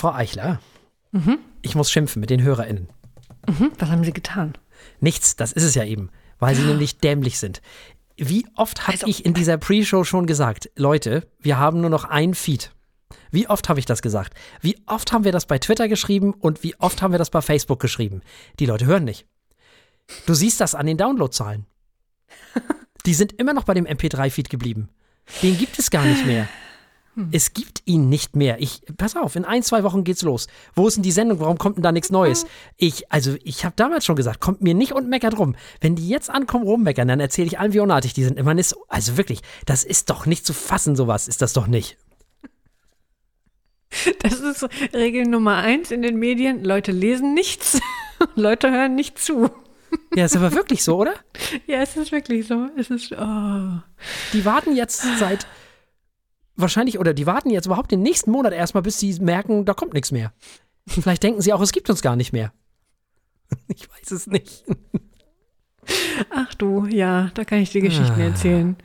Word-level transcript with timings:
Frau 0.00 0.12
Eichler, 0.14 0.60
ich 1.60 1.74
muss 1.74 1.90
schimpfen 1.90 2.20
mit 2.20 2.30
den 2.30 2.42
HörerInnen. 2.42 2.88
Mhm. 3.46 3.72
Was 3.78 3.90
haben 3.90 4.02
Sie 4.04 4.12
getan? 4.14 4.54
Nichts, 5.00 5.36
das 5.36 5.52
ist 5.52 5.62
es 5.64 5.74
ja 5.74 5.84
eben, 5.84 6.08
weil 6.38 6.54
sie 6.54 6.62
nämlich 6.62 6.98
dämlich 6.98 7.38
sind. 7.38 7.60
Wie 8.16 8.46
oft 8.56 8.82
habe 8.86 8.92
Also- 8.92 9.06
ich 9.06 9.26
in 9.26 9.34
dieser 9.34 9.58
Pre-Show 9.58 10.04
schon 10.04 10.26
gesagt, 10.26 10.70
Leute, 10.74 11.28
wir 11.38 11.58
haben 11.58 11.82
nur 11.82 11.90
noch 11.90 12.04
ein 12.04 12.32
Feed. 12.34 12.72
Wie 13.30 13.46
oft 13.46 13.68
habe 13.68 13.78
ich 13.78 13.84
das 13.84 14.00
gesagt? 14.00 14.32
Wie 14.62 14.78
oft 14.86 15.12
haben 15.12 15.24
wir 15.24 15.32
das 15.32 15.44
bei 15.44 15.58
Twitter 15.58 15.86
geschrieben 15.88 16.32
und 16.32 16.62
wie 16.62 16.74
oft 16.80 17.02
haben 17.02 17.12
wir 17.12 17.18
das 17.18 17.28
bei 17.30 17.42
Facebook 17.42 17.78
geschrieben? 17.80 18.22
Die 18.58 18.66
Leute 18.66 18.86
hören 18.86 19.04
nicht. 19.04 19.26
Du 20.26 20.32
siehst 20.32 20.60
das 20.62 20.74
an 20.74 20.86
den 20.86 20.96
Downloadzahlen. 20.96 21.66
Die 23.06 23.14
sind 23.14 23.32
immer 23.38 23.52
noch 23.52 23.64
bei 23.64 23.74
dem 23.74 23.86
MP3-Feed 23.86 24.48
geblieben. 24.48 24.88
Den 25.42 25.58
gibt 25.58 25.78
es 25.78 25.90
gar 25.90 26.04
nicht 26.04 26.24
mehr. 26.26 26.48
Es 27.32 27.52
gibt 27.52 27.82
ihn 27.84 28.08
nicht 28.08 28.36
mehr. 28.36 28.60
Ich, 28.60 28.82
pass 28.96 29.16
auf, 29.16 29.36
in 29.36 29.44
ein, 29.44 29.62
zwei 29.62 29.82
Wochen 29.82 30.04
geht's 30.04 30.22
los. 30.22 30.48
Wo 30.74 30.86
ist 30.86 30.96
denn 30.96 31.02
die 31.02 31.12
Sendung? 31.12 31.40
Warum 31.40 31.58
kommt 31.58 31.76
denn 31.76 31.82
da 31.82 31.92
nichts 31.92 32.10
Neues? 32.10 32.46
Ich, 32.76 33.10
also, 33.12 33.36
ich 33.42 33.64
habe 33.64 33.74
damals 33.76 34.04
schon 34.04 34.16
gesagt, 34.16 34.40
kommt 34.40 34.62
mir 34.62 34.74
nicht 34.74 34.92
und 34.92 35.08
meckert 35.08 35.38
rum. 35.38 35.56
Wenn 35.80 35.96
die 35.96 36.08
jetzt 36.08 36.30
ankommen, 36.30 36.64
rummeckern, 36.64 37.08
dann 37.08 37.20
erzähle 37.20 37.46
ich 37.46 37.58
allen, 37.58 37.72
wie 37.72 37.80
unartig 37.80 38.14
die 38.14 38.24
sind. 38.24 38.38
Immer 38.38 38.56
ist, 38.58 38.76
also 38.88 39.16
wirklich, 39.16 39.40
das 39.66 39.84
ist 39.84 40.10
doch 40.10 40.26
nicht 40.26 40.46
zu 40.46 40.52
fassen, 40.52 40.96
sowas 40.96 41.28
ist 41.28 41.42
das 41.42 41.52
doch 41.52 41.66
nicht. 41.66 41.96
Das 44.22 44.40
ist 44.40 44.68
Regel 44.94 45.24
Nummer 45.24 45.56
eins 45.56 45.90
in 45.90 46.02
den 46.02 46.16
Medien. 46.16 46.62
Leute 46.62 46.92
lesen 46.92 47.34
nichts. 47.34 47.80
Leute 48.34 48.70
hören 48.70 48.94
nicht 48.94 49.18
zu. 49.18 49.50
Ja, 50.14 50.24
ist 50.24 50.36
aber 50.36 50.52
wirklich 50.52 50.84
so, 50.84 50.98
oder? 50.98 51.14
Ja, 51.66 51.82
es 51.82 51.96
ist 51.96 52.12
wirklich 52.12 52.46
so. 52.46 52.68
Es 52.76 52.90
ist, 52.90 53.10
oh. 53.10 53.78
Die 54.32 54.44
warten 54.44 54.76
jetzt 54.76 55.04
seit, 55.18 55.48
wahrscheinlich, 56.60 56.98
oder 56.98 57.14
die 57.14 57.26
warten 57.26 57.50
jetzt 57.50 57.66
überhaupt 57.66 57.90
den 57.90 58.02
nächsten 58.02 58.30
Monat 58.30 58.52
erstmal, 58.52 58.82
bis 58.82 58.98
sie 58.98 59.18
merken, 59.20 59.64
da 59.64 59.74
kommt 59.74 59.94
nichts 59.94 60.12
mehr. 60.12 60.32
Vielleicht 60.86 61.22
denken 61.22 61.40
sie 61.40 61.52
auch, 61.52 61.60
es 61.60 61.72
gibt 61.72 61.88
uns 61.90 62.02
gar 62.02 62.16
nicht 62.16 62.32
mehr. 62.32 62.52
Ich 63.68 63.88
weiß 63.90 64.10
es 64.12 64.26
nicht. 64.28 64.64
Ach 66.32 66.54
du, 66.54 66.86
ja, 66.86 67.30
da 67.34 67.44
kann 67.44 67.58
ich 67.58 67.70
dir 67.70 67.80
Geschichten 67.80 68.20
Ah. 68.20 68.24
erzählen. 68.24 68.76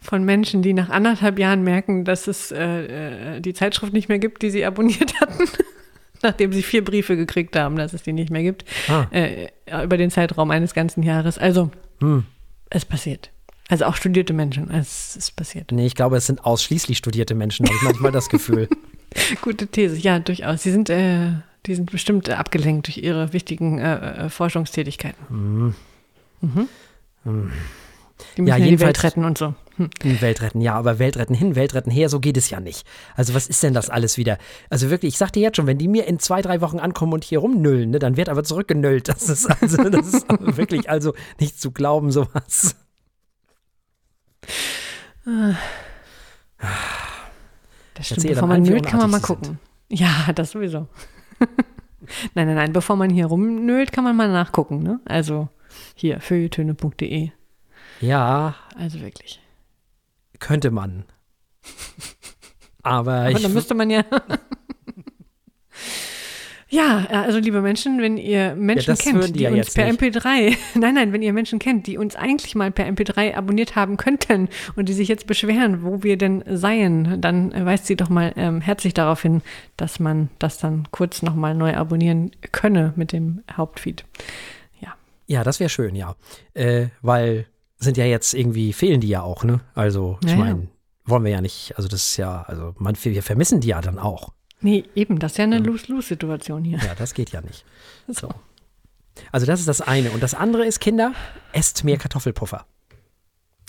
Von 0.00 0.24
Menschen, 0.24 0.60
die 0.62 0.74
nach 0.74 0.90
anderthalb 0.90 1.38
Jahren 1.38 1.62
merken, 1.62 2.04
dass 2.04 2.26
es 2.26 2.50
äh, 2.50 3.36
äh, 3.36 3.40
die 3.40 3.54
Zeitschrift 3.54 3.92
nicht 3.92 4.08
mehr 4.08 4.18
gibt, 4.18 4.42
die 4.42 4.50
sie 4.50 4.64
abonniert 4.64 5.18
hatten. 5.20 5.44
Nachdem 6.22 6.52
sie 6.52 6.62
vier 6.62 6.84
Briefe 6.84 7.16
gekriegt 7.16 7.56
haben, 7.56 7.76
dass 7.76 7.94
es 7.94 8.02
die 8.02 8.12
nicht 8.12 8.30
mehr 8.30 8.42
gibt. 8.42 8.64
Ah. 8.88 9.06
Äh, 9.10 9.48
über 9.84 9.96
den 9.96 10.10
Zeitraum 10.10 10.50
eines 10.50 10.74
ganzen 10.74 11.02
Jahres. 11.02 11.38
Also, 11.38 11.70
Hm. 12.00 12.24
es 12.68 12.84
passiert. 12.84 13.30
Also 13.70 13.84
auch 13.84 13.94
studierte 13.94 14.32
Menschen. 14.32 14.68
Es 14.70 15.16
ist 15.16 15.36
passiert. 15.36 15.70
Nee, 15.70 15.86
ich 15.86 15.94
glaube, 15.94 16.16
es 16.16 16.26
sind 16.26 16.44
ausschließlich 16.44 16.98
studierte 16.98 17.36
Menschen, 17.36 17.66
habe 17.66 17.76
ich 17.76 17.82
manchmal 17.82 18.12
das 18.12 18.28
Gefühl. 18.28 18.68
Gute 19.42 19.68
These, 19.68 19.96
ja, 19.96 20.18
durchaus. 20.18 20.64
Sie 20.64 20.72
sind, 20.72 20.90
äh, 20.90 21.30
die 21.66 21.76
sind 21.76 21.90
bestimmt 21.90 22.28
abgelenkt 22.28 22.88
durch 22.88 22.98
ihre 22.98 23.32
wichtigen 23.32 23.78
äh, 23.78 24.26
äh, 24.26 24.28
Forschungstätigkeiten. 24.28 25.24
Mhm. 25.28 25.74
Die 28.36 28.42
müssen 28.42 28.48
Ja, 28.48 28.56
ja, 28.56 28.66
die 28.66 28.80
Welt 28.80 29.02
retten 29.02 29.24
und 29.24 29.38
so. 29.38 29.54
Hm. 29.76 29.90
Hm, 30.02 30.20
Weltretten, 30.20 30.60
ja, 30.60 30.74
aber 30.74 30.98
Weltretten 30.98 31.34
hin, 31.34 31.54
Weltretten 31.54 31.92
her, 31.92 32.08
so 32.08 32.20
geht 32.20 32.36
es 32.36 32.50
ja 32.50 32.60
nicht. 32.60 32.86
Also 33.14 33.34
was 33.34 33.46
ist 33.46 33.62
denn 33.62 33.72
das 33.72 33.88
alles 33.88 34.18
wieder? 34.18 34.38
Also 34.68 34.90
wirklich, 34.90 35.14
ich 35.14 35.18
sag 35.18 35.32
dir 35.32 35.42
jetzt 35.42 35.56
schon, 35.56 35.66
wenn 35.66 35.78
die 35.78 35.88
mir 35.88 36.06
in 36.06 36.18
zwei, 36.18 36.42
drei 36.42 36.60
Wochen 36.60 36.78
ankommen 36.78 37.12
und 37.12 37.24
hier 37.24 37.38
rumnüllen, 37.38 37.90
ne, 37.90 37.98
dann 37.98 38.16
wird 38.16 38.28
aber 38.28 38.44
zurückgenüllt. 38.44 39.08
Das 39.08 39.28
ist 39.28 39.46
also, 39.46 39.88
das 39.88 40.08
ist 40.08 40.26
wirklich 40.56 40.90
also 40.90 41.14
nicht 41.38 41.60
zu 41.60 41.70
glauben, 41.70 42.10
sowas. 42.10 42.76
Das 47.94 48.10
Erzähl 48.10 48.16
stimmt. 48.20 48.28
Bevor 48.34 48.48
man 48.48 48.62
nölt, 48.62 48.86
kann 48.86 49.00
man 49.00 49.10
mal 49.10 49.20
gucken. 49.20 49.58
Ja, 49.88 50.32
das 50.34 50.52
sowieso. 50.52 50.88
nein, 52.34 52.46
nein, 52.46 52.54
nein. 52.54 52.72
Bevor 52.72 52.96
man 52.96 53.10
hier 53.10 53.26
rumnölt, 53.26 53.92
kann 53.92 54.04
man 54.04 54.16
mal 54.16 54.30
nachgucken. 54.30 54.82
Ne? 54.82 55.00
Also 55.04 55.48
hier, 55.94 56.20
feuilletöne.de. 56.20 57.30
Ja, 58.00 58.54
Also 58.76 59.00
wirklich. 59.00 59.40
könnte 60.38 60.70
man. 60.70 61.04
Aber 62.82 63.12
Aber 63.12 63.30
ich, 63.30 63.42
dann 63.42 63.52
müsste 63.52 63.74
man 63.74 63.90
ja. 63.90 64.04
Ja, 66.72 67.04
also 67.10 67.38
liebe 67.40 67.60
Menschen, 67.60 68.00
wenn 68.00 68.16
ihr 68.16 68.54
Menschen 68.54 68.94
hören 68.94 69.20
kennt, 69.20 69.36
die 69.36 69.42
ja 69.42 69.50
uns 69.50 69.74
per 69.74 69.90
nicht. 69.90 70.00
MP3, 70.00 70.56
nein, 70.78 70.94
nein, 70.94 71.12
wenn 71.12 71.20
ihr 71.20 71.32
Menschen 71.32 71.58
kennt, 71.58 71.88
die 71.88 71.98
uns 71.98 72.14
eigentlich 72.14 72.54
mal 72.54 72.70
per 72.70 72.86
MP3 72.86 73.34
abonniert 73.34 73.74
haben 73.74 73.96
könnten 73.96 74.48
und 74.76 74.88
die 74.88 74.92
sich 74.92 75.08
jetzt 75.08 75.26
beschweren, 75.26 75.82
wo 75.82 76.04
wir 76.04 76.16
denn 76.16 76.44
seien, 76.46 77.20
dann 77.20 77.52
weist 77.66 77.86
sie 77.86 77.96
doch 77.96 78.08
mal 78.08 78.32
ähm, 78.36 78.60
herzlich 78.60 78.94
darauf 78.94 79.22
hin, 79.22 79.42
dass 79.76 79.98
man 79.98 80.30
das 80.38 80.58
dann 80.58 80.86
kurz 80.92 81.22
nochmal 81.22 81.56
neu 81.56 81.74
abonnieren 81.74 82.30
könne 82.52 82.92
mit 82.94 83.12
dem 83.12 83.42
Hauptfeed. 83.52 84.04
ja, 85.30 85.44
das 85.44 85.60
wäre 85.60 85.70
schön, 85.70 85.94
ja. 85.94 86.16
Äh, 86.54 86.88
weil 87.02 87.46
sind 87.78 87.96
ja 87.96 88.04
jetzt 88.04 88.34
irgendwie, 88.34 88.72
fehlen 88.72 89.00
die 89.00 89.08
ja 89.08 89.22
auch, 89.22 89.44
ne? 89.44 89.60
Also, 89.74 90.18
ich 90.22 90.30
Ja, 90.30 90.36
ja. 90.36 90.44
meine, 90.44 90.68
wollen 91.04 91.24
wir 91.24 91.30
ja 91.30 91.40
nicht, 91.40 91.72
also 91.76 91.88
das 91.88 92.10
ist 92.10 92.16
ja, 92.16 92.42
also 92.42 92.74
man, 92.78 92.96
wir 93.00 93.22
vermissen 93.22 93.60
die 93.60 93.68
ja 93.68 93.80
dann 93.80 93.98
auch. 93.98 94.32
Nee, 94.60 94.84
eben, 94.94 95.18
das 95.18 95.32
ist 95.32 95.38
ja 95.38 95.44
eine 95.44 95.58
Lose-Lose-Situation 95.58 96.64
hier. 96.64 96.78
Ja, 96.78 96.94
das 96.94 97.14
geht 97.14 97.30
ja 97.30 97.40
nicht. 97.40 97.64
So. 98.08 98.28
Also 99.32 99.46
das 99.46 99.60
ist 99.60 99.68
das 99.68 99.80
eine. 99.80 100.10
Und 100.10 100.22
das 100.22 100.34
andere 100.34 100.64
ist, 100.64 100.80
Kinder, 100.80 101.12
esst 101.52 101.84
mehr 101.84 101.96
Kartoffelpuffer. 101.96 102.66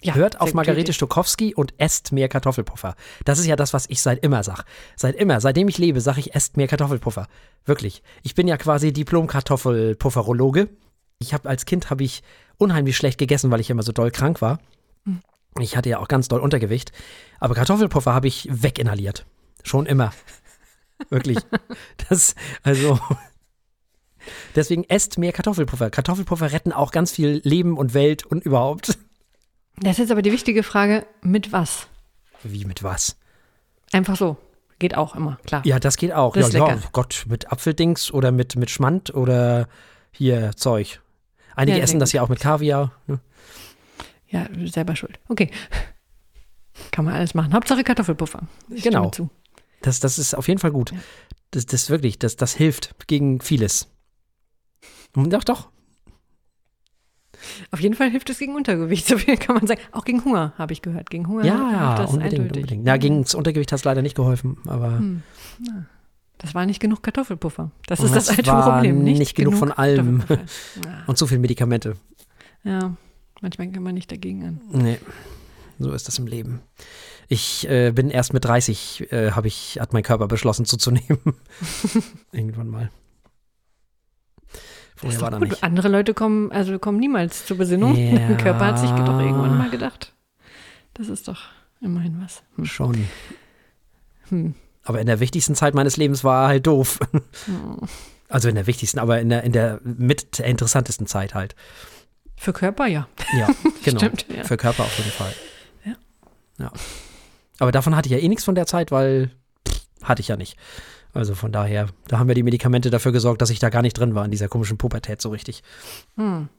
Ja, 0.03 0.15
Hört 0.15 0.41
auf 0.41 0.55
Margarete 0.55 0.93
Stokowski 0.93 1.53
und 1.53 1.75
esst 1.77 2.11
mehr 2.11 2.27
Kartoffelpuffer. 2.27 2.95
Das 3.23 3.37
ist 3.37 3.45
ja 3.45 3.55
das, 3.55 3.71
was 3.73 3.85
ich 3.87 4.01
seit 4.01 4.23
immer 4.23 4.43
sag. 4.43 4.63
Seit 4.95 5.15
immer, 5.15 5.39
seitdem 5.41 5.67
ich 5.67 5.77
lebe, 5.77 6.01
sage 6.01 6.19
ich, 6.19 6.33
esst 6.33 6.57
mehr 6.57 6.67
Kartoffelpuffer. 6.67 7.27
Wirklich. 7.65 8.01
Ich 8.23 8.33
bin 8.33 8.47
ja 8.47 8.57
quasi 8.57 8.93
Diplom-Kartoffelpufferologe. 8.93 10.69
Ich 11.19 11.35
habe 11.35 11.47
als 11.47 11.65
Kind 11.65 11.91
habe 11.91 12.03
ich 12.03 12.23
unheimlich 12.57 12.97
schlecht 12.97 13.19
gegessen, 13.19 13.51
weil 13.51 13.59
ich 13.59 13.69
immer 13.69 13.83
so 13.83 13.91
doll 13.91 14.09
krank 14.09 14.41
war. 14.41 14.59
Ich 15.59 15.77
hatte 15.77 15.89
ja 15.89 15.99
auch 15.99 16.07
ganz 16.07 16.27
doll 16.29 16.39
Untergewicht. 16.39 16.91
Aber 17.39 17.53
Kartoffelpuffer 17.53 18.13
habe 18.13 18.27
ich 18.27 18.47
weginhaliert. 18.49 19.25
Schon 19.63 19.85
immer. 19.85 20.13
Wirklich. 21.09 21.37
Das, 22.09 22.35
also. 22.63 22.99
Deswegen 24.55 24.83
esst 24.83 25.17
mehr 25.17 25.31
Kartoffelpuffer. 25.31 25.89
Kartoffelpuffer 25.89 26.51
retten 26.51 26.71
auch 26.73 26.91
ganz 26.91 27.11
viel 27.11 27.41
Leben 27.43 27.77
und 27.77 27.93
Welt 27.93 28.25
und 28.25 28.43
überhaupt. 28.45 28.97
Das 29.77 29.93
ist 29.93 29.97
jetzt 29.99 30.11
aber 30.11 30.21
die 30.21 30.31
wichtige 30.31 30.61
Frage, 30.63 31.05
mit 31.21 31.51
was? 31.51 31.87
Wie 32.43 32.65
mit 32.65 32.83
was? 32.83 33.17
Einfach 33.91 34.15
so. 34.17 34.37
Geht 34.79 34.95
auch 34.97 35.15
immer, 35.15 35.37
klar. 35.45 35.61
Ja, 35.65 35.79
das 35.79 35.95
geht 35.97 36.11
auch. 36.11 36.33
Das 36.33 36.47
ist 36.47 36.53
ja, 36.53 36.59
ja, 36.67 36.73
lecker. 36.73 36.89
Gott, 36.91 37.25
mit 37.27 37.51
Apfeldings 37.51 38.11
oder 38.11 38.31
mit, 38.31 38.55
mit 38.55 38.69
Schmand 38.69 39.13
oder 39.13 39.67
hier 40.11 40.51
Zeug. 40.55 41.01
Einige 41.55 41.77
Ja, 41.77 41.83
essen 41.83 41.99
das 41.99 42.11
ja 42.11 42.21
auch 42.21 42.29
mit 42.29 42.39
Kaviar. 42.39 42.91
ne? 43.07 43.19
Ja, 44.27 44.47
selber 44.65 44.95
schuld. 44.95 45.19
Okay. 45.29 45.49
Kann 46.91 47.05
man 47.05 47.13
alles 47.15 47.33
machen. 47.33 47.53
Hauptsache 47.53 47.83
Kartoffelpuffer. 47.83 48.41
Ich 48.69 48.83
Genau. 48.83 49.09
stimme 49.11 49.29
Zu. 49.29 49.35
Das, 49.81 49.99
das 49.99 50.17
ist 50.19 50.33
auf 50.35 50.47
jeden 50.47 50.59
Fall 50.59 50.71
gut. 50.71 50.93
Das, 51.51 51.65
das 51.65 51.89
wirklich, 51.89 52.19
das, 52.19 52.35
das 52.35 52.53
hilft 52.53 52.95
gegen 53.07 53.41
vieles. 53.41 53.87
Und 55.15 55.31
Doch, 55.33 55.43
doch. 55.43 55.69
Auf 57.71 57.79
jeden 57.79 57.95
Fall 57.95 58.09
hilft 58.11 58.29
es 58.29 58.37
gegen 58.37 58.55
Untergewicht. 58.55 59.07
So 59.11 59.17
viel 59.17 59.35
kann 59.37 59.55
man 59.55 59.65
sagen. 59.67 59.81
Auch 59.91 60.05
gegen 60.05 60.23
Hunger, 60.23 60.53
habe 60.57 60.73
ich 60.73 60.81
gehört. 60.81 61.09
Gegen 61.09 61.27
Hunger 61.27 61.43
Ja, 61.43 61.87
hilft 61.95 61.99
das 62.03 62.11
unbedingt, 62.13 62.33
eindeutig. 62.41 62.61
unbedingt. 62.63 62.83
Na, 62.85 62.97
gegen 62.97 63.23
das 63.23 63.33
Untergewicht 63.33 63.71
hat 63.71 63.79
es 63.79 63.83
leider 63.83 64.01
nicht 64.01 64.15
geholfen, 64.15 64.57
aber 64.67 64.99
Hm. 64.99 65.23
Das 66.37 66.55
war 66.55 66.65
nicht 66.65 66.79
genug 66.79 67.03
Kartoffelpuffer. 67.03 67.71
Das 67.85 67.99
ist 67.99 68.15
das 68.15 68.25
das 68.27 68.37
alte 68.37 68.51
war 68.51 68.73
Problem. 68.73 69.03
Nicht, 69.03 69.19
nicht 69.19 69.35
genug 69.35 69.53
von 69.55 69.71
allem. 69.71 70.23
Ja. 70.29 70.37
und 71.07 71.17
zu 71.17 71.27
viel 71.27 71.37
Medikamente. 71.39 71.97
ja, 72.63 72.95
manchmal 73.41 73.69
kann 73.71 73.83
man 73.83 73.93
nicht 73.93 74.11
dagegen 74.11 74.43
an. 74.45 74.61
Nee, 74.71 74.97
so 75.77 75.91
ist 75.91 76.07
das 76.07 76.17
im 76.17 76.25
Leben. 76.27 76.61
Ich 77.33 77.65
äh, 77.69 77.91
bin 77.91 78.09
erst 78.09 78.33
mit 78.33 78.43
30, 78.43 79.09
äh, 79.13 79.31
habe 79.31 79.47
ich, 79.47 79.79
hat 79.79 79.93
mein 79.93 80.03
Körper 80.03 80.27
beschlossen 80.27 80.65
zuzunehmen. 80.65 81.17
Irgendwann 82.33 82.67
mal. 82.67 82.91
Vorher 84.97 85.21
war 85.21 85.31
da 85.31 85.39
nicht. 85.39 85.63
Andere 85.63 85.87
Leute 85.87 86.13
kommen, 86.13 86.51
also 86.51 86.77
kommen 86.77 86.99
niemals 86.99 87.45
zur 87.45 87.55
Besinnung. 87.55 87.95
Ja. 87.95 88.17
Der 88.27 88.35
Körper 88.35 88.65
hat 88.65 88.79
sich 88.79 88.89
doch 88.89 89.17
irgendwann 89.17 89.57
mal 89.57 89.69
gedacht. 89.69 90.13
Das 90.93 91.07
ist 91.07 91.29
doch 91.29 91.43
immerhin 91.79 92.21
was. 92.21 92.43
Hm. 92.57 92.65
Schon. 92.65 93.07
Hm. 94.27 94.55
Aber 94.83 94.99
in 94.99 95.07
der 95.07 95.21
wichtigsten 95.21 95.55
Zeit 95.55 95.73
meines 95.73 95.95
Lebens 95.95 96.25
war 96.25 96.43
er 96.43 96.47
halt 96.49 96.67
doof. 96.67 96.99
Hm. 97.45 97.77
Also 98.27 98.47
in 98.47 98.55
der 98.55 98.65
wichtigsten, 98.65 98.97
aber 98.97 99.19
in 99.19 99.27
der, 99.27 99.43
in 99.43 99.51
der 99.51 99.81
mit 99.83 100.37
der 100.37 100.45
interessantesten 100.45 101.05
Zeit 101.05 101.33
halt. 101.33 101.53
Für 102.37 102.53
Körper, 102.53 102.87
ja. 102.87 103.09
Ja, 103.37 103.49
genau. 103.83 103.99
Stimmt, 103.99 104.25
ja. 104.33 104.45
Für 104.45 104.55
Körper 104.55 104.83
auf 104.83 104.97
jeden 104.97 105.11
Fall. 105.11 105.33
Ja. 105.83 105.95
Ja. 106.57 106.71
Aber 107.61 107.71
davon 107.71 107.95
hatte 107.95 108.07
ich 108.07 108.11
ja 108.13 108.17
eh 108.17 108.27
nichts 108.27 108.43
von 108.43 108.55
der 108.55 108.65
Zeit, 108.65 108.89
weil 108.91 109.29
pff, 109.67 109.81
hatte 110.01 110.21
ich 110.21 110.27
ja 110.29 110.35
nicht. 110.35 110.57
Also 111.13 111.35
von 111.35 111.51
daher, 111.51 111.87
da 112.07 112.17
haben 112.17 112.27
ja 112.27 112.33
die 112.33 112.41
Medikamente 112.43 112.89
dafür 112.89 113.11
gesorgt, 113.11 113.41
dass 113.41 113.51
ich 113.51 113.59
da 113.59 113.69
gar 113.69 113.81
nicht 113.83 113.93
drin 113.97 114.15
war 114.15 114.25
in 114.25 114.31
dieser 114.31 114.47
komischen 114.47 114.77
Pubertät 114.79 115.21
so 115.21 115.29
richtig. 115.29 115.61
Hm. 116.15 116.49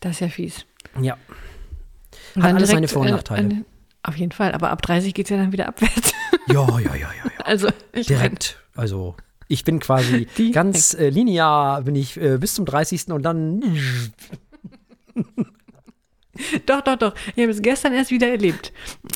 Das 0.00 0.12
ist 0.12 0.20
ja 0.20 0.28
fies. 0.28 0.64
Ja. 1.00 1.18
Hat 2.40 2.54
alles 2.54 2.70
seine 2.70 2.88
Vor- 2.88 3.02
und 3.02 3.08
äh, 3.08 3.12
Nachteile. 3.12 3.40
an- 3.42 3.64
auf 4.02 4.16
jeden 4.16 4.32
Fall, 4.32 4.52
aber 4.52 4.70
ab 4.70 4.80
30 4.80 5.12
geht 5.12 5.26
es 5.26 5.30
ja 5.30 5.36
dann 5.36 5.52
wieder 5.52 5.68
abwärts. 5.68 6.12
Ja, 6.50 6.66
ja, 6.78 6.78
ja, 6.78 6.94
ja, 6.94 7.08
ja. 7.24 7.44
Also 7.44 7.68
ich 7.92 8.06
Direkt. 8.06 8.58
Also 8.74 9.14
Ich 9.48 9.64
bin 9.64 9.80
quasi 9.80 10.26
ganz 10.52 10.94
äh, 10.94 11.10
linear, 11.10 11.82
bin 11.82 11.94
ich 11.94 12.16
äh, 12.18 12.38
bis 12.38 12.54
zum 12.54 12.64
30. 12.64 13.08
und 13.08 13.22
dann. 13.22 13.62
Doch, 16.66 16.82
doch, 16.82 16.96
doch. 16.96 17.14
Ich 17.34 17.42
habe 17.42 17.50
es 17.50 17.62
gestern 17.62 17.92
erst 17.92 18.10
wieder 18.10 18.28
erlebt. 18.28 18.72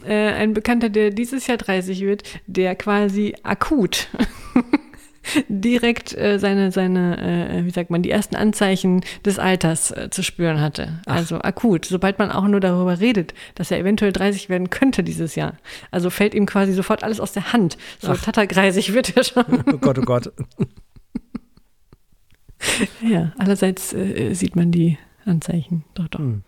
Äh, 0.07 0.33
ein 0.33 0.55
Bekannter, 0.55 0.89
der 0.89 1.11
dieses 1.11 1.47
Jahr 1.47 1.59
30 1.59 2.01
wird, 2.01 2.23
der 2.47 2.75
quasi 2.75 3.35
akut 3.43 4.09
direkt 5.49 6.17
äh, 6.17 6.39
seine, 6.39 6.73
seine 6.73 7.59
äh, 7.59 7.65
wie 7.65 7.71
sagt 7.71 7.91
man, 7.91 8.03
die 8.03 8.11
ersten 8.11 8.37
Anzeichen 8.37 9.03
des 9.25 9.39
Alters 9.39 9.91
äh, 9.91 10.09
zu 10.11 10.23
spüren 10.23 10.61
hatte. 10.61 11.01
Also 11.07 11.41
akut. 11.41 11.85
Sobald 11.85 12.19
man 12.19 12.31
auch 12.31 12.47
nur 12.47 12.61
darüber 12.61 13.01
redet, 13.01 13.35
dass 13.55 13.71
er 13.71 13.79
eventuell 13.79 14.13
30 14.13 14.49
werden 14.49 14.71
könnte 14.71 15.03
dieses 15.03 15.35
Jahr. 15.35 15.57
Also 15.91 16.11
fällt 16.11 16.35
ihm 16.35 16.47
quasi 16.47 16.73
sofort 16.73 17.05
alles 17.05 17.21
aus 17.21 17.33
der 17.33 17.53
Hand. 17.53 17.77
So 18.01 18.15
tattergreisig 18.15 18.93
wird 18.93 19.17
er 19.17 19.25
schon. 19.25 19.43
Oh 19.73 19.79
Gott, 19.79 19.99
oh 19.99 20.03
Gott. 20.03 20.33
ja, 23.01 23.33
allerseits 23.39 23.93
äh, 23.93 24.35
sieht 24.35 24.57
man 24.57 24.71
die 24.71 24.99
Anzeichen. 25.25 25.85
Doch, 25.95 26.09
doch. 26.09 26.21
Hm. 26.21 26.43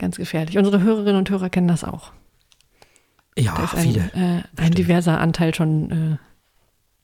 Ganz 0.00 0.16
gefährlich. 0.16 0.56
Unsere 0.56 0.80
Hörerinnen 0.82 1.16
und 1.16 1.28
Hörer 1.30 1.50
kennen 1.50 1.68
das 1.68 1.84
auch. 1.84 2.10
Da 3.36 3.42
Ja, 3.42 3.64
ist 3.64 3.74
ein, 3.74 3.82
viele. 3.82 4.10
äh, 4.14 4.42
ein 4.60 4.72
diverser 4.72 5.20
Anteil 5.20 5.54
schon 5.54 5.90
äh, 5.90 6.16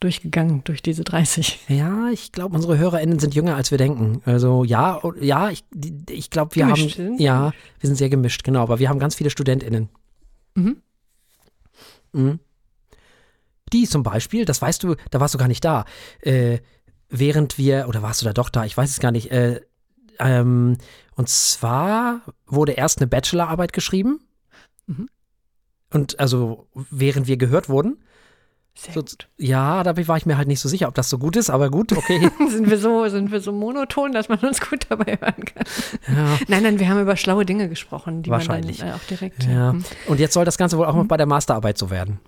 durchgegangen 0.00 0.64
durch 0.64 0.80
diese 0.80 1.04
30. 1.04 1.60
Ja, 1.68 2.08
ich 2.10 2.32
glaube, 2.32 2.54
unsere 2.56 2.78
HörerInnen 2.78 3.18
sind 3.18 3.34
jünger, 3.34 3.54
als 3.54 3.70
wir 3.70 3.76
denken. 3.76 4.22
Also 4.24 4.64
ja, 4.64 4.98
ja, 5.20 5.50
ich, 5.50 5.62
ich 6.08 6.30
glaube, 6.30 6.56
wir 6.56 6.64
Gemischt 6.64 6.98
haben, 6.98 7.06
sind? 7.08 7.20
ja, 7.20 7.52
wir 7.80 7.86
sind 7.86 7.96
sehr 7.96 8.08
gemischt, 8.08 8.44
genau, 8.44 8.62
aber 8.62 8.78
wir 8.78 8.88
haben 8.88 8.98
ganz 8.98 9.14
viele 9.14 9.28
StudentInnen. 9.28 9.90
Mhm. 10.54 10.78
Mhm. 12.12 12.40
Die 13.74 13.86
zum 13.86 14.02
Beispiel, 14.02 14.46
das 14.46 14.62
weißt 14.62 14.82
du, 14.84 14.94
da 15.10 15.20
warst 15.20 15.34
du 15.34 15.38
gar 15.38 15.48
nicht 15.48 15.64
da, 15.64 15.84
äh, 16.22 16.60
während 17.10 17.58
wir, 17.58 17.88
oder 17.88 18.00
warst 18.00 18.22
du 18.22 18.24
da 18.26 18.32
doch 18.32 18.48
da, 18.48 18.64
ich 18.64 18.74
weiß 18.76 18.88
es 18.88 19.00
gar 19.00 19.12
nicht, 19.12 19.30
äh, 19.32 19.60
ähm, 20.18 20.78
und 21.16 21.28
zwar 21.28 22.20
wurde 22.46 22.72
erst 22.72 22.98
eine 22.98 23.06
Bachelorarbeit 23.06 23.72
geschrieben 23.72 24.20
Mhm. 24.86 25.08
und 25.92 26.20
also 26.20 26.68
während 26.74 27.26
wir 27.26 27.36
gehört 27.36 27.68
wurden, 27.68 28.02
Sehr 28.74 28.94
so, 28.94 29.02
ja, 29.36 29.82
da 29.82 29.96
war 30.06 30.16
ich 30.16 30.26
mir 30.26 30.36
halt 30.36 30.46
nicht 30.48 30.60
so 30.60 30.68
sicher, 30.68 30.86
ob 30.86 30.94
das 30.94 31.08
so 31.10 31.18
gut 31.18 31.34
ist, 31.36 31.50
aber 31.50 31.70
gut, 31.70 31.92
okay. 31.92 32.30
Sind 32.48 32.70
wir, 32.70 32.78
so, 32.78 33.08
sind 33.08 33.32
wir 33.32 33.40
so 33.40 33.50
monoton, 33.52 34.12
dass 34.12 34.28
man 34.28 34.38
uns 34.40 34.60
gut 34.60 34.86
dabei 34.88 35.18
hören 35.20 35.44
kann? 35.44 35.64
ja. 36.14 36.38
Nein, 36.46 36.62
nein, 36.62 36.78
wir 36.78 36.88
haben 36.88 37.00
über 37.00 37.16
schlaue 37.16 37.44
Dinge 37.46 37.68
gesprochen, 37.68 38.22
die 38.22 38.30
Wahrscheinlich. 38.30 38.78
man 38.78 38.88
dann 38.88 38.96
äh, 38.96 39.00
auch 39.00 39.06
direkt. 39.08 39.44
Ja, 39.44 39.72
Mhm. 39.72 39.84
und 40.06 40.20
jetzt 40.20 40.34
soll 40.34 40.44
das 40.44 40.58
Ganze 40.58 40.78
wohl 40.78 40.86
auch 40.86 40.94
noch 40.94 41.06
bei 41.06 41.16
der 41.16 41.26
Masterarbeit 41.26 41.78
so 41.78 41.90
werden. 41.90 42.20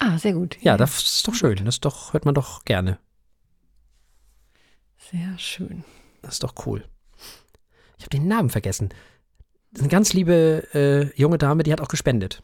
Ah, 0.00 0.18
sehr 0.18 0.32
gut. 0.32 0.56
Ja, 0.62 0.76
das 0.76 0.96
ist 0.98 1.28
doch 1.28 1.34
schön. 1.34 1.64
Das 1.64 1.78
doch, 1.80 2.12
hört 2.12 2.24
man 2.24 2.34
doch 2.34 2.64
gerne. 2.64 2.98
Sehr 4.98 5.38
schön. 5.38 5.84
Das 6.22 6.34
ist 6.34 6.42
doch 6.42 6.54
cool. 6.66 6.84
Ich 7.98 8.04
habe 8.04 8.10
den 8.10 8.26
Namen 8.28 8.50
vergessen. 8.50 8.88
Das 9.70 9.80
ist 9.80 9.82
eine 9.82 9.88
ganz 9.90 10.12
liebe 10.12 10.68
äh, 10.74 11.20
junge 11.20 11.38
Dame, 11.38 11.62
die 11.62 11.72
hat 11.72 11.80
auch 11.80 11.88
gespendet. 11.88 12.42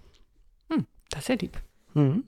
Das 1.10 1.22
ist 1.22 1.28
ja 1.28 1.34
lieb. 1.34 1.58
Mhm. 1.94 2.22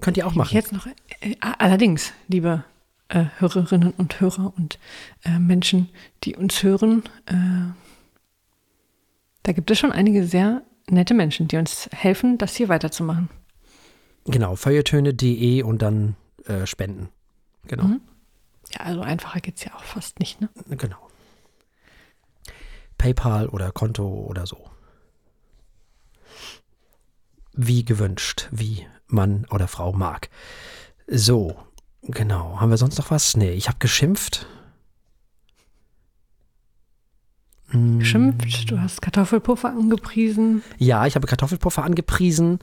Könnt 0.00 0.16
ihr 0.16 0.26
auch 0.26 0.34
machen. 0.34 0.54
Jetzt 0.54 0.72
noch, 0.72 0.86
äh, 1.20 1.36
allerdings, 1.40 2.12
liebe 2.28 2.64
äh, 3.08 3.26
Hörerinnen 3.38 3.92
und 3.92 4.18
Hörer 4.20 4.52
und 4.56 4.78
äh, 5.24 5.38
Menschen, 5.38 5.90
die 6.24 6.34
uns 6.36 6.62
hören, 6.62 7.02
äh, 7.26 7.72
da 9.42 9.52
gibt 9.52 9.70
es 9.70 9.78
schon 9.78 9.92
einige 9.92 10.26
sehr 10.26 10.62
nette 10.88 11.14
Menschen, 11.14 11.48
die 11.48 11.56
uns 11.56 11.88
helfen, 11.92 12.38
das 12.38 12.56
hier 12.56 12.68
weiterzumachen. 12.68 13.28
Genau, 14.24 14.56
feuilletöne.de 14.56 15.62
und 15.62 15.82
dann 15.82 16.16
äh, 16.46 16.66
spenden. 16.66 17.10
Genau, 17.66 17.84
Mhm. 17.84 18.00
Ja, 18.72 18.80
also 18.80 19.00
einfacher 19.00 19.40
geht 19.40 19.56
es 19.56 19.64
ja 19.64 19.74
auch 19.74 19.84
fast 19.84 20.18
nicht, 20.20 20.40
ne? 20.40 20.48
genau. 20.70 20.98
PayPal 22.98 23.48
oder 23.48 23.72
Konto 23.72 24.06
oder 24.06 24.46
so. 24.46 24.70
Wie 27.52 27.84
gewünscht, 27.84 28.48
wie 28.50 28.86
Mann 29.06 29.46
oder 29.50 29.68
Frau 29.68 29.92
mag. 29.92 30.28
So, 31.06 31.56
genau. 32.02 32.60
Haben 32.60 32.70
wir 32.70 32.76
sonst 32.76 32.98
noch 32.98 33.10
was? 33.10 33.36
Nee, 33.36 33.52
ich 33.52 33.68
habe 33.68 33.78
geschimpft. 33.78 34.46
Mm, 37.68 37.98
Geschimpft, 37.98 38.70
du 38.70 38.80
hast 38.80 39.02
Kartoffelpuffer 39.02 39.70
angepriesen. 39.70 40.62
Ja, 40.78 41.06
ich 41.06 41.14
habe 41.14 41.26
Kartoffelpuffer 41.26 41.82
angepriesen. 41.84 42.58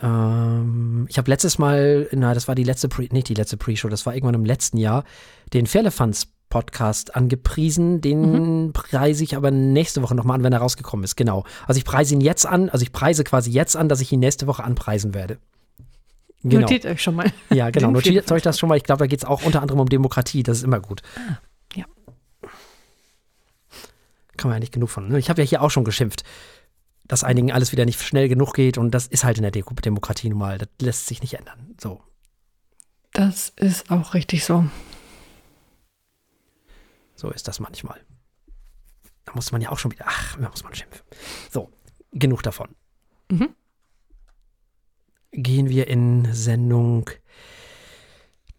Ähm, 0.00 1.06
ich 1.08 1.18
habe 1.18 1.30
letztes 1.30 1.58
Mal, 1.58 2.08
na, 2.12 2.34
das 2.34 2.48
war 2.48 2.54
die 2.54 2.64
letzte, 2.64 2.88
Pre 2.88 3.08
nicht 3.10 3.28
die 3.28 3.34
letzte 3.34 3.56
Pre-Show, 3.56 3.88
das 3.88 4.06
war 4.06 4.14
irgendwann 4.14 4.34
im 4.34 4.44
letzten 4.44 4.78
Jahr, 4.78 5.04
den 5.52 5.66
Firlefanz 5.66 6.28
Podcast 6.48 7.14
angepriesen. 7.14 8.00
Den 8.00 8.72
preise 8.72 9.22
ich 9.24 9.36
aber 9.36 9.50
nächste 9.50 10.02
Woche 10.02 10.14
nochmal 10.14 10.36
an, 10.36 10.44
wenn 10.44 10.52
er 10.52 10.60
rausgekommen 10.60 11.04
ist. 11.04 11.16
Genau. 11.16 11.44
Also 11.66 11.78
ich 11.78 11.84
preise 11.84 12.14
ihn 12.14 12.20
jetzt 12.20 12.46
an, 12.46 12.70
also 12.70 12.82
ich 12.82 12.92
preise 12.92 13.24
quasi 13.24 13.50
jetzt 13.50 13.76
an, 13.76 13.88
dass 13.88 14.00
ich 14.00 14.12
ihn 14.12 14.20
nächste 14.20 14.46
Woche 14.46 14.64
anpreisen 14.64 15.14
werde. 15.14 15.38
Genau. 16.42 16.62
Notiert 16.62 16.86
euch 16.86 17.02
schon 17.02 17.16
mal. 17.16 17.30
Ja, 17.50 17.70
genau. 17.70 17.90
Notiert 17.90 18.30
euch 18.30 18.42
das 18.42 18.58
schon 18.58 18.68
mal. 18.68 18.76
Ich 18.76 18.84
glaube, 18.84 19.00
da 19.00 19.06
geht 19.06 19.20
es 19.20 19.24
auch 19.24 19.42
unter 19.42 19.60
anderem 19.60 19.80
um 19.80 19.88
Demokratie. 19.88 20.42
Das 20.42 20.58
ist 20.58 20.64
immer 20.64 20.80
gut. 20.80 21.02
ja. 21.74 21.84
Kann 24.36 24.50
man 24.50 24.56
ja 24.56 24.60
nicht 24.60 24.72
genug 24.72 24.88
von. 24.88 25.08
Ne? 25.08 25.18
Ich 25.18 25.30
habe 25.30 25.42
ja 25.42 25.48
hier 25.48 25.62
auch 25.62 25.70
schon 25.70 25.84
geschimpft, 25.84 26.22
dass 27.08 27.24
einigen 27.24 27.50
alles 27.50 27.72
wieder 27.72 27.86
nicht 27.86 28.00
schnell 28.00 28.28
genug 28.28 28.54
geht 28.54 28.78
und 28.78 28.92
das 28.92 29.06
ist 29.06 29.24
halt 29.24 29.38
in 29.38 29.42
der 29.42 29.50
Demokratie 29.50 30.28
nun 30.28 30.38
mal. 30.38 30.58
Das 30.58 30.68
lässt 30.80 31.06
sich 31.06 31.22
nicht 31.22 31.34
ändern. 31.34 31.74
So. 31.80 32.02
Das 33.12 33.48
ist 33.56 33.90
auch 33.90 34.14
richtig 34.14 34.44
so. 34.44 34.68
So 37.16 37.30
ist 37.30 37.48
das 37.48 37.60
manchmal. 37.60 38.00
Da 39.24 39.32
muss 39.34 39.50
man 39.50 39.60
ja 39.60 39.70
auch 39.70 39.78
schon 39.78 39.90
wieder. 39.90 40.04
Ach, 40.06 40.36
da 40.36 40.48
muss 40.48 40.62
man 40.62 40.74
schimpfen. 40.74 41.04
So, 41.50 41.72
genug 42.12 42.42
davon. 42.42 42.74
Mhm. 43.30 43.54
Gehen 45.32 45.68
wir 45.68 45.88
in 45.88 46.32
Sendung 46.32 47.10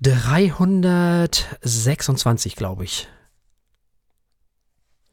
326, 0.02 2.56
glaube 2.56 2.84
ich. 2.84 3.08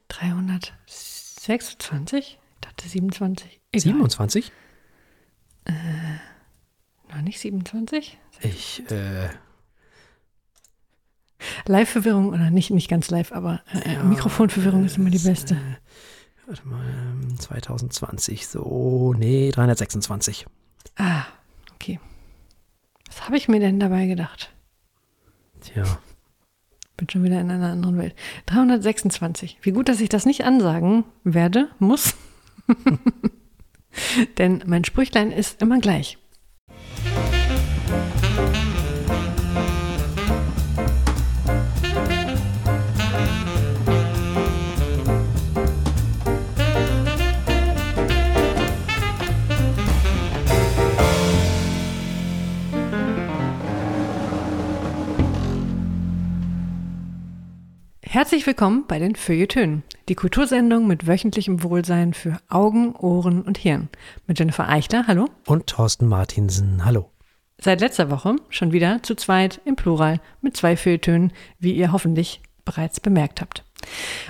326? 0.09 2.39
Ich 2.57 2.61
dachte 2.61 2.89
27. 2.89 3.61
Egal. 3.73 3.81
27? 3.83 4.53
Noch 7.13 7.23
nicht 7.23 7.39
27? 7.41 8.19
Ich, 8.41 8.83
äh, 8.91 9.29
Live-Verwirrung 11.67 12.29
oder 12.31 12.51
nicht, 12.51 12.71
nicht 12.71 12.89
ganz 12.89 13.11
live, 13.11 13.33
aber 13.33 13.63
äh, 13.73 13.95
Ja, 13.95 14.03
Mikrofonverwirrung 14.03 14.85
ist 14.85 14.97
immer 14.97 15.11
die 15.11 15.19
beste. 15.19 15.57
warte 16.47 16.67
mal, 16.67 16.85
ähm, 16.89 17.39
2020, 17.39 18.47
so, 18.47 19.15
nee, 19.17 19.51
326. 19.51 20.47
Ah, 20.97 21.25
okay. 21.75 22.01
Was 23.09 23.25
habe 23.27 23.37
ich 23.37 23.49
mir 23.49 23.61
denn 23.61 23.79
dabei 23.81 24.07
gedacht? 24.07 24.53
Tja, 25.61 25.85
Bin 26.97 27.09
schon 27.11 27.25
wieder 27.25 27.41
in 27.41 27.51
einer 27.51 27.73
anderen 27.73 27.99
Welt. 27.99 28.15
326. 28.47 29.59
Wie 29.63 29.73
gut, 29.73 29.89
dass 29.89 30.01
ich 30.01 30.09
das 30.09 30.25
nicht 30.27 30.45
ansagen 30.45 31.05
werde, 31.25 31.69
muss. 31.79 32.15
Denn 34.39 34.63
mein 34.67 34.85
Sprüchlein 34.85 35.33
ist 35.33 35.63
immer 35.63 35.79
gleich. 35.79 36.19
Herzlich 58.17 58.47
willkommen 58.47 58.87
bei 58.89 58.99
den 58.99 59.15
Feuilletönen, 59.15 59.83
die 60.09 60.15
Kultursendung 60.15 60.87
mit 60.87 61.07
wöchentlichem 61.07 61.63
Wohlsein 61.63 62.15
für 62.15 62.39
Augen, 62.49 62.97
Ohren 62.97 63.43
und 63.43 63.59
Hirn. 63.59 63.91
Mit 64.27 64.39
Jennifer 64.39 64.67
Eichler, 64.67 65.07
hallo. 65.07 65.29
und 65.45 65.67
Thorsten 65.67 66.07
Martinsen, 66.07 66.83
hallo. 66.87 67.11
Seit 67.59 67.83
letzter 67.83 68.11
Woche 68.11 68.37
schon 68.49 68.73
wieder 68.73 69.03
zu 69.03 69.17
zweit 69.17 69.61
im 69.67 69.77
Plural 69.77 70.23
mit 70.41 70.57
zwei 70.57 70.79
Feuilletönen, 70.79 71.31
wie 71.59 71.73
ihr 71.73 71.93
hoffentlich 71.93 72.41
bereits 72.65 73.01
bemerkt 73.01 73.43
habt. 73.43 73.67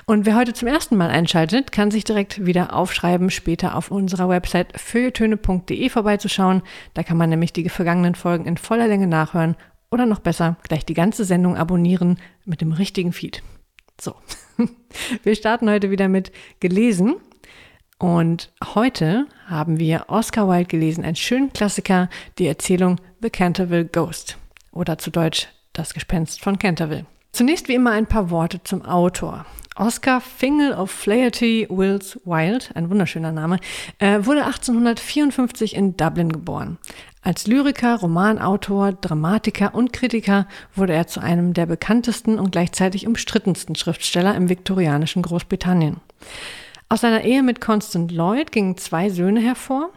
Und 0.04 0.26
wer 0.26 0.34
heute 0.34 0.52
zum 0.52 0.66
ersten 0.66 0.96
Mal 0.96 1.10
einschaltet, 1.10 1.70
kann 1.70 1.92
sich 1.92 2.02
direkt 2.02 2.44
wieder 2.44 2.74
aufschreiben, 2.74 3.30
später 3.30 3.76
auf 3.76 3.92
unserer 3.92 4.28
Website 4.28 4.80
feuilletöne.de 4.80 5.90
vorbeizuschauen. 5.90 6.62
Da 6.94 7.04
kann 7.04 7.18
man 7.18 7.30
nämlich 7.30 7.52
die 7.52 7.68
vergangenen 7.68 8.16
Folgen 8.16 8.46
in 8.46 8.56
voller 8.56 8.88
Länge 8.88 9.06
nachhören 9.06 9.54
oder 9.92 10.06
noch 10.06 10.18
besser 10.18 10.56
gleich 10.64 10.84
die 10.84 10.94
ganze 10.94 11.24
Sendung 11.24 11.56
abonnieren 11.56 12.18
mit 12.44 12.60
dem 12.60 12.72
richtigen 12.72 13.12
Feed. 13.12 13.44
So, 14.00 14.14
wir 15.22 15.34
starten 15.34 15.70
heute 15.70 15.90
wieder 15.90 16.08
mit 16.08 16.32
gelesen. 16.60 17.16
Und 17.98 18.52
heute 18.74 19.26
haben 19.46 19.78
wir 19.78 20.04
Oscar 20.08 20.48
Wilde 20.48 20.66
gelesen, 20.66 21.02
einen 21.02 21.16
schönen 21.16 21.52
Klassiker, 21.52 22.10
die 22.38 22.46
Erzählung 22.46 23.00
The 23.22 23.30
Canterville 23.30 23.86
Ghost 23.86 24.36
oder 24.70 24.98
zu 24.98 25.10
Deutsch 25.10 25.48
Das 25.72 25.94
Gespenst 25.94 26.42
von 26.42 26.58
Canterville. 26.58 27.06
Zunächst 27.32 27.68
wie 27.68 27.74
immer 27.74 27.92
ein 27.92 28.06
paar 28.06 28.30
Worte 28.30 28.62
zum 28.64 28.82
Autor. 28.84 29.46
Oscar 29.76 30.20
Fingal 30.20 30.72
of 30.72 30.90
Flaherty 30.90 31.66
Wills 31.70 32.18
Wild, 32.24 32.70
ein 32.74 32.90
wunderschöner 32.90 33.32
Name, 33.32 33.60
äh, 33.98 34.24
wurde 34.24 34.44
1854 34.44 35.74
in 35.74 35.96
Dublin 35.96 36.30
geboren. 36.30 36.78
Als 37.26 37.48
Lyriker, 37.48 37.96
Romanautor, 37.96 38.92
Dramatiker 38.92 39.74
und 39.74 39.92
Kritiker 39.92 40.46
wurde 40.76 40.92
er 40.92 41.08
zu 41.08 41.18
einem 41.18 41.54
der 41.54 41.66
bekanntesten 41.66 42.38
und 42.38 42.52
gleichzeitig 42.52 43.08
umstrittensten 43.08 43.74
Schriftsteller 43.74 44.36
im 44.36 44.48
viktorianischen 44.48 45.22
Großbritannien. 45.22 45.96
Aus 46.88 47.00
seiner 47.00 47.24
Ehe 47.24 47.42
mit 47.42 47.60
Constant 47.60 48.12
Lloyd 48.12 48.52
gingen 48.52 48.76
zwei 48.76 49.10
Söhne 49.10 49.40
hervor 49.40 49.90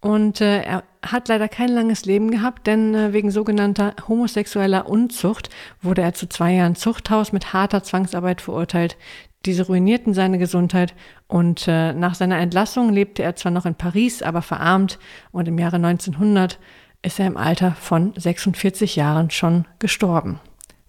und 0.00 0.40
äh, 0.40 0.62
er 0.62 0.84
hat 1.04 1.28
leider 1.28 1.46
kein 1.46 1.68
langes 1.68 2.06
Leben 2.06 2.30
gehabt, 2.30 2.66
denn 2.66 2.94
äh, 2.94 3.12
wegen 3.12 3.30
sogenannter 3.30 3.94
homosexueller 4.08 4.88
Unzucht 4.88 5.50
wurde 5.82 6.00
er 6.00 6.14
zu 6.14 6.26
zwei 6.26 6.54
Jahren 6.54 6.74
Zuchthaus 6.74 7.32
mit 7.32 7.52
harter 7.52 7.82
Zwangsarbeit 7.82 8.40
verurteilt. 8.40 8.96
Diese 9.44 9.66
ruinierten 9.66 10.14
seine 10.14 10.38
Gesundheit 10.38 10.94
und 11.32 11.66
äh, 11.66 11.94
nach 11.94 12.14
seiner 12.14 12.38
Entlassung 12.38 12.92
lebte 12.92 13.22
er 13.22 13.34
zwar 13.36 13.52
noch 13.52 13.64
in 13.64 13.74
Paris, 13.74 14.20
aber 14.20 14.42
verarmt 14.42 14.98
und 15.30 15.48
im 15.48 15.58
Jahre 15.58 15.76
1900 15.76 16.58
ist 17.00 17.18
er 17.18 17.26
im 17.26 17.38
Alter 17.38 17.72
von 17.72 18.12
46 18.14 18.96
Jahren 18.96 19.30
schon 19.30 19.64
gestorben. 19.78 20.40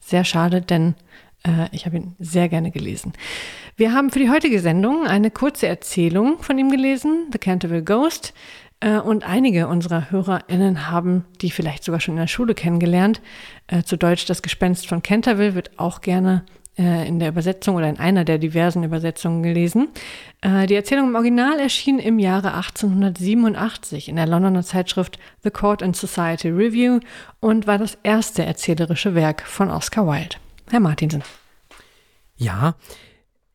Sehr 0.02 0.26
schade, 0.26 0.60
denn 0.60 0.96
äh, 1.48 1.70
ich 1.72 1.86
habe 1.86 1.96
ihn 1.96 2.18
sehr 2.20 2.50
gerne 2.50 2.72
gelesen. 2.72 3.14
Wir 3.78 3.94
haben 3.94 4.10
für 4.10 4.20
die 4.20 4.30
heutige 4.30 4.60
Sendung 4.60 5.08
eine 5.08 5.32
kurze 5.32 5.68
Erzählung 5.68 6.44
von 6.44 6.58
ihm 6.58 6.70
gelesen, 6.70 7.30
The 7.32 7.38
Canterville 7.38 7.86
Ghost. 7.86 8.34
Äh, 8.82 8.98
und 8.98 9.24
einige 9.24 9.70
unserer 9.70 10.12
HörerInnen 10.12 10.92
haben 10.92 11.24
die 11.42 11.52
vielleicht 11.52 11.86
sogar 11.86 12.02
schon 12.02 12.16
in 12.16 12.20
der 12.20 12.28
Schule 12.28 12.54
kennengelernt. 12.54 13.22
Äh, 13.68 13.84
zu 13.84 13.96
Deutsch 13.96 14.26
Das 14.26 14.42
Gespenst 14.42 14.88
von 14.88 15.02
Canterville 15.02 15.56
wird 15.56 15.80
auch 15.80 16.02
gerne 16.02 16.44
äh, 16.78 17.08
in 17.08 17.20
der 17.20 17.30
Übersetzung 17.30 17.76
oder 17.76 17.90
in 17.90 17.98
einer 17.98 18.26
der 18.26 18.38
diversen 18.38 18.84
Übersetzungen 18.84 19.44
gelesen. 19.44 19.90
Äh, 20.42 20.68
die 20.68 20.76
Erzählung 20.76 21.10
im 21.10 21.16
Original 21.16 21.60
erschien 21.60 22.00
im 22.00 22.20
Jahre 22.20 22.54
1887 22.54 24.10
in 24.10 24.16
der 24.16 24.28
Londoner 24.28 24.64
Zeitschrift 24.64 25.20
The 25.44 25.52
Court 25.52 25.84
and 25.84 25.96
Society 25.96 26.50
Review 26.50 27.00
und 27.40 27.68
war 27.68 27.78
das 27.78 27.98
erste 28.04 28.44
erzählerische 28.44 29.16
Werk 29.16 29.44
von 29.44 29.70
Oscar 29.70 30.08
Wilde. 30.08 30.38
Herr 30.70 30.80
Martinsen. 30.80 31.24
Ja, 32.36 32.76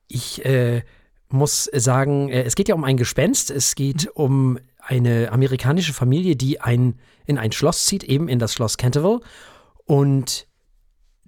ich 0.06 0.44
äh, 0.44 0.82
muss 1.28 1.64
sagen, 1.72 2.28
äh, 2.30 2.42
es 2.42 2.54
geht 2.54 2.68
ja 2.68 2.74
um 2.74 2.84
ein 2.84 2.96
Gespenst. 2.96 3.50
Es 3.50 3.74
geht 3.74 4.04
mhm. 4.04 4.10
um 4.14 4.58
eine 4.80 5.30
amerikanische 5.32 5.92
Familie, 5.92 6.36
die 6.36 6.60
ein, 6.60 6.98
in 7.26 7.38
ein 7.38 7.52
Schloss 7.52 7.84
zieht, 7.84 8.04
eben 8.04 8.28
in 8.28 8.38
das 8.38 8.54
Schloss 8.54 8.78
Canterville. 8.78 9.20
Und 9.84 10.47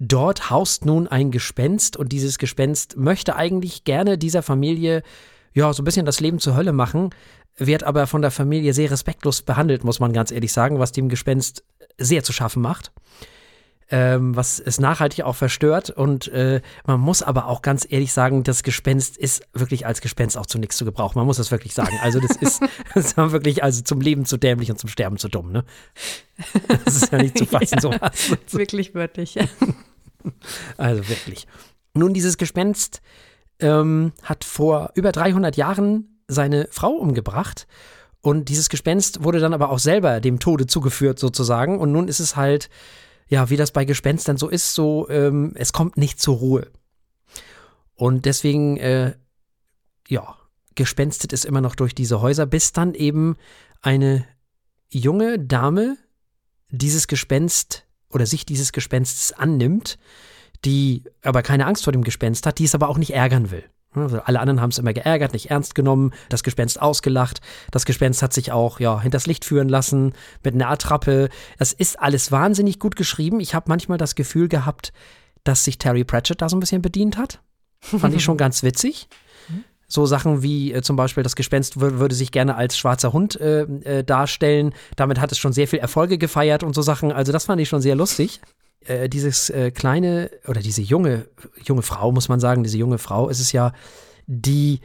Dort 0.02 0.48
haust 0.48 0.86
nun 0.86 1.08
ein 1.08 1.30
Gespenst 1.30 1.98
und 1.98 2.10
dieses 2.10 2.38
Gespenst 2.38 2.96
möchte 2.96 3.36
eigentlich 3.36 3.84
gerne 3.84 4.16
dieser 4.16 4.42
Familie 4.42 5.02
ja 5.52 5.70
so 5.74 5.82
ein 5.82 5.84
bisschen 5.84 6.06
das 6.06 6.20
Leben 6.20 6.38
zur 6.38 6.56
Hölle 6.56 6.72
machen, 6.72 7.10
wird 7.58 7.84
aber 7.84 8.06
von 8.06 8.22
der 8.22 8.30
Familie 8.30 8.72
sehr 8.72 8.90
respektlos 8.90 9.42
behandelt, 9.42 9.84
muss 9.84 10.00
man 10.00 10.14
ganz 10.14 10.30
ehrlich 10.30 10.54
sagen, 10.54 10.78
was 10.78 10.92
dem 10.92 11.10
Gespenst 11.10 11.64
sehr 11.98 12.24
zu 12.24 12.32
schaffen 12.32 12.62
macht. 12.62 12.92
Ähm, 13.92 14.36
was 14.36 14.60
es 14.60 14.78
nachhaltig 14.78 15.24
auch 15.24 15.34
verstört. 15.34 15.90
Und 15.90 16.28
äh, 16.28 16.60
man 16.86 17.00
muss 17.00 17.22
aber 17.22 17.46
auch 17.46 17.60
ganz 17.60 17.84
ehrlich 17.90 18.12
sagen, 18.12 18.44
das 18.44 18.62
Gespenst 18.62 19.18
ist 19.18 19.42
wirklich 19.52 19.84
als 19.84 20.00
Gespenst 20.00 20.38
auch 20.38 20.46
zu 20.46 20.60
nichts 20.60 20.76
zu 20.76 20.84
gebrauchen. 20.84 21.18
Man 21.18 21.26
muss 21.26 21.38
das 21.38 21.50
wirklich 21.50 21.74
sagen. 21.74 21.98
Also 22.00 22.20
das 22.20 22.36
ist, 22.36 22.62
das 22.94 23.06
ist 23.06 23.16
wirklich 23.16 23.64
also 23.64 23.82
zum 23.82 24.00
Leben 24.00 24.26
zu 24.26 24.36
dämlich 24.36 24.70
und 24.70 24.78
zum 24.78 24.88
Sterben 24.88 25.18
zu 25.18 25.28
dumm. 25.28 25.50
Ne? 25.50 25.64
Das 26.84 26.94
ist 26.94 27.12
ja 27.12 27.18
nicht 27.18 27.36
zu 27.36 27.46
fassen, 27.46 27.74
ja, 27.74 27.80
sowas. 27.80 28.36
Wirklich 28.52 28.94
wörtlich. 28.94 29.34
Ja. 29.34 29.44
Also 30.76 31.08
wirklich. 31.08 31.46
Nun, 31.94 32.14
dieses 32.14 32.36
Gespenst 32.38 33.00
ähm, 33.58 34.12
hat 34.22 34.44
vor 34.44 34.92
über 34.94 35.12
300 35.12 35.56
Jahren 35.56 36.22
seine 36.28 36.68
Frau 36.70 36.90
umgebracht. 36.90 37.66
Und 38.22 38.48
dieses 38.48 38.68
Gespenst 38.68 39.24
wurde 39.24 39.40
dann 39.40 39.54
aber 39.54 39.70
auch 39.70 39.78
selber 39.78 40.20
dem 40.20 40.38
Tode 40.38 40.66
zugeführt, 40.66 41.18
sozusagen. 41.18 41.78
Und 41.78 41.92
nun 41.92 42.08
ist 42.08 42.20
es 42.20 42.36
halt, 42.36 42.68
ja, 43.28 43.50
wie 43.50 43.56
das 43.56 43.72
bei 43.72 43.84
Gespenstern 43.84 44.36
so 44.36 44.48
ist, 44.48 44.74
so, 44.74 45.08
ähm, 45.08 45.52
es 45.54 45.72
kommt 45.72 45.96
nicht 45.96 46.20
zur 46.20 46.36
Ruhe. 46.36 46.70
Und 47.94 48.26
deswegen, 48.26 48.76
äh, 48.76 49.14
ja, 50.08 50.36
gespenstet 50.74 51.32
es 51.32 51.44
immer 51.44 51.60
noch 51.60 51.74
durch 51.74 51.94
diese 51.94 52.20
Häuser, 52.20 52.46
bis 52.46 52.72
dann 52.72 52.94
eben 52.94 53.36
eine 53.82 54.26
junge 54.90 55.38
Dame 55.38 55.96
dieses 56.70 57.06
Gespenst 57.06 57.86
oder 58.10 58.26
sich 58.26 58.44
dieses 58.44 58.72
Gespenstes 58.72 59.32
annimmt, 59.32 59.98
die 60.64 61.04
aber 61.22 61.42
keine 61.42 61.66
Angst 61.66 61.84
vor 61.84 61.92
dem 61.92 62.04
Gespenst 62.04 62.46
hat, 62.46 62.58
die 62.58 62.64
es 62.64 62.74
aber 62.74 62.88
auch 62.88 62.98
nicht 62.98 63.14
ärgern 63.14 63.50
will. 63.50 63.64
Also 63.92 64.20
alle 64.20 64.38
anderen 64.38 64.60
haben 64.60 64.70
es 64.70 64.78
immer 64.78 64.92
geärgert, 64.92 65.32
nicht 65.32 65.50
ernst 65.50 65.74
genommen, 65.74 66.12
das 66.28 66.44
Gespenst 66.44 66.80
ausgelacht. 66.80 67.40
Das 67.72 67.84
Gespenst 67.84 68.22
hat 68.22 68.32
sich 68.32 68.52
auch 68.52 68.78
ja 68.78 69.00
hinters 69.00 69.26
Licht 69.26 69.44
führen 69.44 69.68
lassen 69.68 70.12
mit 70.44 70.54
einer 70.54 70.68
Attrappe. 70.68 71.28
Das 71.58 71.72
ist 71.72 71.98
alles 71.98 72.30
wahnsinnig 72.30 72.78
gut 72.78 72.94
geschrieben. 72.94 73.40
Ich 73.40 73.54
habe 73.54 73.66
manchmal 73.68 73.98
das 73.98 74.14
Gefühl 74.14 74.48
gehabt, 74.48 74.92
dass 75.42 75.64
sich 75.64 75.78
Terry 75.78 76.04
Pratchett 76.04 76.40
da 76.40 76.48
so 76.48 76.56
ein 76.56 76.60
bisschen 76.60 76.82
bedient 76.82 77.16
hat. 77.16 77.40
Fand 77.80 78.14
ich 78.14 78.22
schon 78.22 78.36
ganz 78.36 78.62
witzig. 78.62 79.08
So 79.90 80.06
Sachen 80.06 80.42
wie 80.42 80.72
äh, 80.72 80.82
zum 80.82 80.96
Beispiel 80.96 81.22
das 81.22 81.36
Gespenst 81.36 81.80
würde 81.80 82.14
sich 82.14 82.30
gerne 82.30 82.54
als 82.54 82.78
schwarzer 82.78 83.12
Hund 83.12 83.38
äh, 83.40 83.62
äh, 83.62 84.04
darstellen. 84.04 84.72
Damit 84.96 85.20
hat 85.20 85.32
es 85.32 85.38
schon 85.38 85.52
sehr 85.52 85.68
viel 85.68 85.80
Erfolge 85.80 86.16
gefeiert 86.16 86.62
und 86.62 86.74
so 86.74 86.80
Sachen. 86.80 87.10
Also 87.12 87.32
das 87.32 87.46
fand 87.46 87.60
ich 87.60 87.68
schon 87.68 87.82
sehr 87.82 87.96
lustig. 87.96 88.40
Äh, 88.86 89.08
dieses 89.08 89.50
äh, 89.50 89.72
kleine 89.72 90.30
oder 90.46 90.60
diese 90.60 90.80
junge, 90.80 91.26
junge 91.62 91.82
Frau, 91.82 92.12
muss 92.12 92.28
man 92.28 92.40
sagen, 92.40 92.62
diese 92.62 92.78
junge 92.78 92.98
Frau 92.98 93.28
ist 93.28 93.40
es 93.40 93.50
ja, 93.50 93.72
die 94.26 94.80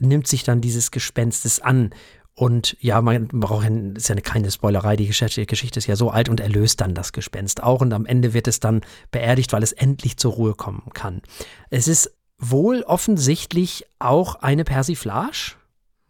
nimmt 0.00 0.26
sich 0.26 0.44
dann 0.44 0.62
dieses 0.62 0.90
Gespenstes 0.90 1.60
an. 1.60 1.90
Und 2.34 2.76
ja, 2.80 3.00
man 3.00 3.28
braucht 3.28 3.66
ist 3.96 4.08
ja 4.08 4.14
eine, 4.14 4.22
keine 4.22 4.50
Spoilerei, 4.50 4.96
die 4.96 5.06
Geschichte 5.06 5.78
ist 5.78 5.86
ja 5.86 5.96
so 5.96 6.10
alt 6.10 6.28
und 6.28 6.40
erlöst 6.40 6.80
dann 6.80 6.94
das 6.94 7.12
Gespenst 7.12 7.62
auch. 7.62 7.82
Und 7.82 7.92
am 7.92 8.06
Ende 8.06 8.32
wird 8.34 8.48
es 8.48 8.60
dann 8.60 8.80
beerdigt, 9.10 9.52
weil 9.52 9.62
es 9.62 9.72
endlich 9.72 10.16
zur 10.16 10.32
Ruhe 10.32 10.54
kommen 10.54 10.90
kann. 10.92 11.22
Es 11.70 11.88
ist 11.88 12.15
wohl 12.38 12.82
offensichtlich 12.82 13.86
auch 13.98 14.36
eine 14.36 14.64
Persiflage. 14.64 15.54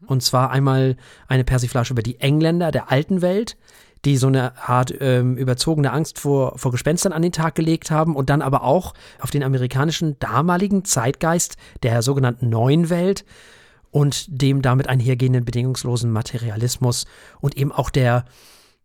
Und 0.07 0.23
zwar 0.23 0.51
einmal 0.51 0.97
eine 1.29 1.45
Persiflage 1.45 1.91
über 1.91 2.03
die 2.03 2.21
Engländer 2.21 2.71
der 2.71 2.91
alten 2.91 3.23
Welt, 3.23 3.57
die 4.05 4.17
so 4.17 4.29
eine 4.29 4.57
Art 4.69 4.95
ähm, 5.01 5.37
überzogene 5.37 5.93
Angst 5.93 6.19
vor, 6.19 6.59
vor 6.59 6.71
Gespenstern 6.71 7.13
an 7.13 7.23
den 7.23 7.33
Tag 7.33 7.55
gelegt 7.55 7.91
haben 7.91 8.15
und 8.15 8.31
dann 8.31 8.43
aber 8.43 8.63
auch 8.63 8.95
auf 9.21 9.31
den 9.31 9.43
amerikanischen 9.43 10.19
damaligen 10.19 10.85
Zeitgeist 10.85 11.57
der 11.83 12.03
sogenannten 12.03 12.49
neuen 12.49 12.89
Welt 12.91 13.25
und 13.91 14.27
dem 14.29 14.63
damit 14.63 14.89
einhergehenden 14.89 15.45
bedingungslosen 15.45 16.13
Materialismus 16.13 17.07
und 17.41 17.57
eben 17.57 17.73
auch 17.73 17.91
der 17.91 18.27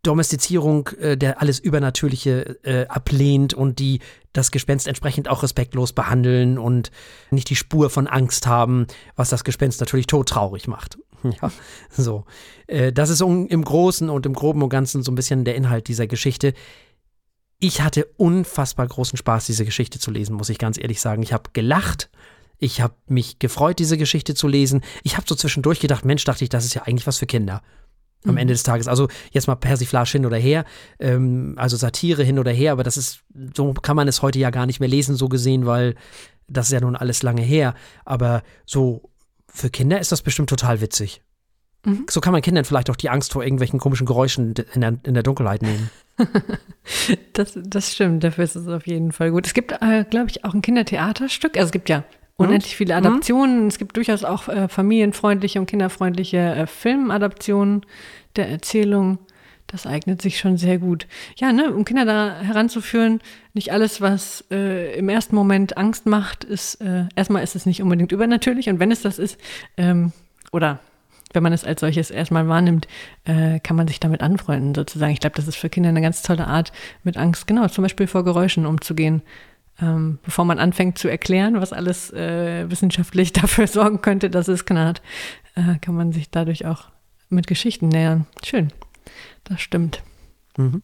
Domestizierung, 0.03 0.89
äh, 0.99 1.15
der 1.15 1.41
alles 1.41 1.59
Übernatürliche 1.59 2.57
äh, 2.63 2.87
ablehnt 2.87 3.53
und 3.53 3.79
die 3.79 3.99
das 4.33 4.51
Gespenst 4.51 4.87
entsprechend 4.87 5.29
auch 5.29 5.43
respektlos 5.43 5.93
behandeln 5.93 6.57
und 6.57 6.91
nicht 7.29 7.49
die 7.49 7.55
Spur 7.55 7.89
von 7.89 8.07
Angst 8.07 8.47
haben, 8.47 8.87
was 9.15 9.29
das 9.29 9.43
Gespenst 9.43 9.79
natürlich 9.79 10.07
todtraurig 10.07 10.67
macht. 10.67 10.97
Ja, 11.39 11.51
so. 11.91 12.25
Äh, 12.65 12.91
das 12.91 13.11
ist 13.11 13.21
im 13.21 13.63
Großen 13.63 14.09
und 14.09 14.25
im 14.25 14.33
Groben 14.33 14.63
und 14.63 14.69
Ganzen 14.69 15.03
so 15.03 15.11
ein 15.11 15.15
bisschen 15.15 15.45
der 15.45 15.53
Inhalt 15.53 15.87
dieser 15.87 16.07
Geschichte. 16.07 16.55
Ich 17.59 17.81
hatte 17.81 18.05
unfassbar 18.17 18.87
großen 18.87 19.17
Spaß, 19.17 19.45
diese 19.45 19.63
Geschichte 19.63 19.99
zu 19.99 20.09
lesen, 20.09 20.35
muss 20.35 20.49
ich 20.49 20.57
ganz 20.57 20.79
ehrlich 20.79 20.99
sagen. 20.99 21.21
Ich 21.21 21.31
habe 21.31 21.51
gelacht. 21.53 22.09
Ich 22.57 22.81
habe 22.81 22.95
mich 23.07 23.37
gefreut, 23.37 23.77
diese 23.77 23.99
Geschichte 23.99 24.33
zu 24.33 24.47
lesen. 24.47 24.81
Ich 25.03 25.15
habe 25.15 25.27
so 25.29 25.35
zwischendurch 25.35 25.79
gedacht, 25.79 26.05
Mensch, 26.05 26.23
dachte 26.23 26.43
ich, 26.43 26.49
das 26.49 26.65
ist 26.65 26.73
ja 26.73 26.81
eigentlich 26.81 27.05
was 27.05 27.19
für 27.19 27.27
Kinder 27.27 27.61
am 28.25 28.31
mhm. 28.31 28.37
Ende 28.37 28.53
des 28.53 28.63
Tages. 28.63 28.87
Also 28.87 29.07
jetzt 29.31 29.47
mal 29.47 29.55
Persiflage 29.55 30.11
hin 30.11 30.25
oder 30.25 30.37
her, 30.37 30.65
ähm, 30.99 31.53
also 31.57 31.77
Satire 31.77 32.23
hin 32.23 32.39
oder 32.39 32.51
her, 32.51 32.71
aber 32.71 32.83
das 32.83 32.97
ist, 32.97 33.23
so 33.55 33.73
kann 33.73 33.95
man 33.95 34.07
es 34.07 34.21
heute 34.21 34.39
ja 34.39 34.49
gar 34.49 34.65
nicht 34.65 34.79
mehr 34.79 34.89
lesen, 34.89 35.15
so 35.15 35.29
gesehen, 35.29 35.65
weil 35.65 35.95
das 36.47 36.67
ist 36.67 36.73
ja 36.73 36.81
nun 36.81 36.95
alles 36.95 37.23
lange 37.23 37.41
her. 37.41 37.73
Aber 38.05 38.43
so 38.65 39.09
für 39.47 39.69
Kinder 39.69 39.99
ist 39.99 40.11
das 40.11 40.21
bestimmt 40.21 40.49
total 40.49 40.81
witzig. 40.81 41.21
Mhm. 41.85 42.05
So 42.09 42.21
kann 42.21 42.33
man 42.33 42.41
Kindern 42.41 42.65
vielleicht 42.65 42.89
auch 42.89 42.95
die 42.95 43.09
Angst 43.09 43.33
vor 43.33 43.43
irgendwelchen 43.43 43.79
komischen 43.79 44.05
Geräuschen 44.05 44.53
in 44.73 44.81
der, 44.81 44.97
in 45.03 45.13
der 45.13 45.23
Dunkelheit 45.23 45.61
nehmen. 45.61 45.89
das, 47.33 47.57
das 47.63 47.91
stimmt, 47.91 48.23
dafür 48.23 48.43
ist 48.43 48.55
es 48.55 48.67
auf 48.67 48.85
jeden 48.85 49.11
Fall 49.11 49.31
gut. 49.31 49.47
Es 49.47 49.53
gibt, 49.53 49.71
äh, 49.81 50.05
glaube 50.09 50.29
ich, 50.29 50.45
auch 50.45 50.53
ein 50.53 50.61
Kindertheaterstück. 50.61 51.57
Also 51.57 51.67
es 51.67 51.71
gibt 51.71 51.89
ja 51.89 52.03
unendlich 52.41 52.75
viele 52.75 52.93
mhm. 52.93 53.05
Adaptionen. 53.05 53.61
Mhm. 53.61 53.67
Es 53.67 53.77
gibt 53.77 53.97
durchaus 53.97 54.23
auch 54.23 54.47
äh, 54.47 54.67
familienfreundliche 54.67 55.59
und 55.59 55.65
kinderfreundliche 55.65 56.37
äh, 56.37 56.67
Filmadaptionen 56.67 57.85
der 58.35 58.49
Erzählung. 58.49 59.19
Das 59.67 59.87
eignet 59.87 60.21
sich 60.21 60.37
schon 60.37 60.57
sehr 60.57 60.79
gut. 60.79 61.07
Ja, 61.37 61.53
ne, 61.53 61.73
um 61.73 61.85
Kinder 61.85 62.03
da 62.03 62.41
heranzuführen, 62.41 63.21
nicht 63.53 63.71
alles, 63.71 64.01
was 64.01 64.43
äh, 64.51 64.97
im 64.97 65.07
ersten 65.07 65.35
Moment 65.35 65.77
Angst 65.77 66.05
macht, 66.05 66.43
ist, 66.43 66.81
äh, 66.81 67.05
erstmal 67.15 67.43
ist 67.43 67.55
es 67.55 67.65
nicht 67.65 67.81
unbedingt 67.81 68.11
übernatürlich 68.11 68.67
und 68.69 68.79
wenn 68.79 68.91
es 68.91 69.01
das 69.01 69.17
ist, 69.17 69.39
ähm, 69.77 70.11
oder 70.51 70.79
wenn 71.33 71.43
man 71.43 71.53
es 71.53 71.63
als 71.63 71.79
solches 71.79 72.11
erstmal 72.11 72.47
wahrnimmt, 72.47 72.87
äh, 73.23 73.59
kann 73.59 73.77
man 73.77 73.87
sich 73.87 73.99
damit 73.99 74.21
anfreunden, 74.21 74.75
sozusagen. 74.75 75.13
Ich 75.13 75.19
glaube, 75.19 75.35
das 75.35 75.47
ist 75.47 75.55
für 75.55 75.69
Kinder 75.69 75.89
eine 75.89 76.01
ganz 76.01 76.21
tolle 76.21 76.47
Art, 76.47 76.73
mit 77.03 77.17
Angst, 77.17 77.47
genau, 77.47 77.67
zum 77.67 77.83
Beispiel 77.83 78.07
vor 78.07 78.23
Geräuschen 78.23 78.65
umzugehen. 78.65 79.21
Ähm, 79.81 80.19
bevor 80.23 80.45
man 80.45 80.59
anfängt 80.59 80.97
zu 80.97 81.07
erklären, 81.07 81.59
was 81.59 81.73
alles 81.73 82.13
äh, 82.13 82.69
wissenschaftlich 82.69 83.33
dafür 83.33 83.67
sorgen 83.67 84.01
könnte, 84.01 84.29
dass 84.29 84.47
es 84.47 84.65
knarrt, 84.65 85.01
äh, 85.55 85.79
kann 85.79 85.95
man 85.95 86.11
sich 86.11 86.29
dadurch 86.29 86.65
auch 86.65 86.89
mit 87.29 87.47
Geschichten 87.47 87.87
nähern. 87.87 88.27
Schön. 88.43 88.71
Das 89.43 89.61
stimmt. 89.61 90.03
Mhm. 90.57 90.83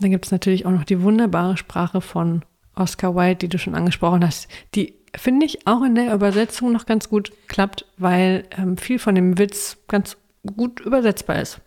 Dann 0.00 0.10
gibt 0.10 0.26
es 0.26 0.32
natürlich 0.32 0.66
auch 0.66 0.70
noch 0.70 0.84
die 0.84 1.02
wunderbare 1.02 1.56
Sprache 1.56 2.00
von 2.00 2.44
Oscar 2.76 3.16
Wilde, 3.16 3.36
die 3.36 3.48
du 3.48 3.58
schon 3.58 3.74
angesprochen 3.74 4.24
hast, 4.24 4.48
die 4.74 4.94
finde 5.16 5.46
ich 5.46 5.66
auch 5.66 5.82
in 5.82 5.94
der 5.94 6.14
Übersetzung 6.14 6.72
noch 6.72 6.86
ganz 6.86 7.08
gut 7.08 7.32
klappt, 7.48 7.86
weil 7.96 8.44
ähm, 8.56 8.76
viel 8.76 8.98
von 8.98 9.14
dem 9.14 9.38
Witz 9.38 9.78
ganz 9.88 10.16
gut 10.56 10.80
übersetzbar 10.80 11.40
ist. 11.40 11.60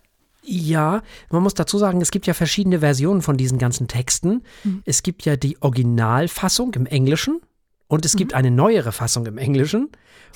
Ja, 0.44 1.02
man 1.30 1.42
muss 1.42 1.54
dazu 1.54 1.78
sagen, 1.78 2.00
es 2.00 2.10
gibt 2.10 2.26
ja 2.26 2.34
verschiedene 2.34 2.80
Versionen 2.80 3.22
von 3.22 3.36
diesen 3.36 3.58
ganzen 3.58 3.86
Texten. 3.86 4.42
Mhm. 4.64 4.82
Es 4.84 5.02
gibt 5.02 5.24
ja 5.24 5.36
die 5.36 5.60
Originalfassung 5.62 6.74
im 6.74 6.86
Englischen 6.86 7.40
und 7.86 8.04
es 8.04 8.14
mhm. 8.14 8.18
gibt 8.18 8.34
eine 8.34 8.50
neuere 8.50 8.90
Fassung 8.90 9.26
im 9.26 9.38
Englischen 9.38 9.90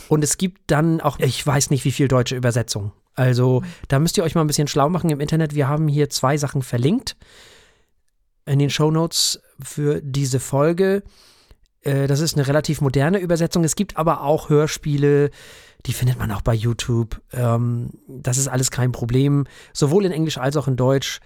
und 0.09 0.23
es 0.23 0.39
gibt 0.39 0.63
dann 0.69 1.01
auch, 1.01 1.19
ich 1.19 1.45
weiß 1.45 1.71
nicht, 1.71 1.85
wie 1.85 1.91
viel 1.91 2.07
deutsche 2.07 2.37
Übersetzungen. 2.37 2.93
Also 3.15 3.63
mhm. 3.63 3.67
da 3.89 3.99
müsst 3.99 4.17
ihr 4.17 4.23
euch 4.23 4.35
mal 4.37 4.43
ein 4.43 4.47
bisschen 4.47 4.69
schlau 4.69 4.89
machen 4.89 5.11
im 5.11 5.21
Internet. 5.21 5.55
Wir 5.55 5.69
haben 5.69 5.89
hier 5.89 6.09
zwei 6.09 6.37
Sachen 6.37 6.63
verlinkt 6.63 7.17
in 8.45 8.61
den 8.61 8.71
Show 8.71 8.93
Notes 8.93 9.41
für 9.61 10.01
diese 10.01 10.39
Folge. 10.39 11.03
Äh, 11.81 12.07
das 12.07 12.21
ist 12.21 12.37
eine 12.37 12.47
relativ 12.47 12.81
moderne 12.81 13.19
Übersetzung. 13.19 13.65
Es 13.65 13.75
gibt 13.75 13.97
aber 13.97 14.23
auch 14.23 14.51
Hörspiele, 14.51 15.31
die 15.85 15.93
findet 15.93 16.19
man 16.19 16.33
auch 16.33 16.43
bei 16.43 16.55
YouTube. 16.55 17.21
Ähm, 17.33 17.91
das 18.09 18.39
ist 18.39 18.49
alles 18.49 18.71
kein 18.71 18.93
Problem, 18.93 19.47
sowohl 19.73 20.05
in 20.05 20.13
Englisch 20.13 20.39
als 20.39 20.57
auch 20.57 20.69
in 20.69 20.77
Deutsch. 20.77 21.21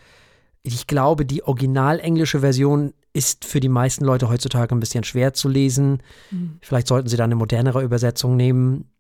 Ich 0.63 0.87
glaube, 0.87 1.25
die 1.25 1.43
original 1.43 2.01
englische 2.01 2.41
Version 2.41 2.93
ist 3.13 3.45
für 3.45 3.61
die 3.61 3.69
meisten 3.69 4.05
Leute 4.05 4.29
heutzutage 4.29 4.75
ein 4.75 4.81
bisschen 4.81 5.05
schwer 5.05 5.33
zu 5.33 5.49
lesen. 5.49 6.03
Mhm. 6.31 6.59
Vielleicht 6.61 6.87
sollten 6.87 7.09
sie 7.09 7.17
da 7.17 7.25
eine 7.25 7.35
modernere 7.35 7.83
Übersetzung 7.83 8.37
nehmen, 8.37 8.91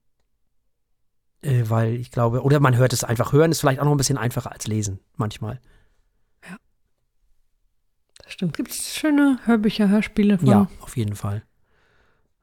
äh, 1.42 1.64
weil 1.66 1.94
ich 1.94 2.10
glaube, 2.10 2.42
oder 2.42 2.60
man 2.60 2.76
hört 2.76 2.92
es 2.92 3.04
einfach. 3.04 3.32
Hören 3.32 3.50
ist 3.50 3.60
vielleicht 3.60 3.80
auch 3.80 3.84
noch 3.84 3.92
ein 3.92 3.98
bisschen 3.98 4.18
einfacher 4.18 4.52
als 4.52 4.66
lesen, 4.66 5.00
manchmal. 5.16 5.60
Ja. 6.48 6.56
Das 8.22 8.32
stimmt. 8.32 8.56
Gibt 8.56 8.70
es 8.70 8.94
schöne 8.94 9.38
Hörbücher, 9.44 9.88
Hörspiele 9.88 10.38
von? 10.38 10.48
Ja, 10.48 10.68
auf 10.80 10.96
jeden 10.96 11.14
Fall. 11.14 11.42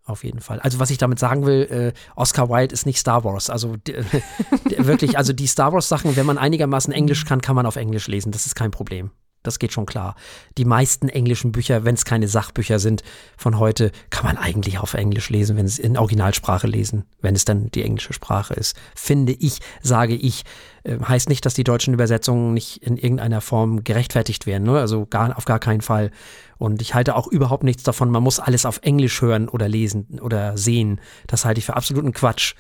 Auf 0.07 0.23
jeden 0.23 0.39
Fall. 0.39 0.61
Also 0.61 0.79
was 0.79 0.89
ich 0.89 0.97
damit 0.97 1.19
sagen 1.19 1.45
will, 1.45 1.93
äh, 1.93 1.99
Oscar 2.15 2.49
Wilde 2.49 2.73
ist 2.73 2.85
nicht 2.85 2.97
Star 2.97 3.25
Wars. 3.25 3.49
Also 3.49 3.75
wirklich, 4.77 5.17
also 5.17 5.33
die 5.33 5.47
Star 5.47 5.73
Wars 5.73 5.89
Sachen, 5.89 6.15
wenn 6.15 6.25
man 6.25 6.37
einigermaßen 6.37 6.93
Englisch 6.93 7.25
kann, 7.25 7.41
kann 7.41 7.57
man 7.57 7.65
auf 7.65 7.75
Englisch 7.75 8.07
lesen. 8.07 8.31
Das 8.31 8.45
ist 8.45 8.55
kein 8.55 8.71
Problem. 8.71 9.11
Das 9.47 9.59
geht 9.59 9.71
schon 9.71 9.85
klar. 9.85 10.15
Die 10.57 10.65
meisten 10.65 11.09
englischen 11.09 11.51
Bücher, 11.51 11.85
wenn 11.85 11.95
es 11.95 12.05
keine 12.05 12.27
Sachbücher 12.27 12.79
sind 12.79 13.01
von 13.37 13.57
heute, 13.57 13.91
kann 14.09 14.25
man 14.25 14.37
eigentlich 14.37 14.79
auf 14.79 14.93
Englisch 14.93 15.29
lesen, 15.29 15.57
wenn 15.57 15.65
es 15.65 15.79
in 15.79 15.97
Originalsprache 15.97 16.67
lesen, 16.67 17.05
wenn 17.21 17.33
es 17.33 17.45
dann 17.45 17.71
die 17.71 17.83
englische 17.83 18.13
Sprache 18.13 18.53
ist. 18.53 18.75
Finde 18.93 19.31
ich, 19.31 19.59
sage 19.81 20.15
ich, 20.15 20.43
äh, 20.83 20.97
heißt 20.99 21.29
nicht, 21.29 21.45
dass 21.45 21.53
die 21.53 21.63
deutschen 21.63 21.93
Übersetzungen 21.93 22.53
nicht 22.53 22.83
in 22.83 22.97
irgendeiner 22.97 23.41
Form 23.41 23.83
gerechtfertigt 23.83 24.45
werden. 24.45 24.63
Ne? 24.63 24.77
Also 24.79 25.05
gar, 25.05 25.37
auf 25.37 25.45
gar 25.45 25.59
keinen 25.59 25.81
Fall. 25.81 26.11
Und 26.57 26.81
ich 26.81 26.93
halte 26.93 27.15
auch 27.15 27.27
überhaupt 27.27 27.63
nichts 27.63 27.83
davon, 27.83 28.09
man 28.09 28.23
muss 28.23 28.39
alles 28.39 28.65
auf 28.65 28.79
Englisch 28.83 29.21
hören 29.21 29.47
oder 29.47 29.69
lesen 29.69 30.19
oder 30.21 30.57
sehen. 30.57 30.99
Das 31.27 31.45
halte 31.45 31.59
ich 31.59 31.65
für 31.65 31.75
absoluten 31.75 32.13
Quatsch. 32.13 32.55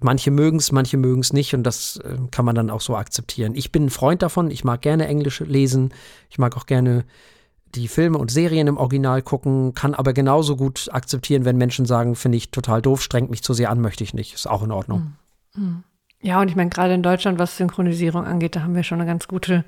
Manche 0.00 0.30
mögen 0.30 0.58
es, 0.58 0.72
manche 0.72 0.96
mögen 0.96 1.20
es 1.20 1.32
nicht 1.32 1.54
und 1.54 1.62
das 1.62 1.98
äh, 1.98 2.16
kann 2.30 2.44
man 2.44 2.54
dann 2.54 2.70
auch 2.70 2.80
so 2.80 2.96
akzeptieren. 2.96 3.54
Ich 3.54 3.72
bin 3.72 3.86
ein 3.86 3.90
Freund 3.90 4.22
davon, 4.22 4.50
ich 4.50 4.64
mag 4.64 4.82
gerne 4.82 5.06
Englisch 5.08 5.40
lesen, 5.40 5.92
ich 6.30 6.38
mag 6.38 6.56
auch 6.56 6.66
gerne 6.66 7.04
die 7.74 7.88
Filme 7.88 8.18
und 8.18 8.30
Serien 8.30 8.66
im 8.66 8.76
Original 8.76 9.22
gucken, 9.22 9.74
kann 9.74 9.94
aber 9.94 10.12
genauso 10.12 10.56
gut 10.56 10.88
akzeptieren, 10.92 11.44
wenn 11.44 11.56
Menschen 11.56 11.86
sagen, 11.86 12.14
finde 12.14 12.38
ich 12.38 12.50
total 12.50 12.82
doof, 12.82 13.02
strengt 13.02 13.30
mich 13.30 13.42
zu 13.42 13.54
sehr 13.54 13.70
an, 13.70 13.80
möchte 13.80 14.04
ich 14.04 14.14
nicht. 14.14 14.34
Ist 14.34 14.48
auch 14.48 14.62
in 14.62 14.70
Ordnung. 14.70 15.14
Hm. 15.52 15.62
Hm. 15.62 15.84
Ja, 16.22 16.40
und 16.40 16.48
ich 16.48 16.56
meine, 16.56 16.70
gerade 16.70 16.94
in 16.94 17.02
Deutschland, 17.02 17.38
was 17.38 17.56
Synchronisierung 17.56 18.24
angeht, 18.24 18.56
da 18.56 18.62
haben 18.62 18.74
wir 18.74 18.82
schon 18.82 19.00
eine 19.00 19.08
ganz 19.08 19.28
gute 19.28 19.64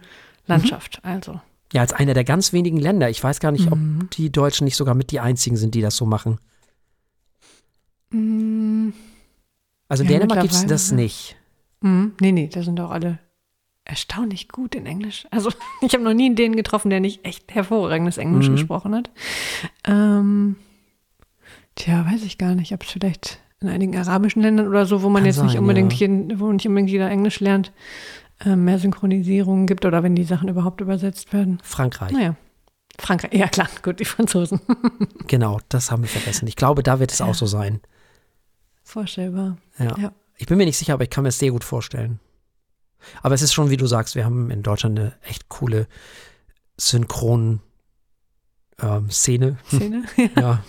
Landschaft. 0.46 1.00
Mhm. 1.04 1.10
Also. 1.10 1.40
Ja, 1.72 1.82
als 1.82 1.92
einer 1.92 2.14
der 2.14 2.24
ganz 2.24 2.52
wenigen 2.52 2.78
Länder. 2.78 3.10
Ich 3.10 3.22
weiß 3.22 3.40
gar 3.40 3.52
nicht, 3.52 3.70
mhm. 3.70 4.00
ob 4.02 4.10
die 4.12 4.32
Deutschen 4.32 4.64
nicht 4.64 4.76
sogar 4.76 4.94
mit 4.94 5.10
die 5.10 5.20
einzigen 5.20 5.56
sind, 5.56 5.74
die 5.74 5.82
das 5.82 5.96
so 5.96 6.06
machen. 6.06 6.38
Mhm. 8.10 8.94
Also 9.88 10.05
in 10.05 10.11
ja, 10.11 10.18
Dänemark 10.18 10.42
gibt 10.42 10.55
es 10.55 10.66
das 10.66 10.92
nicht. 10.92 11.37
Mhm. 11.81 12.12
Nee, 12.20 12.33
nee, 12.33 12.48
da 12.48 12.62
sind 12.62 12.81
auch 12.81 12.90
alle 12.90 13.18
erstaunlich 13.85 14.48
gut 14.48 14.74
in 14.74 14.87
Englisch. 14.87 15.27
Also 15.31 15.51
ich 15.81 15.92
habe 15.94 16.05
noch 16.05 16.14
nie 16.14 16.27
einen 16.27 16.37
Dänen 16.37 16.57
getroffen, 16.57 16.90
der 16.90 17.01
nicht 17.01 17.24
echt 17.24 17.55
hervorragendes 17.55 18.18
Englisch 18.18 18.48
mhm. 18.48 18.53
gesprochen 18.53 18.94
hat. 18.94 19.11
Ähm, 19.85 20.57
tja, 21.74 22.07
weiß 22.07 22.22
ich 22.24 22.38
gar 22.38 22.55
nicht, 22.55 22.72
ob 22.72 22.83
es 22.83 22.90
vielleicht 22.90 23.40
in 23.61 23.68
einigen 23.68 23.96
arabischen 23.96 24.42
Ländern 24.42 24.68
oder 24.68 24.87
so, 24.87 25.03
wo 25.03 25.09
man 25.09 25.22
Kann 25.22 25.27
jetzt 25.27 25.37
sein, 25.37 25.46
nicht 25.46 25.59
unbedingt 25.59 25.92
ja. 25.94 26.01
jeden, 26.01 26.38
wo 26.38 26.53
nicht 26.53 26.66
unbedingt 26.66 26.90
jeder 26.90 27.11
Englisch 27.11 27.40
lernt, 27.40 27.72
äh, 28.44 28.55
mehr 28.55 28.79
Synchronisierungen 28.79 29.66
gibt 29.66 29.85
oder 29.85 30.03
wenn 30.03 30.14
die 30.14 30.24
Sachen 30.24 30.48
überhaupt 30.48 30.81
übersetzt 30.81 31.33
werden. 31.33 31.59
Frankreich. 31.62 32.12
Naja. 32.12 32.37
Frankreich, 33.01 33.33
ja 33.33 33.48
klar, 33.48 33.68
gut, 33.83 34.01
die 34.01 34.05
Franzosen. 34.05 34.61
genau, 35.27 35.61
das 35.68 35.90
haben 35.90 36.03
wir 36.03 36.09
vergessen. 36.09 36.46
Ich 36.46 36.57
glaube, 36.57 36.83
da 36.83 37.01
wird 37.01 37.12
es 37.12 37.20
ja. 37.20 37.27
auch 37.27 37.35
so 37.35 37.46
sein. 37.46 37.81
Vorstellbar. 38.88 39.59
Ja. 39.79 39.98
ja. 39.98 40.12
Ich 40.38 40.46
bin 40.46 40.57
mir 40.57 40.64
nicht 40.64 40.79
sicher, 40.79 40.94
aber 40.94 41.03
ich 41.03 41.11
kann 41.11 41.22
mir 41.22 41.29
es 41.29 41.38
sehr 41.38 41.51
gut 41.51 41.62
vorstellen. 41.62 42.20
Aber 43.22 43.35
es 43.35 43.42
ist 43.42 43.53
schon, 43.53 43.68
wie 43.68 43.77
du 43.77 43.87
sagst, 43.87 44.14
wir 44.14 44.24
haben 44.24 44.51
in 44.51 44.62
Deutschland 44.62 44.98
eine 44.98 45.12
echt 45.22 45.51
coole 45.51 45.87
Synchron 46.79 47.61
ähm, 48.81 49.11
Szene. 49.11 49.59
Szene? 49.66 50.05
ja. 50.16 50.40
ja. 50.40 50.64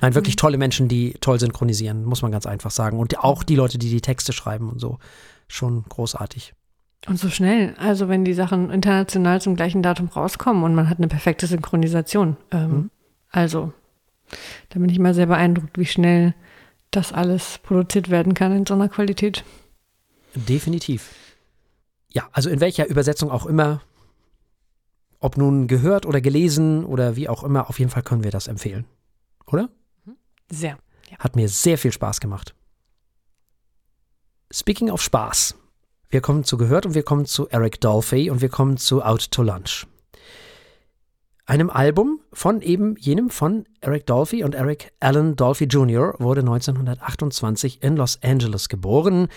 Nein, 0.00 0.16
wirklich 0.16 0.34
mhm. 0.34 0.38
tolle 0.38 0.58
Menschen, 0.58 0.88
die 0.88 1.12
toll 1.20 1.38
synchronisieren, 1.38 2.04
muss 2.04 2.22
man 2.22 2.32
ganz 2.32 2.44
einfach 2.44 2.72
sagen. 2.72 2.98
Und 2.98 3.16
auch 3.20 3.44
die 3.44 3.54
Leute, 3.54 3.78
die 3.78 3.90
die 3.90 4.00
Texte 4.00 4.32
schreiben 4.32 4.68
und 4.68 4.80
so. 4.80 4.98
Schon 5.46 5.84
großartig. 5.84 6.54
Und 7.06 7.20
so 7.20 7.30
schnell. 7.30 7.76
Also, 7.78 8.08
wenn 8.08 8.24
die 8.24 8.34
Sachen 8.34 8.70
international 8.70 9.40
zum 9.40 9.54
gleichen 9.54 9.84
Datum 9.84 10.08
rauskommen 10.08 10.64
und 10.64 10.74
man 10.74 10.90
hat 10.90 10.98
eine 10.98 11.06
perfekte 11.06 11.46
Synchronisation. 11.46 12.36
Ähm, 12.50 12.70
mhm. 12.70 12.90
Also, 13.30 13.72
da 14.70 14.80
bin 14.80 14.88
ich 14.88 14.98
mal 14.98 15.14
sehr 15.14 15.26
beeindruckt, 15.26 15.78
wie 15.78 15.86
schnell 15.86 16.34
das 16.90 17.12
alles 17.12 17.58
produziert 17.58 18.10
werden 18.10 18.34
kann 18.34 18.56
in 18.56 18.66
so 18.66 18.74
einer 18.74 18.88
Qualität. 18.88 19.44
Definitiv. 20.34 21.10
Ja, 22.10 22.28
also 22.32 22.50
in 22.50 22.60
welcher 22.60 22.86
Übersetzung 22.86 23.30
auch 23.30 23.46
immer, 23.46 23.82
ob 25.20 25.36
nun 25.36 25.66
gehört 25.66 26.06
oder 26.06 26.20
gelesen 26.20 26.84
oder 26.84 27.16
wie 27.16 27.28
auch 27.28 27.44
immer, 27.44 27.68
auf 27.68 27.78
jeden 27.78 27.90
Fall 27.90 28.02
können 28.02 28.24
wir 28.24 28.30
das 28.30 28.46
empfehlen. 28.46 28.86
Oder? 29.46 29.68
Sehr. 30.50 30.78
Ja. 31.10 31.18
Hat 31.18 31.36
mir 31.36 31.48
sehr 31.48 31.78
viel 31.78 31.92
Spaß 31.92 32.20
gemacht. 32.20 32.54
Speaking 34.52 34.90
of 34.90 35.02
Spaß. 35.02 35.54
Wir 36.08 36.22
kommen 36.22 36.44
zu 36.44 36.56
Gehört 36.56 36.86
und 36.86 36.94
wir 36.94 37.02
kommen 37.02 37.26
zu 37.26 37.48
Eric 37.48 37.80
Dolphy 37.80 38.30
und 38.30 38.40
wir 38.40 38.48
kommen 38.48 38.78
zu 38.78 39.02
Out 39.02 39.30
to 39.30 39.42
Lunch 39.42 39.86
einem 41.48 41.70
Album 41.70 42.20
von 42.32 42.60
eben 42.60 42.94
jenem 42.98 43.30
von 43.30 43.64
Eric 43.80 44.06
Dolphy 44.06 44.44
und 44.44 44.54
Eric 44.54 44.92
Allen 45.00 45.34
Dolphy 45.34 45.64
Jr. 45.64 46.14
wurde 46.18 46.40
1928 46.40 47.82
in 47.82 47.96
Los 47.96 48.22
Angeles 48.22 48.68
geboren. 48.68 49.28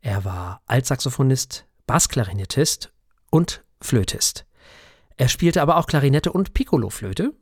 Er 0.00 0.24
war 0.24 0.62
Altsaxophonist, 0.66 1.66
Bassklarinettist 1.86 2.92
und 3.30 3.62
Flötist. 3.80 4.46
Er 5.16 5.28
spielte 5.28 5.62
aber 5.62 5.76
auch 5.76 5.86
Klarinette 5.86 6.32
und 6.32 6.54
Piccoloflöte. 6.54 7.34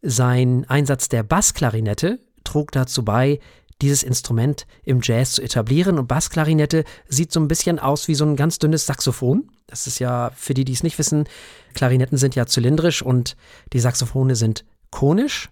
Sein 0.00 0.64
Einsatz 0.68 1.10
der 1.10 1.22
Bassklarinette 1.22 2.20
trug 2.44 2.72
dazu 2.72 3.04
bei, 3.04 3.38
dieses 3.82 4.02
Instrument 4.02 4.66
im 4.84 5.00
Jazz 5.02 5.32
zu 5.32 5.42
etablieren. 5.42 5.98
Und 5.98 6.08
Bassklarinette 6.08 6.84
sieht 7.08 7.32
so 7.32 7.40
ein 7.40 7.48
bisschen 7.48 7.78
aus 7.78 8.08
wie 8.08 8.14
so 8.14 8.24
ein 8.24 8.36
ganz 8.36 8.58
dünnes 8.58 8.86
Saxophon. 8.86 9.50
Das 9.66 9.86
ist 9.86 9.98
ja, 9.98 10.30
für 10.36 10.54
die, 10.54 10.64
die 10.64 10.72
es 10.72 10.82
nicht 10.82 10.98
wissen, 10.98 11.28
Klarinetten 11.74 12.18
sind 12.18 12.34
ja 12.34 12.46
zylindrisch 12.46 13.02
und 13.02 13.36
die 13.72 13.80
Saxophone 13.80 14.34
sind 14.34 14.64
konisch. 14.90 15.50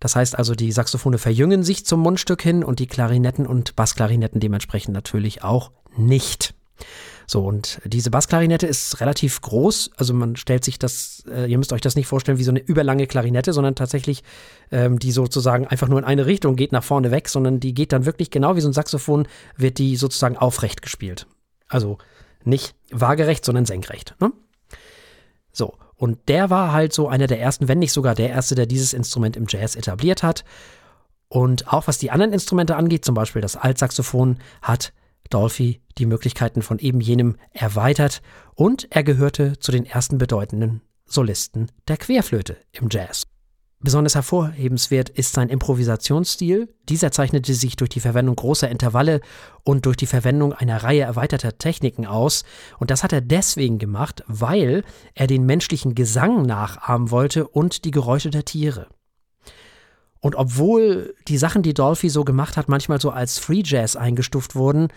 Das 0.00 0.16
heißt 0.16 0.36
also, 0.36 0.54
die 0.54 0.72
Saxophone 0.72 1.16
verjüngen 1.16 1.62
sich 1.62 1.86
zum 1.86 2.00
Mundstück 2.00 2.42
hin 2.42 2.64
und 2.64 2.80
die 2.80 2.88
Klarinetten 2.88 3.46
und 3.46 3.76
Bassklarinetten 3.76 4.40
dementsprechend 4.40 4.94
natürlich 4.94 5.44
auch 5.44 5.70
nicht. 5.96 6.54
So, 7.32 7.40
und 7.46 7.80
diese 7.86 8.10
Bassklarinette 8.10 8.66
ist 8.66 9.00
relativ 9.00 9.40
groß. 9.40 9.92
Also 9.96 10.12
man 10.12 10.36
stellt 10.36 10.66
sich 10.66 10.78
das, 10.78 11.24
äh, 11.26 11.50
ihr 11.50 11.56
müsst 11.56 11.72
euch 11.72 11.80
das 11.80 11.96
nicht 11.96 12.06
vorstellen 12.06 12.36
wie 12.36 12.44
so 12.44 12.50
eine 12.50 12.60
überlange 12.60 13.06
Klarinette, 13.06 13.54
sondern 13.54 13.74
tatsächlich, 13.74 14.22
ähm, 14.70 14.98
die 14.98 15.12
sozusagen 15.12 15.66
einfach 15.66 15.88
nur 15.88 15.98
in 15.98 16.04
eine 16.04 16.26
Richtung 16.26 16.56
geht, 16.56 16.72
nach 16.72 16.84
vorne 16.84 17.10
weg, 17.10 17.30
sondern 17.30 17.58
die 17.58 17.72
geht 17.72 17.94
dann 17.94 18.04
wirklich 18.04 18.30
genau 18.30 18.54
wie 18.54 18.60
so 18.60 18.68
ein 18.68 18.74
Saxophon, 18.74 19.26
wird 19.56 19.78
die 19.78 19.96
sozusagen 19.96 20.36
aufrecht 20.36 20.82
gespielt. 20.82 21.26
Also 21.68 21.96
nicht 22.44 22.74
waagerecht, 22.90 23.46
sondern 23.46 23.64
senkrecht. 23.64 24.14
Ne? 24.20 24.30
So, 25.52 25.78
und 25.96 26.28
der 26.28 26.50
war 26.50 26.72
halt 26.72 26.92
so 26.92 27.08
einer 27.08 27.28
der 27.28 27.40
ersten, 27.40 27.66
wenn 27.66 27.78
nicht 27.78 27.94
sogar 27.94 28.14
der 28.14 28.28
erste, 28.28 28.56
der 28.56 28.66
dieses 28.66 28.92
Instrument 28.92 29.38
im 29.38 29.46
Jazz 29.48 29.74
etabliert 29.74 30.22
hat. 30.22 30.44
Und 31.28 31.72
auch 31.72 31.86
was 31.86 31.96
die 31.96 32.10
anderen 32.10 32.34
Instrumente 32.34 32.76
angeht, 32.76 33.06
zum 33.06 33.14
Beispiel 33.14 33.40
das 33.40 33.56
Altsaxophon, 33.56 34.36
hat 34.60 34.92
Dolphy 35.32 35.80
die 35.98 36.06
Möglichkeiten 36.06 36.62
von 36.62 36.78
eben 36.78 37.00
jenem 37.00 37.36
erweitert 37.52 38.22
und 38.54 38.86
er 38.90 39.02
gehörte 39.02 39.58
zu 39.58 39.72
den 39.72 39.86
ersten 39.86 40.18
bedeutenden 40.18 40.82
Solisten 41.04 41.70
der 41.88 41.96
Querflöte 41.96 42.56
im 42.72 42.88
Jazz. 42.90 43.24
Besonders 43.84 44.14
hervorhebenswert 44.14 45.08
ist 45.08 45.32
sein 45.32 45.48
Improvisationsstil. 45.48 46.72
Dieser 46.88 47.10
zeichnete 47.10 47.52
sich 47.52 47.74
durch 47.74 47.90
die 47.90 47.98
Verwendung 47.98 48.36
großer 48.36 48.68
Intervalle 48.68 49.20
und 49.64 49.86
durch 49.86 49.96
die 49.96 50.06
Verwendung 50.06 50.52
einer 50.52 50.84
Reihe 50.84 51.02
erweiterter 51.02 51.58
Techniken 51.58 52.06
aus. 52.06 52.44
Und 52.78 52.92
das 52.92 53.02
hat 53.02 53.12
er 53.12 53.20
deswegen 53.20 53.78
gemacht, 53.78 54.22
weil 54.28 54.84
er 55.14 55.26
den 55.26 55.46
menschlichen 55.46 55.96
Gesang 55.96 56.42
nachahmen 56.42 57.10
wollte 57.10 57.48
und 57.48 57.84
die 57.84 57.90
Geräusche 57.90 58.30
der 58.30 58.44
Tiere. 58.44 58.86
Und 60.20 60.36
obwohl 60.36 61.16
die 61.26 61.36
Sachen, 61.36 61.64
die 61.64 61.74
Dolphy 61.74 62.08
so 62.08 62.22
gemacht 62.22 62.56
hat, 62.56 62.68
manchmal 62.68 63.00
so 63.00 63.10
als 63.10 63.40
Free 63.40 63.62
Jazz 63.64 63.96
eingestuft 63.96 64.54
wurden, 64.54 64.88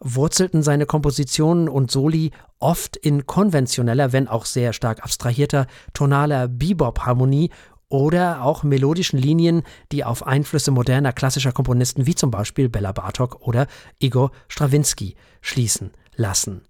wurzelten 0.00 0.62
seine 0.62 0.86
Kompositionen 0.86 1.68
und 1.68 1.90
Soli 1.90 2.30
oft 2.58 2.96
in 2.96 3.26
konventioneller, 3.26 4.12
wenn 4.12 4.28
auch 4.28 4.44
sehr 4.44 4.72
stark 4.72 5.02
abstrahierter, 5.02 5.66
tonaler 5.92 6.48
Bebop-Harmonie 6.48 7.50
oder 7.88 8.42
auch 8.42 8.62
melodischen 8.62 9.18
Linien, 9.18 9.62
die 9.92 10.04
auf 10.04 10.26
Einflüsse 10.26 10.70
moderner 10.70 11.12
klassischer 11.12 11.52
Komponisten 11.52 12.06
wie 12.06 12.14
zum 12.14 12.30
Beispiel 12.30 12.68
Bella 12.68 12.92
Bartok 12.92 13.46
oder 13.46 13.66
Igor 13.98 14.30
Strawinski 14.48 15.16
schließen 15.40 15.92
lassen. 16.14 16.62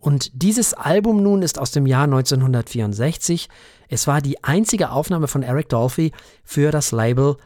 Und 0.00 0.30
dieses 0.34 0.74
Album 0.74 1.22
nun 1.22 1.42
ist 1.42 1.58
aus 1.58 1.70
dem 1.70 1.86
Jahr 1.86 2.04
1964. 2.04 3.48
Es 3.88 4.06
war 4.06 4.20
die 4.20 4.44
einzige 4.44 4.90
Aufnahme 4.90 5.26
von 5.26 5.42
Eric 5.42 5.68
Dolphy 5.70 6.12
für 6.44 6.70
das 6.70 6.92
Label 6.92 7.36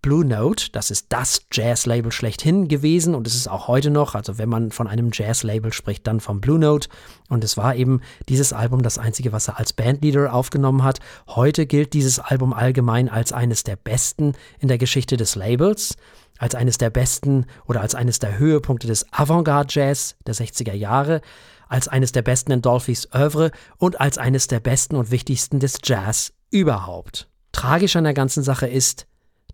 Blue 0.00 0.24
Note, 0.24 0.70
das 0.72 0.90
ist 0.90 1.06
das 1.10 1.42
Jazz-Label 1.52 2.12
schlechthin 2.12 2.68
gewesen 2.68 3.14
und 3.14 3.26
es 3.26 3.34
ist 3.34 3.48
auch 3.48 3.68
heute 3.68 3.90
noch, 3.90 4.14
also 4.14 4.38
wenn 4.38 4.48
man 4.48 4.70
von 4.70 4.86
einem 4.86 5.10
Jazz-Label 5.12 5.72
spricht, 5.72 6.06
dann 6.06 6.20
vom 6.20 6.40
Blue 6.40 6.58
Note. 6.58 6.88
Und 7.28 7.44
es 7.44 7.56
war 7.56 7.74
eben 7.74 8.00
dieses 8.28 8.52
Album 8.52 8.82
das 8.82 8.98
einzige, 8.98 9.32
was 9.32 9.48
er 9.48 9.58
als 9.58 9.72
Bandleader 9.72 10.32
aufgenommen 10.32 10.84
hat. 10.84 11.00
Heute 11.26 11.66
gilt 11.66 11.92
dieses 11.92 12.20
Album 12.20 12.52
allgemein 12.52 13.08
als 13.08 13.32
eines 13.32 13.64
der 13.64 13.76
besten 13.76 14.34
in 14.60 14.68
der 14.68 14.78
Geschichte 14.78 15.16
des 15.16 15.34
Labels, 15.34 15.96
als 16.38 16.54
eines 16.54 16.78
der 16.78 16.90
besten 16.90 17.46
oder 17.66 17.80
als 17.80 17.94
eines 17.94 18.18
der 18.18 18.38
Höhepunkte 18.38 18.86
des 18.86 19.12
Avantgarde-Jazz 19.12 20.16
der 20.26 20.34
60er 20.34 20.74
Jahre, 20.74 21.20
als 21.68 21.88
eines 21.88 22.12
der 22.12 22.22
besten 22.22 22.52
in 22.52 22.62
Dolphys 22.62 23.08
Oeuvre 23.12 23.50
und 23.76 24.00
als 24.00 24.18
eines 24.18 24.46
der 24.46 24.60
besten 24.60 24.96
und 24.96 25.10
wichtigsten 25.10 25.60
des 25.60 25.78
Jazz 25.82 26.32
überhaupt. 26.50 27.28
Tragisch 27.52 27.96
an 27.96 28.04
der 28.04 28.14
ganzen 28.14 28.42
Sache 28.42 28.66
ist, 28.66 29.06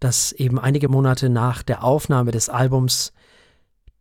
dass 0.05 0.33
eben 0.33 0.59
einige 0.59 0.90
Monate 0.90 1.31
nach 1.31 1.62
der 1.62 1.83
Aufnahme 1.83 2.31
des 2.31 2.51
Albums 2.51 3.14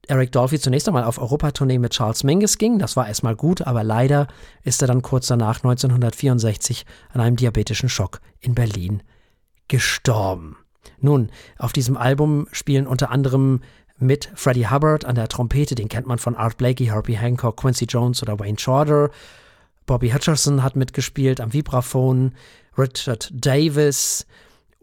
Eric 0.10 0.34
Dolphy 0.34 0.60
zunächst 0.60 0.89
einmal 0.89 1.06
auf 1.06 1.18
Europatournee 1.18 1.80
mit 1.80 1.94
Charles 1.94 2.26
Mingus 2.26 2.58
ging. 2.58 2.78
Das 2.78 2.98
war 2.98 3.08
erstmal 3.08 3.38
gut, 3.38 3.62
aber 3.62 3.86
leider 3.86 4.28
ist 4.63 4.82
er 4.82 4.89
dann 4.89 5.02
kurz 5.02 5.28
danach 5.28 5.60
1964 5.60 6.86
an 7.13 7.22
einem 7.22 7.38
diabetischen 7.38 7.88
Schock 7.88 8.20
in 8.42 8.54
Berlin 8.54 9.02
gestorben. 9.70 10.58
Nun, 11.00 11.30
auf 11.58 11.72
diesem 11.72 11.96
Album 11.96 12.48
spielen 12.52 12.86
unter 12.86 13.10
anderem 13.10 13.62
mit 13.98 14.30
Freddie 14.36 14.68
Hubbard 14.68 15.06
an 15.06 15.16
der 15.16 15.30
Trompete, 15.30 15.76
den 15.76 15.88
kennt 15.88 16.06
man 16.06 16.20
von 16.20 16.36
Art 16.36 16.58
Blakey, 16.58 16.88
Herbie 16.88 17.18
Hancock, 17.18 17.56
Quincy 17.56 17.86
Jones 17.86 18.22
oder 18.22 18.38
Wayne 18.39 18.60
Shorter. 18.60 19.10
Bobby 19.86 20.10
Hutcherson 20.10 20.63
hat 20.63 20.76
mitgespielt 20.76 21.39
am 21.39 21.54
Vibraphon, 21.54 22.34
Richard 22.78 23.32
Davis, 23.34 24.26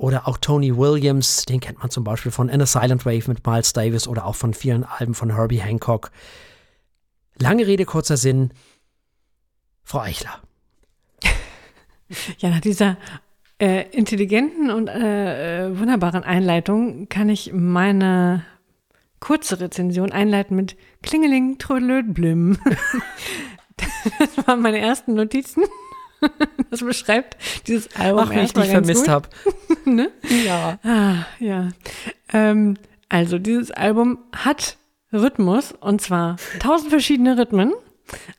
oder 0.01 0.27
auch 0.27 0.39
Tony 0.39 0.75
Williams, 0.75 1.45
den 1.45 1.61
kennt 1.61 1.79
man 1.81 1.91
zum 1.91 2.05
Beispiel 2.05 2.33
von 2.33 2.49
In 2.49 2.63
a 2.63 2.67
Silent 2.67 3.05
Wave 3.05 3.29
mit 3.29 3.47
Miles 3.47 3.75
Davis 3.75 4.09
oder 4.09 4.25
auch 4.25 4.35
von 4.35 4.55
vielen 4.55 4.83
Alben 4.83 5.13
von 5.13 5.35
Herbie 5.35 5.61
Hancock. 5.61 6.11
Lange 7.39 7.67
Rede, 7.67 7.85
kurzer 7.85 8.17
Sinn. 8.17 8.51
Frau 9.85 10.01
Eichler. 10.01 10.41
Ja, 12.39 12.49
nach 12.49 12.61
dieser 12.61 12.97
äh, 13.61 13.91
intelligenten 13.91 14.71
und 14.71 14.89
äh, 14.89 15.67
äh, 15.67 15.79
wunderbaren 15.79 16.25
Einleitung 16.25 17.09
kann 17.11 17.29
ich 17.29 17.53
meine 17.53 18.45
kurze 19.21 19.61
Rezension 19.61 20.13
einleiten 20.13 20.57
mit 20.57 20.77
Klingeling, 21.03 21.59
Trödelöd, 21.59 22.15
Blim. 22.15 22.59
das 24.19 24.47
waren 24.47 24.63
meine 24.63 24.79
ersten 24.79 25.15
Notizen. 25.15 25.65
Das 26.71 26.85
beschreibt 26.85 27.37
dieses 27.67 27.95
Album. 27.97 28.25
Ach, 28.25 28.31
wie 28.31 28.41
ich 28.41 28.53
dich 28.53 28.67
vermisst 28.67 29.09
habe. 29.09 29.29
ne? 29.85 30.11
Ja. 30.47 30.79
Ah, 30.85 31.27
ja. 31.41 31.71
Ähm, 32.33 32.77
also, 33.09 33.39
dieses 33.39 33.73
Album 33.73 34.19
hat 34.33 34.77
Rhythmus 35.13 35.73
und 35.73 36.01
zwar 36.01 36.37
tausend 36.61 36.91
verschiedene 36.91 37.37
Rhythmen. 37.37 37.73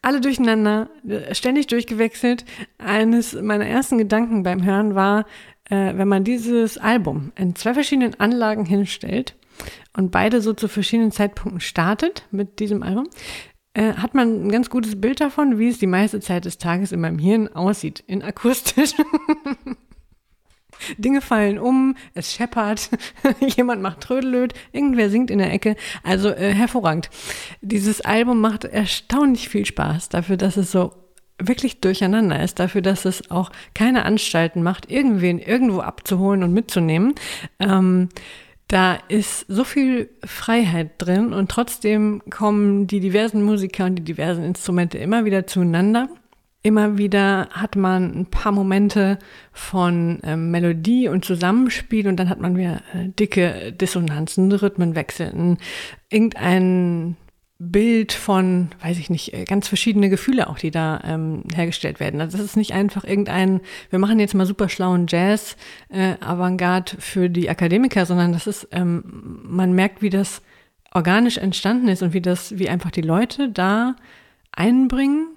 Alle 0.01 0.21
durcheinander, 0.21 0.89
ständig 1.33 1.67
durchgewechselt. 1.67 2.45
Eines 2.77 3.33
meiner 3.33 3.65
ersten 3.65 3.97
Gedanken 3.97 4.43
beim 4.43 4.63
Hören 4.63 4.95
war, 4.95 5.25
äh, 5.69 5.93
wenn 5.95 6.07
man 6.07 6.23
dieses 6.23 6.77
Album 6.77 7.31
in 7.35 7.55
zwei 7.55 7.73
verschiedenen 7.73 8.19
Anlagen 8.19 8.65
hinstellt 8.65 9.35
und 9.95 10.11
beide 10.11 10.41
so 10.41 10.53
zu 10.53 10.67
verschiedenen 10.67 11.11
Zeitpunkten 11.11 11.61
startet 11.61 12.25
mit 12.31 12.59
diesem 12.59 12.83
Album, 12.83 13.09
äh, 13.73 13.93
hat 13.93 14.13
man 14.13 14.47
ein 14.47 14.51
ganz 14.51 14.69
gutes 14.69 14.99
Bild 14.99 15.21
davon, 15.21 15.57
wie 15.57 15.69
es 15.69 15.79
die 15.79 15.87
meiste 15.87 16.19
Zeit 16.19 16.45
des 16.45 16.57
Tages 16.57 16.91
in 16.91 17.01
meinem 17.01 17.19
Hirn 17.19 17.47
aussieht, 17.47 18.03
in 18.07 18.21
akustisch. 18.21 18.91
Dinge 20.97 21.21
fallen 21.21 21.59
um, 21.59 21.95
es 22.13 22.33
scheppert, 22.33 22.89
jemand 23.39 23.81
macht 23.81 24.01
Trödelöd, 24.01 24.53
irgendwer 24.71 25.09
singt 25.09 25.29
in 25.29 25.37
der 25.37 25.53
Ecke. 25.53 25.75
Also 26.03 26.29
äh, 26.29 26.53
hervorragend. 26.53 27.09
Dieses 27.61 28.01
Album 28.01 28.41
macht 28.41 28.65
erstaunlich 28.65 29.47
viel 29.47 29.65
Spaß 29.65 30.09
dafür, 30.09 30.37
dass 30.37 30.57
es 30.57 30.71
so 30.71 30.93
wirklich 31.37 31.81
durcheinander 31.81 32.41
ist, 32.43 32.59
dafür, 32.59 32.81
dass 32.81 33.05
es 33.05 33.31
auch 33.31 33.51
keine 33.73 34.05
Anstalten 34.05 34.63
macht, 34.63 34.91
irgendwen 34.91 35.39
irgendwo 35.39 35.79
abzuholen 35.79 36.43
und 36.43 36.53
mitzunehmen. 36.53 37.15
Ähm, 37.59 38.09
da 38.71 38.99
ist 39.09 39.45
so 39.49 39.65
viel 39.65 40.09
Freiheit 40.23 40.91
drin 40.97 41.33
und 41.33 41.51
trotzdem 41.51 42.21
kommen 42.29 42.87
die 42.87 43.01
diversen 43.01 43.43
Musiker 43.43 43.85
und 43.85 43.95
die 43.95 44.03
diversen 44.03 44.45
Instrumente 44.45 44.97
immer 44.97 45.25
wieder 45.25 45.45
zueinander. 45.45 46.07
Immer 46.63 46.97
wieder 46.97 47.49
hat 47.49 47.75
man 47.75 48.17
ein 48.17 48.25
paar 48.27 48.53
Momente 48.53 49.19
von 49.51 50.21
äh, 50.23 50.37
Melodie 50.37 51.09
und 51.09 51.25
Zusammenspiel 51.25 52.07
und 52.07 52.17
dann 52.17 52.29
hat 52.29 52.39
man 52.39 52.55
wieder 52.55 52.81
äh, 52.93 53.09
dicke 53.09 53.73
Dissonanzen, 53.73 54.49
Rhythmenwechsel, 54.49 55.57
irgendein 56.09 57.17
Bild 57.63 58.11
von, 58.11 58.69
weiß 58.81 58.97
ich 58.97 59.11
nicht, 59.11 59.35
äh, 59.35 59.45
ganz 59.45 59.67
verschiedene 59.67 60.09
Gefühle 60.09 60.49
auch, 60.49 60.57
die 60.57 60.71
da 60.71 60.99
ähm, 61.03 61.43
hergestellt 61.53 61.99
werden. 61.99 62.19
Also 62.19 62.37
das 62.37 62.45
ist 62.47 62.57
nicht 62.57 62.73
einfach 62.73 63.03
irgendein, 63.03 63.61
wir 63.91 63.99
machen 63.99 64.19
jetzt 64.19 64.33
mal 64.33 64.47
super 64.47 64.67
schlauen 64.67 65.05
Jazz, 65.07 65.55
äh, 65.89 66.15
Avantgarde 66.21 66.93
für 66.97 67.29
die 67.29 67.51
Akademiker, 67.51 68.07
sondern 68.07 68.33
das 68.33 68.47
ist, 68.47 68.67
ähm, 68.71 69.03
man 69.43 69.73
merkt, 69.73 70.01
wie 70.01 70.09
das 70.09 70.41
organisch 70.91 71.37
entstanden 71.37 71.87
ist 71.87 72.01
und 72.01 72.13
wie 72.13 72.21
das, 72.21 72.57
wie 72.57 72.67
einfach 72.67 72.89
die 72.89 73.01
Leute 73.01 73.49
da 73.49 73.95
einbringen 74.51 75.27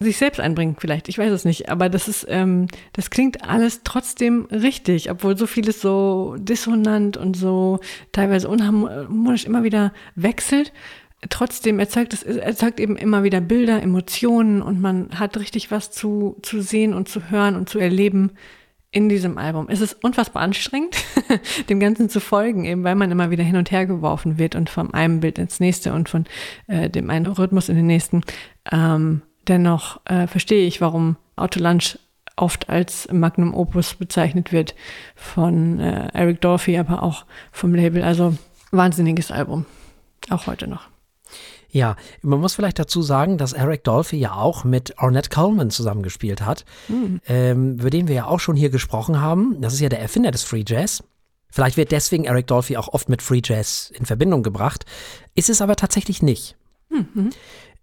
sich 0.00 0.16
selbst 0.16 0.40
einbringen, 0.40 0.76
vielleicht, 0.78 1.08
ich 1.08 1.18
weiß 1.18 1.30
es 1.30 1.44
nicht, 1.44 1.68
aber 1.68 1.88
das 1.88 2.08
ist, 2.08 2.26
ähm, 2.28 2.66
das 2.92 3.10
klingt 3.10 3.48
alles 3.48 3.82
trotzdem 3.84 4.46
richtig, 4.50 5.10
obwohl 5.10 5.36
so 5.36 5.46
vieles 5.46 5.80
so 5.80 6.36
dissonant 6.38 7.16
und 7.16 7.36
so 7.36 7.78
teilweise 8.10 8.48
unharmonisch 8.48 9.44
immer 9.44 9.62
wieder 9.62 9.92
wechselt. 10.16 10.72
Trotzdem 11.30 11.78
erzeugt 11.78 12.12
es 12.12 12.22
erzeugt 12.22 12.80
eben 12.80 12.96
immer 12.96 13.22
wieder 13.22 13.40
Bilder, 13.40 13.82
Emotionen 13.82 14.60
und 14.62 14.80
man 14.80 15.18
hat 15.18 15.38
richtig 15.38 15.70
was 15.70 15.90
zu, 15.90 16.36
zu 16.42 16.60
sehen 16.60 16.92
und 16.92 17.08
zu 17.08 17.30
hören 17.30 17.54
und 17.54 17.68
zu 17.68 17.78
erleben 17.78 18.32
in 18.90 19.08
diesem 19.08 19.38
Album. 19.38 19.68
Es 19.68 19.80
ist 19.80 20.04
unfassbar 20.04 20.42
anstrengend, 20.42 20.96
dem 21.68 21.80
Ganzen 21.80 22.08
zu 22.08 22.20
folgen, 22.20 22.64
eben 22.64 22.84
weil 22.84 22.94
man 22.94 23.10
immer 23.10 23.30
wieder 23.30 23.42
hin 23.42 23.56
und 23.56 23.70
her 23.70 23.86
geworfen 23.86 24.38
wird 24.38 24.54
und 24.54 24.70
vom 24.70 24.92
einem 24.92 25.20
Bild 25.20 25.38
ins 25.38 25.60
nächste 25.60 25.92
und 25.92 26.08
von 26.08 26.26
äh, 26.66 26.90
dem 26.90 27.10
einen 27.10 27.26
Rhythmus 27.26 27.68
in 27.68 27.76
den 27.76 27.86
nächsten. 27.86 28.22
Ähm, 28.70 29.22
Dennoch 29.48 30.00
äh, 30.06 30.26
verstehe 30.26 30.66
ich, 30.66 30.80
warum 30.80 31.16
Autolunch 31.36 31.98
oft 32.36 32.68
als 32.68 33.08
Magnum 33.12 33.54
Opus 33.54 33.94
bezeichnet 33.94 34.52
wird 34.52 34.74
von 35.14 35.80
äh, 35.80 36.08
Eric 36.12 36.40
Dolphy, 36.40 36.78
aber 36.78 37.02
auch 37.02 37.24
vom 37.52 37.74
Label. 37.74 38.02
Also 38.02 38.36
wahnsinniges 38.70 39.30
Album, 39.30 39.66
auch 40.30 40.46
heute 40.46 40.66
noch. 40.66 40.88
Ja, 41.70 41.96
man 42.22 42.40
muss 42.40 42.54
vielleicht 42.54 42.78
dazu 42.78 43.02
sagen, 43.02 43.36
dass 43.36 43.52
Eric 43.52 43.82
Dolphy 43.82 44.16
ja 44.16 44.34
auch 44.34 44.62
mit 44.62 44.96
Ornette 44.98 45.28
Coleman 45.28 45.70
zusammengespielt 45.70 46.42
hat, 46.42 46.64
mhm. 46.86 47.20
ähm, 47.26 47.74
über 47.80 47.90
den 47.90 48.06
wir 48.06 48.14
ja 48.14 48.26
auch 48.26 48.38
schon 48.38 48.54
hier 48.54 48.70
gesprochen 48.70 49.20
haben. 49.20 49.60
Das 49.60 49.74
ist 49.74 49.80
ja 49.80 49.88
der 49.88 50.00
Erfinder 50.00 50.30
des 50.30 50.44
Free 50.44 50.62
Jazz. 50.64 51.02
Vielleicht 51.50 51.76
wird 51.76 51.90
deswegen 51.90 52.24
Eric 52.24 52.46
Dolphy 52.46 52.76
auch 52.76 52.88
oft 52.88 53.08
mit 53.08 53.22
Free 53.22 53.40
Jazz 53.44 53.92
in 53.92 54.06
Verbindung 54.06 54.44
gebracht, 54.44 54.86
ist 55.34 55.50
es 55.50 55.60
aber 55.60 55.74
tatsächlich 55.74 56.22
nicht. 56.22 56.56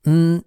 Mhm. 0.04 0.42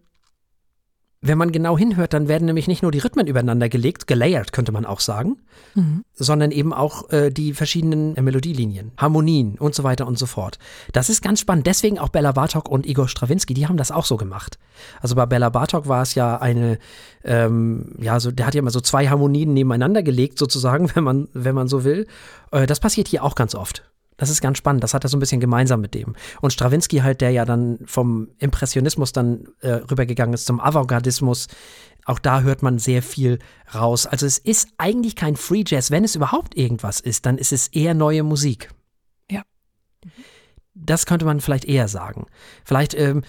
Wenn 1.26 1.38
man 1.38 1.52
genau 1.52 1.78
hinhört, 1.78 2.12
dann 2.12 2.28
werden 2.28 2.44
nämlich 2.44 2.68
nicht 2.68 2.82
nur 2.82 2.92
die 2.92 2.98
Rhythmen 2.98 3.26
übereinander 3.26 3.70
gelegt, 3.70 4.06
gelayert 4.06 4.52
könnte 4.52 4.72
man 4.72 4.84
auch 4.84 5.00
sagen, 5.00 5.38
mhm. 5.74 6.04
sondern 6.12 6.50
eben 6.50 6.74
auch 6.74 7.08
äh, 7.12 7.30
die 7.30 7.54
verschiedenen 7.54 8.14
äh, 8.14 8.20
Melodielinien, 8.20 8.92
Harmonien 8.98 9.56
und 9.58 9.74
so 9.74 9.84
weiter 9.84 10.06
und 10.06 10.18
so 10.18 10.26
fort. 10.26 10.58
Das 10.92 11.08
ist 11.08 11.22
ganz 11.22 11.40
spannend. 11.40 11.66
Deswegen 11.66 11.98
auch 11.98 12.10
Bella 12.10 12.32
Bartok 12.32 12.68
und 12.68 12.84
Igor 12.84 13.08
Strawinski, 13.08 13.54
die 13.54 13.66
haben 13.66 13.78
das 13.78 13.90
auch 13.90 14.04
so 14.04 14.18
gemacht. 14.18 14.58
Also 15.00 15.14
bei 15.14 15.24
Bella 15.24 15.48
Bartok 15.48 15.88
war 15.88 16.02
es 16.02 16.14
ja 16.14 16.36
eine, 16.36 16.78
ähm, 17.24 17.94
ja, 17.98 18.20
so, 18.20 18.30
der 18.30 18.46
hat 18.46 18.54
ja 18.54 18.58
immer 18.58 18.70
so 18.70 18.82
zwei 18.82 19.08
Harmonien 19.08 19.54
nebeneinander 19.54 20.02
gelegt, 20.02 20.38
sozusagen, 20.38 20.90
wenn 20.94 21.04
man, 21.04 21.28
wenn 21.32 21.54
man 21.54 21.68
so 21.68 21.84
will. 21.84 22.06
Äh, 22.50 22.66
das 22.66 22.80
passiert 22.80 23.08
hier 23.08 23.24
auch 23.24 23.34
ganz 23.34 23.54
oft. 23.54 23.82
Das 24.16 24.30
ist 24.30 24.40
ganz 24.40 24.58
spannend. 24.58 24.84
Das 24.84 24.94
hat 24.94 25.04
er 25.04 25.08
so 25.08 25.16
ein 25.16 25.20
bisschen 25.20 25.40
gemeinsam 25.40 25.80
mit 25.80 25.94
dem. 25.94 26.14
Und 26.40 26.52
Stravinsky 26.52 26.98
halt, 26.98 27.20
der 27.20 27.30
ja 27.30 27.44
dann 27.44 27.78
vom 27.84 28.28
Impressionismus 28.38 29.12
dann 29.12 29.48
äh, 29.60 29.72
rübergegangen 29.72 30.34
ist 30.34 30.46
zum 30.46 30.60
Avantgardismus. 30.60 31.48
Auch 32.04 32.18
da 32.18 32.42
hört 32.42 32.62
man 32.62 32.78
sehr 32.78 33.02
viel 33.02 33.38
raus. 33.74 34.06
Also 34.06 34.26
es 34.26 34.38
ist 34.38 34.68
eigentlich 34.78 35.16
kein 35.16 35.36
Free 35.36 35.64
Jazz. 35.66 35.90
Wenn 35.90 36.04
es 36.04 36.14
überhaupt 36.14 36.56
irgendwas 36.56 37.00
ist, 37.00 37.26
dann 37.26 37.38
ist 37.38 37.52
es 37.52 37.68
eher 37.68 37.94
neue 37.94 38.22
Musik. 38.22 38.70
Ja. 39.30 39.42
Das 40.74 41.06
könnte 41.06 41.24
man 41.24 41.40
vielleicht 41.40 41.64
eher 41.64 41.88
sagen. 41.88 42.26
Vielleicht 42.64 42.94
ähm, 42.94 43.22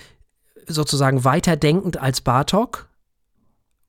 sozusagen 0.67 1.23
weiterdenkend 1.23 1.97
als 1.97 2.21
Bartok, 2.21 2.89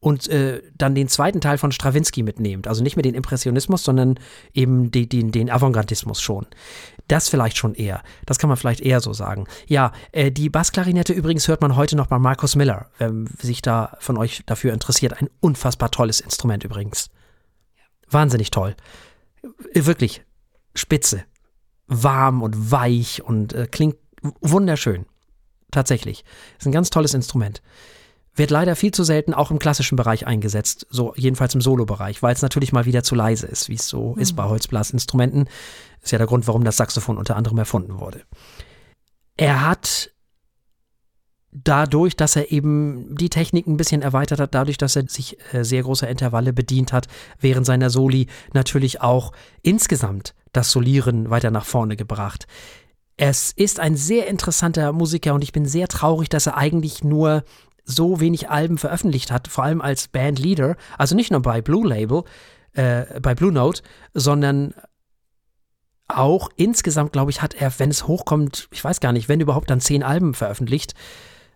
und 0.06 0.28
äh, 0.28 0.62
dann 0.78 0.94
den 0.94 1.08
zweiten 1.08 1.40
Teil 1.40 1.58
von 1.58 1.72
Stravinsky 1.72 2.22
mitnehmt. 2.22 2.68
Also 2.68 2.80
nicht 2.84 2.94
mehr 2.94 3.02
den 3.02 3.16
Impressionismus, 3.16 3.82
sondern 3.82 4.20
eben 4.54 4.92
die, 4.92 5.08
die, 5.08 5.32
den 5.32 5.50
Avantgardismus 5.50 6.20
schon. 6.20 6.46
Das 7.08 7.28
vielleicht 7.28 7.56
schon 7.56 7.74
eher. 7.74 8.04
Das 8.24 8.38
kann 8.38 8.46
man 8.46 8.56
vielleicht 8.56 8.82
eher 8.82 9.00
so 9.00 9.12
sagen. 9.12 9.48
Ja, 9.66 9.90
äh, 10.12 10.30
die 10.30 10.48
Bassklarinette 10.48 11.12
übrigens 11.12 11.48
hört 11.48 11.60
man 11.60 11.74
heute 11.74 11.96
noch 11.96 12.06
bei 12.06 12.20
Marcus 12.20 12.54
Miller, 12.54 12.86
wer 12.98 13.12
sich 13.40 13.62
da 13.62 13.96
von 13.98 14.16
euch 14.16 14.44
dafür 14.46 14.72
interessiert. 14.72 15.20
Ein 15.20 15.28
unfassbar 15.40 15.90
tolles 15.90 16.20
Instrument 16.20 16.62
übrigens. 16.62 17.10
Wahnsinnig 18.08 18.52
toll. 18.52 18.76
Äh, 19.42 19.86
wirklich 19.86 20.22
spitze. 20.76 21.24
Warm 21.88 22.42
und 22.42 22.70
weich 22.70 23.24
und 23.24 23.54
äh, 23.54 23.66
klingt 23.66 23.96
wunderschön. 24.40 25.04
Tatsächlich. 25.72 26.24
Ist 26.60 26.66
ein 26.66 26.72
ganz 26.72 26.90
tolles 26.90 27.12
Instrument 27.12 27.60
wird 28.36 28.50
leider 28.50 28.76
viel 28.76 28.92
zu 28.92 29.02
selten 29.02 29.34
auch 29.34 29.50
im 29.50 29.58
klassischen 29.58 29.96
Bereich 29.96 30.26
eingesetzt, 30.26 30.86
so 30.90 31.14
jedenfalls 31.16 31.54
im 31.54 31.60
Solo-Bereich, 31.60 32.22
weil 32.22 32.34
es 32.34 32.42
natürlich 32.42 32.72
mal 32.72 32.84
wieder 32.84 33.02
zu 33.02 33.14
leise 33.14 33.46
ist, 33.46 33.68
wie 33.68 33.74
es 33.74 33.88
so 33.88 34.14
mhm. 34.14 34.20
ist 34.20 34.34
bei 34.34 34.44
Holzblasinstrumenten. 34.44 35.48
Ist 36.02 36.12
ja 36.12 36.18
der 36.18 36.26
Grund, 36.26 36.46
warum 36.46 36.64
das 36.64 36.76
Saxophon 36.76 37.18
unter 37.18 37.36
anderem 37.36 37.58
erfunden 37.58 37.98
wurde. 37.98 38.22
Er 39.36 39.66
hat 39.66 40.10
dadurch, 41.64 42.16
dass 42.16 42.36
er 42.36 42.52
eben 42.52 43.14
die 43.16 43.30
Technik 43.30 43.66
ein 43.66 43.76
bisschen 43.76 44.02
erweitert 44.02 44.40
hat, 44.40 44.54
dadurch, 44.54 44.76
dass 44.76 44.96
er 44.96 45.08
sich 45.08 45.38
äh, 45.52 45.64
sehr 45.64 45.82
großer 45.82 46.08
Intervalle 46.08 46.52
bedient 46.52 46.92
hat, 46.92 47.08
während 47.40 47.66
seiner 47.66 47.90
Soli 47.90 48.26
natürlich 48.52 49.00
auch 49.00 49.32
insgesamt 49.62 50.34
das 50.52 50.70
Solieren 50.70 51.30
weiter 51.30 51.50
nach 51.50 51.64
vorne 51.64 51.96
gebracht. 51.96 52.46
Es 53.16 53.52
ist 53.52 53.80
ein 53.80 53.96
sehr 53.96 54.26
interessanter 54.26 54.92
Musiker 54.92 55.32
und 55.32 55.42
ich 55.42 55.52
bin 55.52 55.64
sehr 55.64 55.88
traurig, 55.88 56.28
dass 56.28 56.46
er 56.46 56.58
eigentlich 56.58 57.02
nur 57.02 57.44
so 57.86 58.20
wenig 58.20 58.50
Alben 58.50 58.76
veröffentlicht 58.76 59.30
hat, 59.30 59.48
vor 59.48 59.64
allem 59.64 59.80
als 59.80 60.08
Bandleader, 60.08 60.76
also 60.98 61.14
nicht 61.14 61.30
nur 61.30 61.40
bei 61.40 61.62
Blue 61.62 61.88
Label, 61.88 62.24
äh, 62.74 63.20
bei 63.20 63.34
Blue 63.34 63.52
Note, 63.52 63.82
sondern 64.12 64.74
auch 66.08 66.50
insgesamt, 66.56 67.12
glaube 67.12 67.30
ich, 67.30 67.42
hat 67.42 67.54
er, 67.54 67.72
wenn 67.78 67.90
es 67.90 68.06
hochkommt, 68.06 68.68
ich 68.70 68.84
weiß 68.84 69.00
gar 69.00 69.12
nicht, 69.12 69.28
wenn 69.28 69.40
überhaupt 69.40 69.70
dann 69.70 69.80
zehn 69.80 70.02
Alben 70.02 70.34
veröffentlicht, 70.34 70.94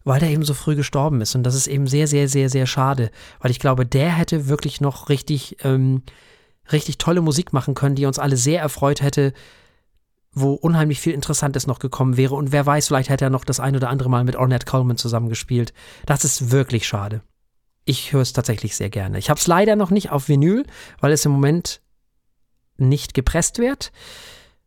weil 0.05 0.21
der 0.21 0.31
eben 0.31 0.45
so 0.45 0.55
früh 0.55 0.77
gestorben 0.77 1.21
ist. 1.21 1.35
Und 1.35 1.43
das 1.43 1.55
ist 1.55 1.67
eben 1.67 1.87
sehr, 1.87 2.07
sehr, 2.07 2.29
sehr, 2.29 2.49
sehr 2.49 2.67
schade, 2.67 3.11
weil 3.41 3.51
ich 3.51 3.61
glaube, 3.61 3.85
der 3.85 4.11
hätte 4.11 4.49
wirklich 4.49 4.81
noch 4.81 5.09
richtig, 5.09 5.59
ähm, 5.63 6.03
richtig 6.73 6.99
tolle 6.99 7.21
Musik 7.21 7.53
machen 7.53 7.75
können, 7.75 7.97
die 7.97 8.07
uns 8.07 8.19
alle 8.19 8.37
sehr 8.37 8.61
erfreut 8.61 9.03
hätte, 9.03 9.33
wo 10.33 10.53
unheimlich 10.53 11.01
viel 11.01 11.13
Interessantes 11.13 11.67
noch 11.67 11.79
gekommen 11.79 12.17
wäre. 12.17 12.35
Und 12.35 12.53
wer 12.53 12.65
weiß, 12.65 12.89
vielleicht 12.89 13.11
hätte 13.11 13.25
er 13.25 13.31
noch 13.31 13.45
das 13.45 13.61
ein 13.61 13.75
oder 13.75 13.89
andere 13.89 14.09
Mal 14.09 14.25
mit 14.25 14.37
Ornette 14.37 14.67
Coleman 14.67 14.97
zusammengespielt. 14.97 15.73
Das 16.07 16.25
ist 16.25 16.51
wirklich 16.51 16.87
schade. 16.87 17.23
Ich 17.85 18.13
höre 18.13 18.23
es 18.23 18.33
tatsächlich 18.33 18.77
sehr 18.77 18.91
gerne. 18.91 19.19
Ich 19.19 19.31
habe 19.31 19.41
es 19.41 19.47
leider 19.47 19.75
noch 19.75 19.91
nicht 19.91 20.11
auf 20.11 20.29
Vinyl, 20.29 20.65
weil 21.01 21.13
es 21.13 21.25
im 21.25 21.33
Moment 21.33 21.81
nicht 22.77 23.15
gepresst 23.15 23.59
wird. 23.59 23.93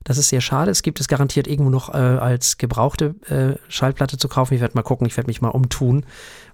Das 0.04 0.18
ist 0.18 0.30
sehr 0.30 0.42
schade. 0.42 0.70
Es 0.70 0.84
gibt 0.84 1.00
es 1.00 1.08
garantiert 1.08 1.48
irgendwo 1.48 1.70
noch 1.70 1.94
äh, 1.94 1.98
als 1.98 2.58
gebrauchte 2.58 3.16
äh, 3.30 3.72
Schallplatte 3.72 4.18
zu 4.18 4.28
kaufen. 4.28 4.54
Ich 4.54 4.62
werde 4.62 4.76
mal 4.76 4.82
gucken, 4.82 5.08
ich 5.08 5.16
werde 5.16 5.28
mich 5.28 5.42
mal 5.42 5.50
umtun, 5.50 6.06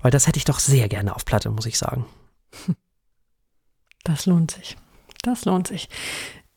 weil 0.02 0.12
das 0.12 0.28
hätte 0.28 0.38
ich 0.38 0.46
doch 0.46 0.60
sehr 0.60 0.88
gerne 0.88 1.16
auf 1.16 1.26
Platte, 1.26 1.50
muss 1.50 1.66
ich 1.66 1.78
sagen. 1.78 2.06
Das 4.06 4.26
lohnt 4.26 4.52
sich. 4.52 4.78
Das 5.24 5.46
lohnt 5.46 5.68
sich. 5.68 5.90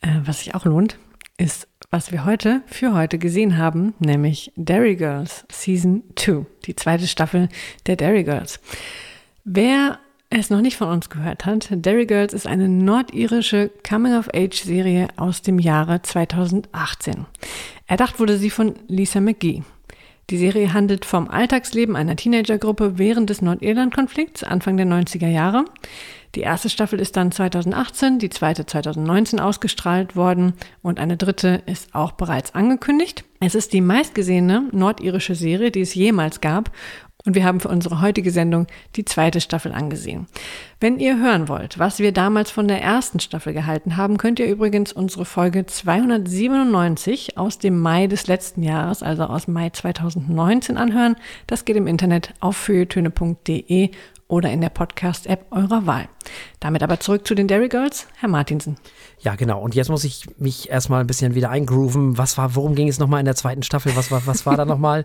Äh, 0.00 0.20
was 0.24 0.38
sich 0.38 0.54
auch 0.54 0.64
lohnt, 0.64 0.96
ist 1.36 1.68
was 1.92 2.10
wir 2.10 2.24
heute 2.24 2.62
für 2.66 2.94
heute 2.94 3.18
gesehen 3.18 3.58
haben, 3.58 3.92
nämlich 3.98 4.50
Dairy 4.56 4.96
Girls 4.96 5.44
Season 5.52 6.02
2, 6.16 6.46
die 6.64 6.74
zweite 6.74 7.06
Staffel 7.06 7.50
der 7.86 7.96
Dairy 7.96 8.24
Girls. 8.24 8.60
Wer 9.44 9.98
es 10.30 10.48
noch 10.48 10.62
nicht 10.62 10.78
von 10.78 10.88
uns 10.88 11.10
gehört 11.10 11.44
hat, 11.44 11.68
Dairy 11.70 12.06
Girls 12.06 12.32
ist 12.32 12.46
eine 12.46 12.66
nordirische 12.66 13.70
Coming-of-Age-Serie 13.86 15.08
aus 15.16 15.42
dem 15.42 15.58
Jahre 15.58 16.00
2018. 16.00 17.26
Erdacht 17.86 18.18
wurde 18.18 18.38
sie 18.38 18.48
von 18.48 18.74
Lisa 18.88 19.20
McGee. 19.20 19.62
Die 20.32 20.38
Serie 20.38 20.72
handelt 20.72 21.04
vom 21.04 21.28
Alltagsleben 21.28 21.94
einer 21.94 22.16
Teenagergruppe 22.16 22.96
während 22.96 23.28
des 23.28 23.42
Nordirland-Konflikts 23.42 24.42
Anfang 24.42 24.78
der 24.78 24.86
90er 24.86 25.28
Jahre. 25.28 25.66
Die 26.34 26.40
erste 26.40 26.70
Staffel 26.70 26.98
ist 27.00 27.18
dann 27.18 27.30
2018, 27.30 28.18
die 28.18 28.30
zweite 28.30 28.64
2019 28.64 29.40
ausgestrahlt 29.40 30.16
worden 30.16 30.54
und 30.80 30.98
eine 30.98 31.18
dritte 31.18 31.60
ist 31.66 31.94
auch 31.94 32.12
bereits 32.12 32.54
angekündigt. 32.54 33.24
Es 33.40 33.54
ist 33.54 33.74
die 33.74 33.82
meistgesehene 33.82 34.70
nordirische 34.72 35.34
Serie, 35.34 35.70
die 35.70 35.82
es 35.82 35.94
jemals 35.94 36.40
gab 36.40 36.70
und 37.24 37.34
wir 37.34 37.44
haben 37.44 37.60
für 37.60 37.68
unsere 37.68 38.00
heutige 38.00 38.30
Sendung 38.30 38.66
die 38.96 39.04
zweite 39.04 39.40
Staffel 39.40 39.72
angesehen. 39.72 40.26
Wenn 40.80 40.98
ihr 40.98 41.18
hören 41.18 41.48
wollt, 41.48 41.78
was 41.78 41.98
wir 41.98 42.12
damals 42.12 42.50
von 42.50 42.66
der 42.66 42.82
ersten 42.82 43.20
Staffel 43.20 43.52
gehalten 43.52 43.96
haben, 43.96 44.18
könnt 44.18 44.40
ihr 44.40 44.46
übrigens 44.46 44.92
unsere 44.92 45.24
Folge 45.24 45.64
297 45.66 47.38
aus 47.38 47.58
dem 47.58 47.78
Mai 47.78 48.06
des 48.08 48.26
letzten 48.26 48.62
Jahres, 48.62 49.02
also 49.02 49.24
aus 49.24 49.46
Mai 49.46 49.70
2019 49.70 50.76
anhören. 50.76 51.16
Das 51.46 51.64
geht 51.64 51.76
im 51.76 51.86
Internet 51.86 52.34
auf 52.40 52.56
feuilletöne.de 52.56 53.90
oder 54.32 54.50
in 54.50 54.62
der 54.62 54.70
Podcast-App 54.70 55.44
eurer 55.50 55.86
Wahl. 55.86 56.08
Damit 56.58 56.82
aber 56.82 56.98
zurück 57.00 57.26
zu 57.26 57.34
den 57.34 57.48
Dairy 57.48 57.68
Girls, 57.68 58.06
Herr 58.16 58.30
Martinsen. 58.30 58.76
Ja, 59.20 59.34
genau. 59.34 59.60
Und 59.60 59.74
jetzt 59.74 59.90
muss 59.90 60.04
ich 60.04 60.26
mich 60.38 60.70
erstmal 60.70 61.02
ein 61.02 61.06
bisschen 61.06 61.34
wieder 61.34 61.50
eingrooven. 61.50 62.16
Was 62.16 62.38
war, 62.38 62.54
worum 62.54 62.74
ging 62.74 62.88
es 62.88 62.98
nochmal 62.98 63.20
in 63.20 63.26
der 63.26 63.36
zweiten 63.36 63.62
Staffel? 63.62 63.94
Was 63.94 64.10
war, 64.10 64.26
was 64.26 64.46
war 64.46 64.56
da 64.56 64.64
nochmal? 64.64 65.04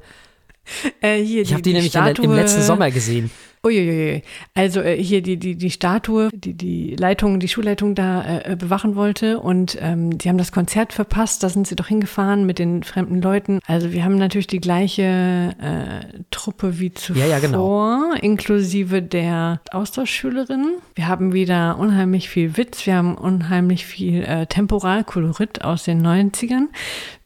Äh, 1.02 1.22
hier, 1.22 1.44
ich 1.44 1.54
habe 1.54 1.62
die, 1.62 1.70
die, 1.70 1.74
nämlich 1.76 1.92
Statue, 1.92 2.26
im 2.26 2.34
letzten 2.34 2.62
Sommer 2.62 2.90
gesehen. 2.92 3.30
Uiuiui. 3.68 4.24
Also 4.54 4.82
äh, 4.82 5.02
hier 5.02 5.22
die, 5.22 5.38
die, 5.38 5.56
die 5.56 5.72
Statue, 5.72 6.30
die 6.34 6.54
die 6.54 6.96
Leitung, 6.96 7.40
die 7.40 7.48
Schulleitung 7.48 7.96
da 7.96 8.40
äh, 8.40 8.56
bewachen 8.56 8.96
wollte 8.96 9.40
und 9.40 9.78
ähm, 9.82 10.18
die 10.18 10.30
haben 10.30 10.38
das 10.38 10.52
Konzert 10.52 10.94
verpasst, 10.94 11.44
da 11.44 11.50
sind 11.50 11.68
sie 11.68 11.76
doch 11.76 11.88
hingefahren 11.88 12.46
mit 12.46 12.60
den 12.60 12.84
fremden 12.84 13.22
Leuten. 13.22 13.60
Also 13.66 13.92
wir 13.92 14.04
haben 14.04 14.18
natürlich 14.18 14.48
die 14.48 14.62
gleiche 14.62 15.56
äh, 15.60 16.24
Truppe 16.32 16.80
wie 16.80 16.94
zuvor, 16.94 17.22
ja, 17.22 17.28
ja, 17.28 17.40
genau. 17.40 18.14
inklusive 18.22 19.02
der 19.02 19.62
Austauschschülerin. 19.72 20.78
Wir 20.96 21.08
haben 21.08 21.34
wieder 21.34 21.78
unheimlich 21.78 22.30
viel 22.30 22.58
Witz, 22.58 22.86
wir 22.86 22.96
haben 22.96 23.16
unheimlich 23.16 23.86
viel 23.86 24.24
äh, 24.24 24.46
Temporalkolorit 24.46 25.64
aus 25.64 25.84
den 25.84 26.06
90ern. 26.06 26.68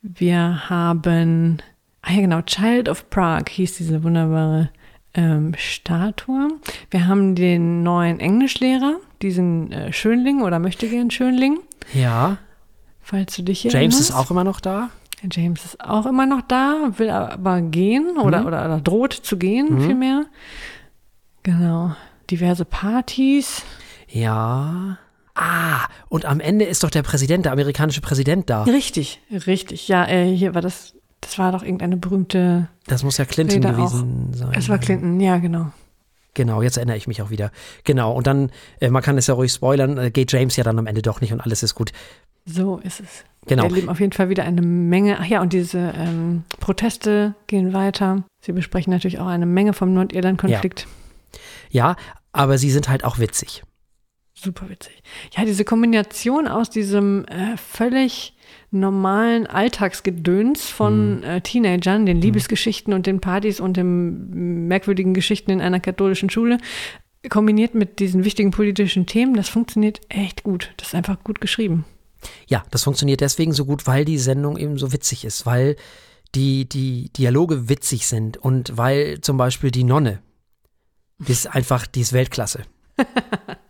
Wir 0.01 0.69
haben 0.69 1.61
Ah 2.01 2.13
ja, 2.13 2.21
genau, 2.21 2.41
Child 2.41 2.89
of 2.89 3.09
Prague 3.09 3.51
hieß 3.51 3.77
diese 3.77 4.03
wunderbare 4.03 4.69
ähm, 5.13 5.53
Statue. 5.57 6.49
Wir 6.89 7.07
haben 7.07 7.35
den 7.35 7.83
neuen 7.83 8.19
Englischlehrer, 8.19 8.97
diesen 9.21 9.71
äh, 9.71 9.93
Schönling 9.93 10.41
oder 10.41 10.59
möchte 10.59 10.87
gern 10.87 11.11
Schönling. 11.11 11.59
Ja. 11.93 12.37
Falls 13.01 13.35
du 13.35 13.43
dich 13.43 13.61
hier 13.61 13.71
James 13.71 13.95
erinnerst. 13.95 14.09
ist 14.09 14.15
auch 14.15 14.31
immer 14.31 14.43
noch 14.43 14.59
da. 14.59 14.89
James 15.29 15.63
ist 15.63 15.81
auch 15.81 16.07
immer 16.07 16.25
noch 16.25 16.41
da, 16.41 16.91
will 16.97 17.09
aber 17.11 17.61
gehen 17.61 18.17
oder, 18.17 18.41
mhm. 18.41 18.47
oder, 18.47 18.65
oder, 18.65 18.81
droht 18.81 19.13
zu 19.13 19.37
gehen, 19.37 19.75
mhm. 19.75 19.85
vielmehr. 19.85 20.25
Genau. 21.43 21.95
Diverse 22.29 22.65
Partys. 22.65 23.63
Ja. 24.07 24.97
Ah, 25.35 25.87
und 26.09 26.25
am 26.25 26.39
Ende 26.39 26.65
ist 26.65 26.83
doch 26.83 26.89
der 26.89 27.03
Präsident, 27.03 27.45
der 27.45 27.51
amerikanische 27.51 28.01
Präsident 28.01 28.49
da. 28.49 28.63
Richtig, 28.63 29.21
richtig. 29.29 29.87
Ja, 29.87 30.07
äh, 30.07 30.35
hier 30.35 30.55
war 30.55 30.61
das 30.61 30.95
das 31.21 31.37
war 31.37 31.51
doch 31.51 31.63
irgendeine 31.63 31.97
berühmte. 31.97 32.67
Das 32.87 33.03
muss 33.03 33.17
ja 33.17 33.25
Clinton 33.25 33.63
Rede 33.63 33.75
gewesen 33.75 34.31
auch. 34.33 34.37
sein. 34.37 34.53
Es 34.53 34.69
war 34.69 34.77
Clinton, 34.79 35.19
ja, 35.19 35.37
genau. 35.37 35.71
Genau, 36.33 36.61
jetzt 36.61 36.77
erinnere 36.77 36.97
ich 36.97 37.07
mich 37.07 37.21
auch 37.21 37.29
wieder. 37.29 37.51
Genau, 37.83 38.13
und 38.13 38.25
dann, 38.25 38.51
äh, 38.79 38.89
man 38.89 39.03
kann 39.03 39.17
es 39.17 39.27
ja 39.27 39.33
ruhig 39.33 39.51
spoilern, 39.51 39.97
äh, 39.97 40.11
geht 40.11 40.31
James 40.31 40.55
ja 40.55 40.63
dann 40.63 40.79
am 40.79 40.87
Ende 40.87 41.01
doch 41.01 41.21
nicht 41.21 41.33
und 41.33 41.41
alles 41.41 41.61
ist 41.61 41.75
gut. 41.75 41.91
So 42.45 42.77
ist 42.77 43.01
es. 43.01 43.23
Genau. 43.47 43.63
Wir 43.63 43.69
erleben 43.69 43.89
auf 43.89 43.99
jeden 43.99 44.13
Fall 44.13 44.29
wieder 44.29 44.43
eine 44.43 44.61
Menge. 44.61 45.17
Ach 45.19 45.25
ja, 45.25 45.41
und 45.41 45.53
diese 45.53 45.93
ähm, 45.95 46.43
Proteste 46.59 47.35
gehen 47.47 47.73
weiter. 47.73 48.23
Sie 48.41 48.51
besprechen 48.51 48.91
natürlich 48.91 49.19
auch 49.19 49.27
eine 49.27 49.45
Menge 49.45 49.73
vom 49.73 49.93
Nordirland-Konflikt. 49.93 50.87
Ja. 51.69 51.89
ja, 51.89 51.95
aber 52.31 52.57
sie 52.57 52.71
sind 52.71 52.87
halt 52.87 53.03
auch 53.03 53.19
witzig. 53.19 53.63
Super 54.43 54.69
witzig. 54.69 55.03
Ja, 55.37 55.45
diese 55.45 55.63
Kombination 55.63 56.47
aus 56.47 56.71
diesem 56.71 57.25
äh, 57.25 57.55
völlig 57.57 58.33
normalen 58.71 59.45
Alltagsgedöns 59.45 60.67
von 60.67 61.17
mhm. 61.17 61.23
äh, 61.23 61.41
Teenagern, 61.41 62.07
den 62.07 62.17
mhm. 62.17 62.23
Liebesgeschichten 62.23 62.91
und 62.91 63.05
den 63.05 63.21
Partys 63.21 63.59
und 63.59 63.77
den 63.77 64.67
merkwürdigen 64.67 65.13
Geschichten 65.13 65.51
in 65.51 65.61
einer 65.61 65.79
katholischen 65.79 66.31
Schule, 66.31 66.57
kombiniert 67.29 67.75
mit 67.75 67.99
diesen 67.99 68.23
wichtigen 68.23 68.49
politischen 68.49 69.05
Themen, 69.05 69.35
das 69.35 69.47
funktioniert 69.47 70.01
echt 70.09 70.41
gut. 70.41 70.71
Das 70.77 70.87
ist 70.87 70.95
einfach 70.95 71.23
gut 71.23 71.39
geschrieben. 71.39 71.85
Ja, 72.47 72.63
das 72.71 72.83
funktioniert 72.83 73.21
deswegen 73.21 73.53
so 73.53 73.65
gut, 73.65 73.85
weil 73.85 74.05
die 74.05 74.17
Sendung 74.17 74.57
eben 74.57 74.79
so 74.79 74.91
witzig 74.91 75.23
ist, 75.23 75.45
weil 75.45 75.75
die, 76.33 76.67
die 76.67 77.11
Dialoge 77.13 77.69
witzig 77.69 78.07
sind 78.07 78.37
und 78.37 78.75
weil 78.75 79.21
zum 79.21 79.37
Beispiel 79.37 79.69
die 79.69 79.83
Nonne, 79.83 80.19
die 81.19 81.31
ist 81.31 81.45
einfach, 81.45 81.85
die 81.85 82.01
ist 82.01 82.13
Weltklasse. 82.13 82.63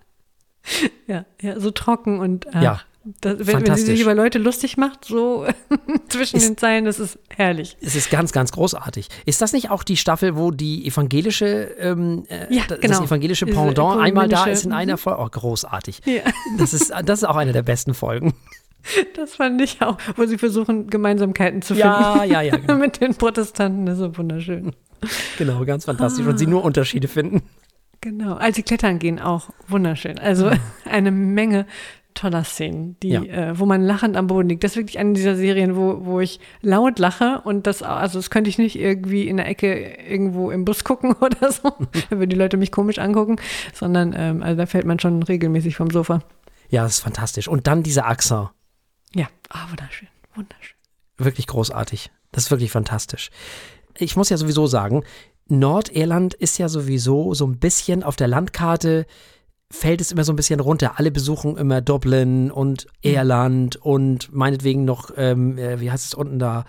ja, 1.07 1.25
ja, 1.41 1.59
so 1.59 1.71
trocken 1.71 2.19
und 2.19 2.47
ach, 2.53 2.61
ja. 2.61 2.81
Das, 3.21 3.47
wenn, 3.47 3.65
wenn, 3.65 3.75
sie 3.75 3.85
sich 3.85 4.01
über 4.01 4.13
Leute 4.13 4.37
lustig 4.37 4.77
macht, 4.77 5.05
so 5.05 5.47
zwischen 6.09 6.37
ist, 6.37 6.47
den 6.47 6.57
Zeilen, 6.57 6.85
das 6.85 6.99
ist 6.99 7.17
herrlich. 7.35 7.75
Es 7.81 7.95
ist 7.95 8.11
ganz, 8.11 8.31
ganz 8.31 8.51
großartig. 8.51 9.07
Ist 9.25 9.41
das 9.41 9.53
nicht 9.53 9.71
auch 9.71 9.81
die 9.81 9.97
Staffel, 9.97 10.37
wo 10.37 10.51
die 10.51 10.85
evangelische, 10.85 11.75
ähm, 11.79 12.25
äh, 12.29 12.53
ja, 12.53 12.61
das 12.67 12.79
genau. 12.79 13.03
evangelische 13.03 13.47
Pendant 13.47 13.99
einmal 13.99 14.27
da 14.27 14.45
ist 14.45 14.65
in 14.65 14.71
einer 14.71 14.97
Folge? 14.97 15.19
Oh, 15.19 15.27
großartig. 15.31 16.01
Ja. 16.05 16.21
Das, 16.59 16.75
ist, 16.75 16.93
das 17.03 17.23
ist 17.23 17.27
auch 17.27 17.37
eine 17.37 17.53
der 17.53 17.63
besten 17.63 17.93
Folgen. 17.93 18.33
Das 19.15 19.35
fand 19.35 19.61
ich 19.61 19.79
auch, 19.83 19.97
wo 20.15 20.25
sie 20.25 20.39
versuchen, 20.39 20.87
Gemeinsamkeiten 20.87 21.61
zu 21.61 21.75
finden. 21.75 21.87
Ja, 21.87 22.23
ja, 22.23 22.41
ja. 22.41 22.57
Genau. 22.57 22.77
Mit 22.77 22.99
den 22.99 23.13
Protestanten, 23.13 23.85
das 23.85 23.99
ist 23.99 23.99
so 23.99 24.17
wunderschön. 24.17 24.73
Genau, 25.37 25.63
ganz 25.65 25.85
fantastisch. 25.85 26.25
Und 26.25 26.39
sie 26.39 26.47
nur 26.47 26.63
Unterschiede 26.63 27.07
finden. 27.07 27.43
Genau, 28.01 28.33
als 28.33 28.55
sie 28.55 28.63
klettern 28.63 28.97
gehen, 28.97 29.19
auch 29.19 29.49
wunderschön. 29.67 30.17
Also 30.17 30.51
eine 30.89 31.11
Menge 31.11 31.67
toller 32.13 32.43
Szenen, 32.43 32.97
die, 33.01 33.09
ja. 33.09 33.21
äh, 33.21 33.59
wo 33.59 33.65
man 33.65 33.81
lachend 33.81 34.17
am 34.17 34.27
Boden 34.27 34.49
liegt. 34.49 34.63
Das 34.63 34.71
ist 34.71 34.77
wirklich 34.77 34.99
eine 34.99 35.13
dieser 35.13 35.35
Serien, 35.35 35.75
wo, 35.75 36.05
wo 36.05 36.19
ich 36.19 36.39
laut 36.61 36.99
lache 36.99 37.41
und 37.43 37.67
das, 37.67 37.83
also 37.83 38.19
das 38.19 38.29
könnte 38.29 38.49
ich 38.49 38.57
nicht 38.57 38.77
irgendwie 38.77 39.27
in 39.27 39.37
der 39.37 39.47
Ecke 39.47 39.73
irgendwo 40.07 40.51
im 40.51 40.65
Bus 40.65 40.83
gucken 40.83 41.13
oder 41.13 41.51
so, 41.51 41.73
wenn 42.09 42.19
würden 42.19 42.29
die 42.29 42.35
Leute 42.35 42.57
mich 42.57 42.71
komisch 42.71 42.99
angucken, 42.99 43.37
sondern 43.73 44.13
ähm, 44.15 44.43
also 44.43 44.57
da 44.57 44.65
fällt 44.65 44.85
man 44.85 44.99
schon 44.99 45.23
regelmäßig 45.23 45.75
vom 45.75 45.89
Sofa. 45.89 46.21
Ja, 46.69 46.83
das 46.83 46.95
ist 46.95 46.99
fantastisch. 47.01 47.47
Und 47.47 47.67
dann 47.67 47.83
dieser 47.83 48.07
Achser. 48.07 48.53
Ja, 49.13 49.27
ah, 49.49 49.69
wunderschön, 49.69 50.07
wunderschön. 50.35 50.77
Wirklich 51.17 51.47
großartig. 51.47 52.11
Das 52.31 52.45
ist 52.45 52.51
wirklich 52.51 52.71
fantastisch. 52.71 53.29
Ich 53.97 54.15
muss 54.15 54.29
ja 54.29 54.37
sowieso 54.37 54.67
sagen, 54.67 55.03
Nordirland 55.51 56.33
ist 56.33 56.57
ja 56.57 56.69
sowieso 56.69 57.33
so 57.33 57.45
ein 57.45 57.59
bisschen 57.59 58.03
auf 58.03 58.15
der 58.15 58.27
Landkarte 58.27 59.05
fällt 59.71 60.01
es 60.01 60.11
immer 60.11 60.23
so 60.23 60.33
ein 60.33 60.35
bisschen 60.35 60.59
runter. 60.59 60.99
Alle 60.99 61.11
besuchen 61.11 61.57
immer 61.57 61.81
Dublin 61.81 62.51
und 62.51 62.87
Irland 63.01 63.77
und 63.77 64.31
meinetwegen 64.33 64.85
noch, 64.85 65.11
ähm, 65.15 65.57
äh, 65.57 65.79
wie 65.79 65.91
heißt 65.91 66.05
es 66.05 66.13
unten 66.13 66.39
da, 66.39 66.65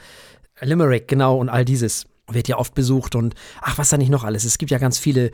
Limerick, 0.60 1.08
genau, 1.08 1.38
und 1.38 1.48
all 1.48 1.64
dieses 1.64 2.06
wird 2.28 2.48
ja 2.48 2.58
oft 2.58 2.74
besucht 2.74 3.14
und 3.16 3.34
ach, 3.60 3.78
was 3.78 3.88
da 3.88 3.96
nicht 3.96 4.10
noch 4.10 4.24
alles. 4.24 4.44
Es 4.44 4.58
gibt 4.58 4.70
ja 4.70 4.78
ganz 4.78 4.98
viele 4.98 5.32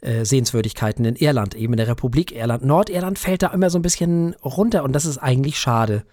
äh, 0.00 0.24
Sehenswürdigkeiten 0.24 1.04
in 1.04 1.16
Irland, 1.16 1.54
eben 1.54 1.74
in 1.74 1.76
der 1.76 1.88
Republik 1.88 2.32
Irland. 2.32 2.64
Nordirland 2.64 3.18
fällt 3.18 3.42
da 3.42 3.48
immer 3.48 3.70
so 3.70 3.78
ein 3.78 3.82
bisschen 3.82 4.34
runter 4.42 4.82
und 4.82 4.92
das 4.92 5.04
ist 5.04 5.18
eigentlich 5.18 5.58
schade, 5.58 6.04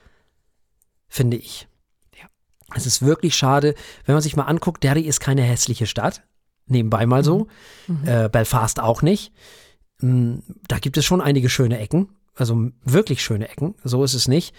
finde 1.08 1.38
ich. 1.38 1.68
Ja. 2.20 2.28
Es 2.76 2.86
ist 2.86 3.02
wirklich 3.02 3.36
schade, 3.36 3.74
wenn 4.06 4.14
man 4.14 4.22
sich 4.22 4.36
mal 4.36 4.44
anguckt, 4.44 4.84
Derry 4.84 5.02
ist 5.02 5.22
keine 5.22 5.44
hässliche 5.44 5.88
Stadt, 5.88 6.24
nebenbei 6.68 7.06
mal 7.06 7.24
so. 7.24 7.48
Mhm. 7.88 8.02
mhm. 8.02 8.08
Äh, 8.08 8.30
Belfast 8.30 8.80
auch 8.80 9.02
nicht. 9.02 9.32
Hm, 10.00 10.44
da 10.68 10.78
gibt 10.80 10.98
es 10.98 11.06
schon 11.06 11.22
einige 11.22 11.50
schöne 11.50 11.80
Ecken, 11.80 12.10
also 12.36 12.70
wirklich 12.84 13.24
schöne 13.24 13.50
Ecken, 13.50 13.76
so 13.84 14.04
ist 14.04 14.14
es 14.14 14.28
nicht. 14.28 14.54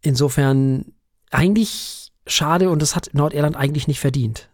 Insofern 0.00 0.92
eigentlich 1.30 2.12
schade 2.26 2.70
und 2.70 2.82
das 2.82 2.96
hat 2.96 3.10
Nordirland 3.12 3.56
eigentlich 3.56 3.86
nicht 3.86 4.00
verdient. 4.00 4.48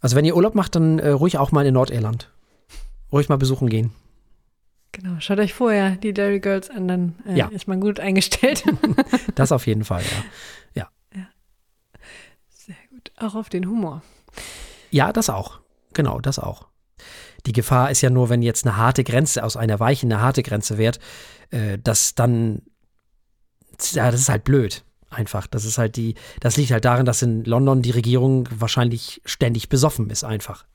Also 0.00 0.16
wenn 0.16 0.24
ihr 0.24 0.36
Urlaub 0.36 0.54
macht, 0.54 0.76
dann 0.76 0.98
äh, 0.98 1.10
ruhig 1.10 1.38
auch 1.38 1.52
mal 1.52 1.66
in 1.66 1.74
Nordirland. 1.74 2.32
Ruhig 3.12 3.28
mal 3.28 3.38
besuchen 3.38 3.68
gehen. 3.68 3.92
Genau, 4.92 5.20
schaut 5.20 5.38
euch 5.38 5.52
vorher 5.52 5.96
die 5.96 6.14
Dairy 6.14 6.40
Girls 6.40 6.70
an, 6.70 6.88
dann 6.88 7.14
äh, 7.26 7.36
ja. 7.36 7.48
ist 7.48 7.68
man 7.68 7.80
gut 7.80 8.00
eingestellt. 8.00 8.64
das 9.34 9.52
auf 9.52 9.66
jeden 9.66 9.84
Fall, 9.84 10.02
ja. 10.02 10.82
ja. 10.82 10.88
ja. 11.14 11.26
Sehr 12.48 12.76
gut. 12.90 13.12
Auch 13.16 13.34
auf 13.34 13.48
den 13.48 13.68
Humor. 13.68 14.02
Ja, 14.90 15.12
das 15.12 15.28
auch. 15.28 15.60
Genau, 15.94 16.20
das 16.20 16.38
auch. 16.38 16.68
Die 17.46 17.52
Gefahr 17.52 17.90
ist 17.90 18.00
ja 18.00 18.10
nur, 18.10 18.28
wenn 18.28 18.42
jetzt 18.42 18.66
eine 18.66 18.76
harte 18.76 19.04
Grenze 19.04 19.44
aus 19.44 19.56
einer 19.56 19.80
weichen 19.80 20.12
eine 20.12 20.20
harte 20.20 20.42
Grenze 20.42 20.78
wird, 20.78 20.98
äh, 21.50 21.78
dass 21.78 22.14
dann, 22.14 22.62
ja, 23.92 24.10
das 24.10 24.20
ist 24.20 24.28
halt 24.28 24.44
blöd. 24.44 24.84
Einfach. 25.10 25.46
Das 25.46 25.64
ist 25.64 25.78
halt 25.78 25.96
die, 25.96 26.16
das 26.40 26.58
liegt 26.58 26.70
halt 26.70 26.84
daran, 26.84 27.06
dass 27.06 27.22
in 27.22 27.42
London 27.44 27.80
die 27.80 27.92
Regierung 27.92 28.46
wahrscheinlich 28.54 29.22
ständig 29.24 29.70
besoffen 29.70 30.10
ist, 30.10 30.22
einfach. 30.22 30.66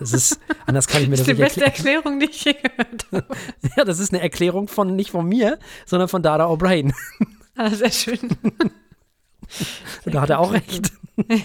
Das 0.00 0.12
ist, 0.12 0.40
anders 0.66 0.88
kann 0.88 1.02
ich 1.02 1.08
mir 1.08 1.16
das, 1.16 1.26
nicht 1.26 1.38
erklären. 1.38 1.64
Das 1.64 1.76
ist 1.76 1.78
die 1.78 1.82
beste 1.82 1.86
Erklärung, 1.86 2.20
die 2.20 2.26
ich 2.26 2.44
je 2.44 2.54
gehört 2.54 3.06
habe. 3.12 3.36
Ja, 3.76 3.84
das 3.84 4.00
ist 4.00 4.12
eine 4.12 4.22
Erklärung 4.22 4.68
von, 4.68 4.96
nicht 4.96 5.12
von 5.12 5.26
mir, 5.26 5.58
sondern 5.86 6.08
von 6.08 6.22
Dada 6.22 6.46
O'Brien. 6.46 6.92
Ah, 7.56 7.70
sehr 7.70 7.92
schön. 7.92 8.18
Und 8.42 8.72
da 10.14 10.22
hat 10.22 10.30
er 10.30 10.40
auch 10.40 10.52
recht. 10.52 10.92
Ja. 11.16 11.36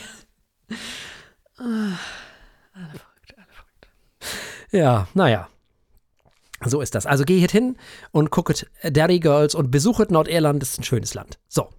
Ja, 4.72 5.08
naja. 5.14 5.50
So 6.66 6.82
ist 6.82 6.94
das. 6.96 7.06
Also 7.06 7.24
geht 7.24 7.52
hin 7.52 7.78
und 8.12 8.32
guckt 8.32 8.68
Derry 8.84 9.20
Girls 9.20 9.56
und 9.56 9.72
besucht 9.72 10.12
Nordirland. 10.12 10.62
Das 10.62 10.72
ist 10.72 10.80
ein 10.80 10.84
schönes 10.84 11.14
Land. 11.14 11.40
So. 11.48 11.70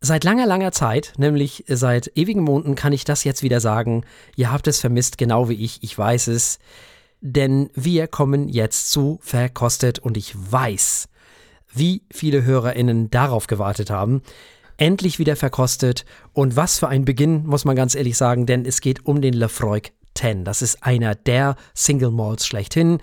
Seit 0.00 0.24
langer, 0.24 0.46
langer 0.46 0.72
Zeit, 0.72 1.14
nämlich 1.16 1.64
seit 1.66 2.12
ewigen 2.14 2.42
Monaten, 2.42 2.74
kann 2.74 2.92
ich 2.92 3.04
das 3.04 3.24
jetzt 3.24 3.42
wieder 3.42 3.60
sagen. 3.60 4.04
Ihr 4.36 4.52
habt 4.52 4.66
es 4.66 4.80
vermisst, 4.80 5.18
genau 5.18 5.48
wie 5.48 5.62
ich. 5.62 5.82
Ich 5.82 5.96
weiß 5.96 6.28
es. 6.28 6.58
Denn 7.20 7.70
wir 7.74 8.06
kommen 8.06 8.48
jetzt 8.48 8.90
zu 8.90 9.18
verkostet 9.22 9.98
und 9.98 10.18
ich 10.18 10.34
weiß, 10.36 11.08
wie 11.72 12.02
viele 12.10 12.44
HörerInnen 12.44 13.10
darauf 13.10 13.46
gewartet 13.46 13.88
haben 13.88 14.22
endlich 14.76 15.18
wieder 15.18 15.36
verkostet. 15.36 16.04
Und 16.32 16.56
was 16.56 16.78
für 16.78 16.88
ein 16.88 17.04
Beginn, 17.04 17.46
muss 17.46 17.64
man 17.64 17.76
ganz 17.76 17.94
ehrlich 17.94 18.16
sagen, 18.16 18.46
denn 18.46 18.64
es 18.64 18.80
geht 18.80 19.06
um 19.06 19.20
den 19.20 19.34
Lefroy 19.34 19.82
10. 20.14 20.44
Das 20.44 20.62
ist 20.62 20.82
einer 20.82 21.14
der 21.14 21.56
Single 21.74 22.10
Malls 22.10 22.46
schlechthin. 22.46 22.98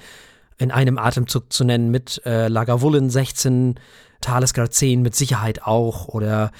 In 0.57 0.71
einem 0.71 0.97
Atemzug 0.97 1.51
zu 1.51 1.63
nennen 1.63 1.89
mit 1.89 2.21
äh, 2.25 2.47
Lagavulin 2.47 3.09
16, 3.09 3.79
Talisker 4.21 4.69
10 4.69 5.01
mit 5.01 5.15
Sicherheit 5.15 5.63
auch 5.63 6.07
oder 6.07 6.51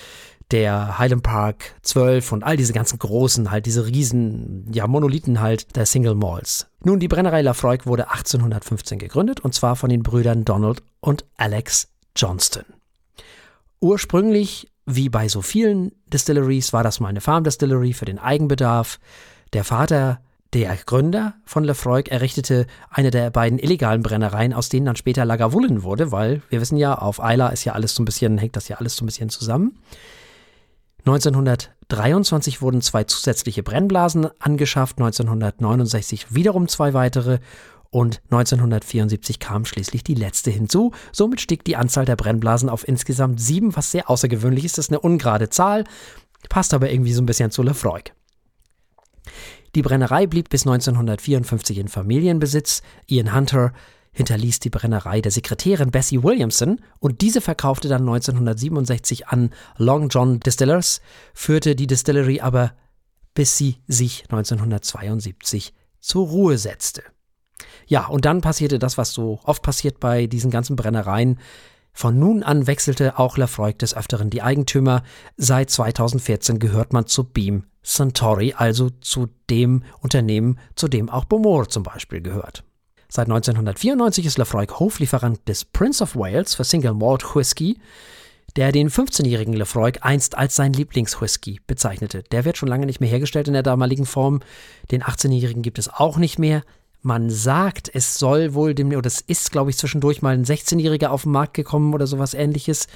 der 0.52 1.00
Highland 1.00 1.24
Park 1.24 1.76
12 1.84 2.32
und 2.34 2.44
all 2.44 2.58
diese 2.58 2.74
ganzen 2.74 3.00
großen, 3.00 3.52
halt 3.52 3.66
diese 3.66 3.86
riesen, 3.86 4.70
ja, 4.74 4.86
Monolithen 4.88 5.40
halt 5.40 5.76
der 5.76 5.86
Single 5.86 6.16
Malls. 6.16 6.68
Nun, 6.84 7.00
die 7.00 7.08
Brennerei 7.08 7.42
Lafroig 7.42 7.86
wurde 7.86 8.10
1815 8.10 9.00
gegründet 9.00 9.40
und 9.40 9.54
zwar 9.54 9.76
von 9.76 9.90
den 9.90 10.04
Brüdern 10.04 10.44
Donald 10.44 10.84
und 11.00 11.26
Alex 11.38 11.88
Johnston. 12.16 12.66
Ursprünglich 13.80 14.71
wie 14.86 15.10
bei 15.10 15.28
so 15.28 15.42
vielen 15.42 15.92
Distilleries 16.08 16.74
war 16.74 16.84
das 16.84 17.00
mal 17.00 17.10
eine 17.10 17.22
Farm 17.22 17.44
Distillery 17.44 17.94
für 17.94 18.06
den 18.06 18.20
Eigenbedarf. 18.20 19.00
Der 19.54 19.64
Vater, 19.64 20.20
der 20.54 20.76
Gründer 20.86 21.36
von 21.46 21.64
Lefroy, 21.64 22.04
errichtete 22.10 22.68
eine 22.90 23.12
der 23.12 23.30
beiden 23.30 23.60
illegalen 23.60 24.02
Brennereien, 24.02 24.54
aus 24.54 24.70
denen 24.70 24.86
dann 24.86 24.96
später 24.96 25.24
Lagavulin 25.26 25.84
wurde, 25.84 26.12
weil 26.12 26.42
wir 26.50 26.62
wissen 26.62 26.78
ja, 26.78 26.98
auf 26.98 27.20
Isla 27.20 27.50
ist 27.50 27.64
ja 27.64 27.74
alles 27.74 27.96
so 27.96 28.02
ein 28.02 28.06
bisschen, 28.06 28.38
hängt 28.38 28.56
das 28.56 28.68
ja 28.68 28.78
alles 28.78 28.96
so 28.96 29.04
ein 29.04 29.08
bisschen 29.08 29.30
zusammen. 29.30 29.78
1923 31.06 32.62
wurden 32.62 32.82
zwei 32.82 33.04
zusätzliche 33.06 33.64
Brennblasen 33.64 34.28
angeschafft, 34.40 35.00
1969 35.00 36.34
wiederum 36.36 36.68
zwei 36.68 36.94
weitere 36.94 37.40
und 37.92 38.22
1974 38.32 39.40
kam 39.40 39.66
schließlich 39.66 40.04
die 40.04 40.16
letzte 40.16 40.50
hinzu. 40.50 40.92
Somit 41.12 41.42
stieg 41.42 41.64
die 41.66 41.76
Anzahl 41.76 42.06
der 42.06 42.16
Brennblasen 42.16 42.70
auf 42.70 42.88
insgesamt 42.88 43.40
sieben, 43.40 43.76
was 43.76 43.92
sehr 43.92 44.10
außergewöhnlich 44.10 44.66
ist. 44.66 44.78
Das 44.78 44.86
ist 44.86 44.92
eine 44.92 45.02
ungerade 45.02 45.50
Zahl, 45.50 45.84
passt 46.50 46.74
aber 46.74 46.90
irgendwie 46.90 47.14
so 47.14 47.22
ein 47.22 47.26
bisschen 47.26 47.52
zu 47.52 47.62
Lefroy. 47.62 48.02
Die 49.76 49.82
Brennerei 49.82 50.26
blieb 50.26 50.50
bis 50.50 50.66
1954 50.66 51.78
in 51.78 51.88
Familienbesitz. 51.90 52.82
Ian 53.08 53.36
Hunter 53.36 53.74
hinterließ 54.14 54.60
die 54.60 54.70
Brennerei 54.70 55.22
der 55.22 55.32
Sekretärin 55.32 55.92
Bessie 55.92 56.24
Williamson 56.24 56.82
und 57.00 57.22
diese 57.22 57.40
verkaufte 57.40 57.88
dann 57.88 58.02
1967 58.02 59.28
an 59.28 59.52
Long 59.78 60.10
John 60.10 60.40
Distillers, 60.40 61.02
führte 61.34 61.76
die 61.76 61.88
Distillery 61.88 62.42
aber 62.42 62.74
bis 63.34 63.58
sie 63.58 63.78
sich 63.88 64.24
1972 64.24 65.74
zur 66.02 66.28
Ruhe 66.28 66.58
setzte. 66.58 67.04
Ja, 67.88 68.08
und 68.08 68.26
dann 68.26 68.42
passierte 68.42 68.80
das, 68.80 68.98
was 68.98 69.14
so 69.14 69.40
oft 69.44 69.62
passiert 69.62 70.00
bei 70.00 70.28
diesen 70.28 70.52
ganzen 70.52 70.76
Brennereien. 70.76 71.40
Von 71.94 72.20
nun 72.20 72.44
an 72.44 72.68
wechselte 72.68 73.20
auch 73.20 73.38
Lafroig 73.38 73.78
des 73.80 73.96
Öfteren 73.96 74.30
die 74.30 74.42
Eigentümer. 74.42 75.04
Seit 75.38 75.70
2014 75.70 76.60
gehört 76.60 76.94
man 76.94 77.06
zu 77.06 77.24
Beam 77.26 77.66
Centauri, 77.84 78.54
also 78.56 78.90
zu 79.02 79.28
dem 79.50 79.84
Unternehmen, 80.00 80.60
zu 80.76 80.88
dem 80.88 81.10
auch 81.10 81.26
Beaumont 81.26 81.72
zum 81.72 81.84
Beispiel 81.84 82.22
gehört. 82.22 82.64
Seit 83.10 83.26
1994 83.26 84.26
ist 84.26 84.38
Lafroig 84.38 84.80
Hoflieferant 84.80 85.46
des 85.50 85.66
Prince 85.66 86.02
of 86.02 86.16
Wales 86.16 86.56
für 86.56 86.64
Single 86.64 86.94
Malt 86.94 87.36
Whisky, 87.36 87.78
der 88.56 88.72
den 88.72 88.90
15-jährigen 88.90 89.54
Lefroy 89.54 89.92
einst 90.02 90.38
als 90.38 90.56
sein 90.56 90.74
Lieblingswhisky 90.74 91.60
bezeichnete. 91.68 92.24
Der 92.24 92.46
wird 92.46 92.58
schon 92.58 92.70
lange 92.70 92.86
nicht 92.86 93.00
mehr 93.00 93.10
hergestellt 93.10 93.48
in 93.48 93.54
der 93.54 93.64
damaligen 93.64 94.06
Form. 94.06 94.42
Den 94.92 95.04
18-jährigen 95.04 95.62
gibt 95.62 95.80
es 95.80 95.90
auch 95.90 96.18
nicht 96.18 96.40
mehr. 96.40 96.64
Man 97.02 97.30
sagt, 97.30 97.90
es 97.94 98.20
soll 98.20 98.54
wohl 98.54 98.76
dem, 98.76 98.92
oder 98.92 99.08
es 99.08 99.22
ist, 99.22 99.52
glaube 99.52 99.72
ich, 99.72 99.78
zwischendurch 99.78 100.22
mal 100.22 100.36
ein 100.36 100.46
16-Jähriger 100.46 101.08
auf 101.08 101.24
den 101.24 101.32
Markt 101.32 101.56
gekommen 101.56 101.94
oder 101.94 102.06
sowas 102.06 102.34
ähnliches 102.34 102.88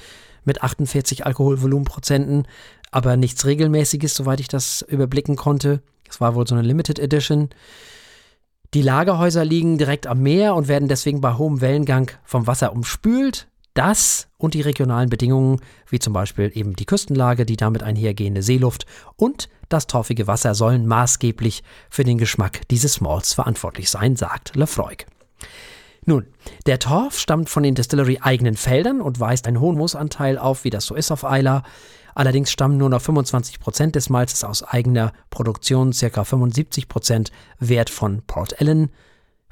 mit 0.44 0.62
48 0.62 1.26
Alkoholvolumenprozenten, 1.26 2.46
aber 2.92 3.16
nichts 3.16 3.44
Regelmäßiges, 3.44 4.14
soweit 4.14 4.38
ich 4.38 4.48
das 4.48 4.82
überblicken 4.82 5.34
konnte. 5.34 5.82
Es 6.08 6.20
war 6.20 6.36
wohl 6.36 6.46
so 6.46 6.54
eine 6.54 6.66
Limited 6.66 7.00
Edition. 7.00 7.50
Die 8.74 8.82
Lagerhäuser 8.82 9.44
liegen 9.44 9.76
direkt 9.76 10.06
am 10.06 10.22
Meer 10.22 10.54
und 10.54 10.68
werden 10.68 10.88
deswegen 10.88 11.20
bei 11.20 11.34
hohem 11.34 11.60
Wellengang 11.60 12.10
vom 12.24 12.46
Wasser 12.46 12.72
umspült. 12.72 13.48
Das 13.76 14.28
und 14.38 14.54
die 14.54 14.62
regionalen 14.62 15.10
Bedingungen, 15.10 15.60
wie 15.90 15.98
zum 15.98 16.14
Beispiel 16.14 16.50
eben 16.54 16.74
die 16.76 16.86
Küstenlage, 16.86 17.44
die 17.44 17.58
damit 17.58 17.82
einhergehende 17.82 18.42
Seeluft 18.42 18.86
und 19.16 19.50
das 19.68 19.86
torfige 19.86 20.26
Wasser 20.26 20.54
sollen 20.54 20.86
maßgeblich 20.86 21.62
für 21.90 22.02
den 22.02 22.16
Geschmack 22.16 22.66
dieses 22.68 23.02
Malts 23.02 23.34
verantwortlich 23.34 23.90
sein, 23.90 24.16
sagt 24.16 24.56
Lefroy. 24.56 24.96
Nun, 26.06 26.24
der 26.64 26.78
Torf 26.78 27.18
stammt 27.18 27.50
von 27.50 27.64
den 27.64 27.74
Distillery 27.74 28.18
eigenen 28.22 28.56
Feldern 28.56 29.02
und 29.02 29.20
weist 29.20 29.46
einen 29.46 29.60
hohen 29.60 29.76
Moosanteil 29.76 30.38
auf, 30.38 30.64
wie 30.64 30.70
das 30.70 30.86
so 30.86 30.94
ist 30.94 31.10
auf 31.10 31.24
Isla. 31.24 31.62
Allerdings 32.14 32.50
stammen 32.50 32.78
nur 32.78 32.88
noch 32.88 33.02
25 33.02 33.60
Prozent 33.60 33.94
des 33.94 34.08
Malzes 34.08 34.42
aus 34.42 34.62
eigener 34.62 35.12
Produktion, 35.28 35.92
circa 35.92 36.24
75 36.24 36.88
Prozent 36.88 37.30
Wert 37.58 37.90
von 37.90 38.22
Port 38.22 38.58
Ellen 38.58 38.90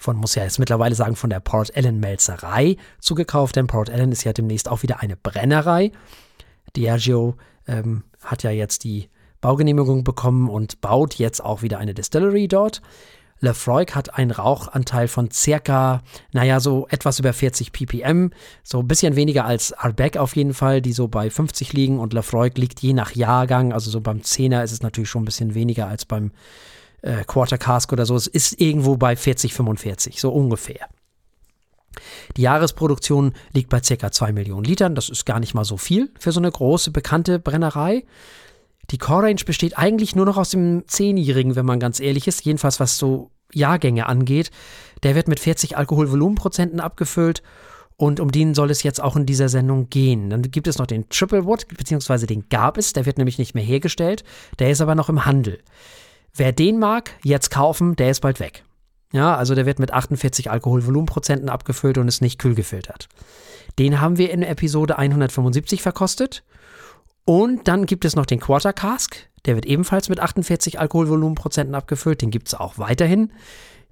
von, 0.04 0.16
muss 0.16 0.34
ja 0.34 0.44
jetzt 0.44 0.58
mittlerweile 0.58 0.94
sagen, 0.94 1.16
von 1.16 1.30
der 1.30 1.40
Port 1.40 1.74
Ellen 1.74 1.98
Melzerei 1.98 2.76
zugekauft, 3.00 3.56
denn 3.56 3.66
Port 3.66 3.88
Ellen 3.88 4.12
ist 4.12 4.24
ja 4.24 4.32
demnächst 4.32 4.68
auch 4.68 4.82
wieder 4.82 5.00
eine 5.00 5.16
Brennerei. 5.16 5.92
Diageo 6.76 7.36
ähm, 7.66 8.04
hat 8.22 8.42
ja 8.42 8.50
jetzt 8.50 8.84
die 8.84 9.08
Baugenehmigung 9.40 10.04
bekommen 10.04 10.48
und 10.48 10.80
baut 10.80 11.14
jetzt 11.14 11.42
auch 11.42 11.62
wieder 11.62 11.78
eine 11.78 11.94
Distillery 11.94 12.48
dort. 12.48 12.82
Lefroy 13.40 13.86
hat 13.86 14.14
einen 14.14 14.30
Rauchanteil 14.30 15.08
von 15.08 15.30
circa, 15.30 16.02
naja, 16.32 16.60
so 16.60 16.86
etwas 16.88 17.18
über 17.18 17.32
40 17.32 17.72
ppm, 17.72 18.30
so 18.62 18.80
ein 18.80 18.88
bisschen 18.88 19.16
weniger 19.16 19.44
als 19.44 19.72
Arbeck 19.72 20.16
auf 20.16 20.36
jeden 20.36 20.54
Fall, 20.54 20.80
die 20.80 20.92
so 20.92 21.08
bei 21.08 21.30
50 21.30 21.72
liegen 21.72 21.98
und 21.98 22.12
Lefroy 22.12 22.50
liegt 22.54 22.80
je 22.80 22.92
nach 22.92 23.14
Jahrgang, 23.14 23.72
also 23.72 23.90
so 23.90 24.00
beim 24.00 24.18
10er 24.18 24.62
ist 24.62 24.72
es 24.72 24.82
natürlich 24.82 25.10
schon 25.10 25.22
ein 25.22 25.26
bisschen 25.26 25.54
weniger 25.54 25.88
als 25.88 26.04
beim 26.04 26.30
äh, 27.04 27.24
Quarter 27.24 27.58
Cask 27.58 27.92
oder 27.92 28.06
so. 28.06 28.16
Es 28.16 28.26
ist 28.26 28.60
irgendwo 28.60 28.96
bei 28.96 29.14
40, 29.14 29.54
45, 29.54 30.20
so 30.20 30.30
ungefähr. 30.32 30.88
Die 32.36 32.42
Jahresproduktion 32.42 33.34
liegt 33.52 33.68
bei 33.68 33.80
ca. 33.80 34.10
2 34.10 34.32
Millionen 34.32 34.64
Litern. 34.64 34.94
Das 34.94 35.08
ist 35.08 35.26
gar 35.26 35.38
nicht 35.38 35.54
mal 35.54 35.64
so 35.64 35.76
viel 35.76 36.10
für 36.18 36.32
so 36.32 36.40
eine 36.40 36.50
große, 36.50 36.90
bekannte 36.90 37.38
Brennerei. 37.38 38.04
Die 38.90 38.98
Core 38.98 39.24
Range 39.24 39.40
besteht 39.46 39.78
eigentlich 39.78 40.16
nur 40.16 40.26
noch 40.26 40.36
aus 40.36 40.50
dem 40.50 40.84
Zehnjährigen, 40.88 41.56
wenn 41.56 41.66
man 41.66 41.78
ganz 41.78 42.00
ehrlich 42.00 42.26
ist. 42.26 42.44
Jedenfalls 42.44 42.80
was 42.80 42.98
so 42.98 43.30
Jahrgänge 43.52 44.06
angeht. 44.06 44.50
Der 45.02 45.14
wird 45.14 45.28
mit 45.28 45.40
40 45.40 45.76
Alkoholvolumenprozenten 45.76 46.80
abgefüllt 46.80 47.42
und 47.96 48.18
um 48.18 48.32
den 48.32 48.54
soll 48.54 48.70
es 48.70 48.82
jetzt 48.82 49.00
auch 49.00 49.14
in 49.14 49.26
dieser 49.26 49.48
Sendung 49.48 49.88
gehen. 49.88 50.30
Dann 50.30 50.42
gibt 50.42 50.66
es 50.66 50.78
noch 50.78 50.86
den 50.86 51.08
Triple 51.08 51.44
Wood, 51.44 51.68
beziehungsweise 51.68 52.26
den 52.26 52.48
gab 52.48 52.76
es, 52.76 52.92
der 52.92 53.06
wird 53.06 53.18
nämlich 53.18 53.38
nicht 53.38 53.54
mehr 53.54 53.62
hergestellt. 53.62 54.24
Der 54.58 54.70
ist 54.70 54.80
aber 54.80 54.96
noch 54.96 55.08
im 55.08 55.24
Handel. 55.24 55.60
Wer 56.36 56.52
den 56.52 56.78
mag, 56.78 57.12
jetzt 57.22 57.50
kaufen, 57.50 57.96
der 57.96 58.10
ist 58.10 58.20
bald 58.20 58.40
weg. 58.40 58.64
Ja, 59.12 59.36
also 59.36 59.54
der 59.54 59.66
wird 59.66 59.78
mit 59.78 59.92
48 59.92 60.50
Alkoholvolumenprozenten 60.50 61.48
abgefüllt 61.48 61.98
und 61.98 62.08
ist 62.08 62.20
nicht 62.20 62.40
kühl 62.40 62.56
gefiltert. 62.56 63.08
Den 63.78 64.00
haben 64.00 64.18
wir 64.18 64.30
in 64.32 64.42
Episode 64.42 64.98
175 64.98 65.82
verkostet. 65.82 66.42
Und 67.24 67.68
dann 67.68 67.86
gibt 67.86 68.04
es 68.04 68.16
noch 68.16 68.26
den 68.26 68.40
Quarter 68.40 68.72
Cask. 68.72 69.16
Der 69.46 69.54
wird 69.54 69.66
ebenfalls 69.66 70.08
mit 70.08 70.18
48 70.18 70.80
Alkoholvolumenprozenten 70.80 71.76
abgefüllt. 71.76 72.22
Den 72.22 72.32
gibt 72.32 72.48
es 72.48 72.54
auch 72.54 72.78
weiterhin. 72.78 73.32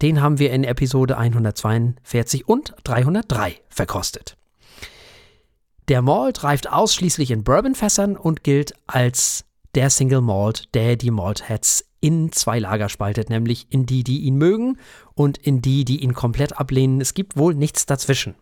Den 0.03 0.21
haben 0.21 0.41
wir 0.41 0.53
in 0.53 0.65
Episode 0.65 1.17
142 1.17 2.49
und 2.49 2.75
303 2.83 3.61
verkostet. 3.69 4.37
Der 5.89 6.03
Malt 6.03 6.43
reift 6.43 6.73
ausschließlich 6.73 7.31
in 7.31 7.45
Bourbonfässern 7.45 8.17
und 8.17 8.43
gilt 8.43 8.75
als 8.89 9.45
der 9.77 9.91
Single 9.91 10.21
Malt, 10.21 10.65
der 10.75 10.97
die 10.97 11.11
Malt 11.13 11.49
Heads 11.49 11.85
in 12.03 12.33
zwei 12.33 12.59
Lager 12.59 12.89
spaltet, 12.89 13.31
nämlich 13.31 13.69
in 13.71 13.87
die, 13.87 14.03
die 14.03 14.23
ihn 14.23 14.37
mögen 14.37 14.77
und 15.15 15.39
in 15.39 15.63
die, 15.63 15.85
die 15.85 16.03
ihn 16.03 16.15
komplett 16.15 16.59
ablehnen. 16.59 17.01
Es 17.01 17.15
gibt 17.15 17.37
wohl 17.37 17.55
nichts 17.55 17.87
dazwischen. 17.87 18.35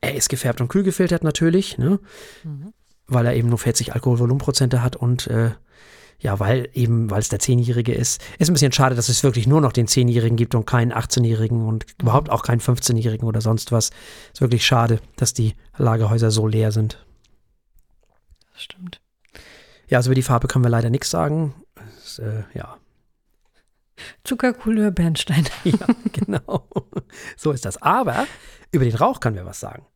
Er 0.00 0.14
ist 0.14 0.28
gefärbt 0.28 0.60
und 0.60 0.68
kühl 0.68 0.84
gefiltert 0.84 1.24
natürlich, 1.24 1.78
ne? 1.78 1.98
Mhm. 2.44 2.72
weil 3.06 3.26
er 3.26 3.34
eben 3.34 3.48
nur 3.48 3.58
40 3.58 3.94
Alkoholvolumenprozente 3.94 4.82
hat 4.82 4.94
und 4.94 5.26
äh, 5.26 5.52
ja, 6.20 6.38
weil 6.38 6.68
eben, 6.74 7.10
weil 7.10 7.20
es 7.20 7.28
der 7.28 7.38
Zehnjährige 7.38 7.94
ist. 7.94 8.20
Ist 8.38 8.50
ein 8.50 8.52
bisschen 8.52 8.72
schade, 8.72 8.94
dass 8.94 9.08
es 9.08 9.22
wirklich 9.22 9.46
nur 9.46 9.60
noch 9.60 9.72
den 9.72 9.86
Zehnjährigen 9.86 10.36
gibt 10.36 10.54
und 10.54 10.66
keinen 10.66 10.92
18-Jährigen 10.92 11.64
und 11.64 11.86
überhaupt 12.00 12.28
auch 12.28 12.42
keinen 12.42 12.60
15-Jährigen 12.60 13.26
oder 13.26 13.40
sonst 13.40 13.72
was. 13.72 13.90
Ist 14.32 14.40
wirklich 14.40 14.66
schade, 14.66 15.00
dass 15.16 15.32
die 15.32 15.54
Lagerhäuser 15.76 16.30
so 16.30 16.46
leer 16.46 16.72
sind. 16.72 17.04
Das 18.52 18.62
stimmt. 18.62 19.00
Ja, 19.88 19.98
also 19.98 20.10
über 20.10 20.16
die 20.16 20.22
Farbe 20.22 20.48
können 20.48 20.64
wir 20.64 20.70
leider 20.70 20.90
nichts 20.90 21.08
sagen. 21.08 21.54
Das, 21.76 22.18
äh, 22.18 22.42
ja, 22.52 22.76
Zuckercouleur 24.24 24.90
Bernstein. 24.90 25.46
ja, 25.64 25.86
genau. 26.12 26.68
So 27.36 27.52
ist 27.52 27.64
das. 27.64 27.80
Aber 27.82 28.26
über 28.72 28.84
den 28.84 28.94
Rauch 28.94 29.20
können 29.20 29.36
wir 29.36 29.46
was 29.46 29.60
sagen. 29.60 29.86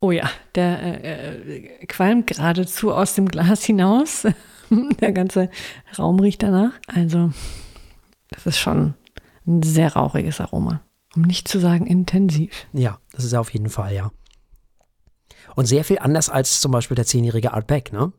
Oh 0.00 0.12
ja, 0.12 0.30
der 0.54 0.82
äh, 0.82 1.56
äh 1.56 1.86
qualmt 1.86 2.28
geradezu 2.28 2.92
aus 2.92 3.14
dem 3.14 3.28
Glas 3.28 3.64
hinaus. 3.64 4.26
der 5.00 5.12
ganze 5.12 5.50
Raum 5.98 6.20
riecht 6.20 6.42
danach. 6.42 6.72
Also, 6.86 7.32
das 8.30 8.46
ist 8.46 8.58
schon 8.58 8.94
ein 9.46 9.62
sehr 9.62 9.94
rauchiges 9.94 10.40
Aroma. 10.40 10.82
Um 11.16 11.22
nicht 11.22 11.48
zu 11.48 11.58
sagen 11.58 11.86
intensiv. 11.86 12.66
Ja, 12.72 13.00
das 13.12 13.24
ist 13.24 13.34
auf 13.34 13.52
jeden 13.52 13.70
Fall, 13.70 13.94
ja. 13.94 14.12
Und 15.56 15.66
sehr 15.66 15.84
viel 15.84 15.98
anders 15.98 16.28
als 16.28 16.60
zum 16.60 16.70
Beispiel 16.70 16.94
der 16.94 17.06
zehnjährige 17.06 17.52
Artback, 17.52 17.92
ne? 17.92 18.12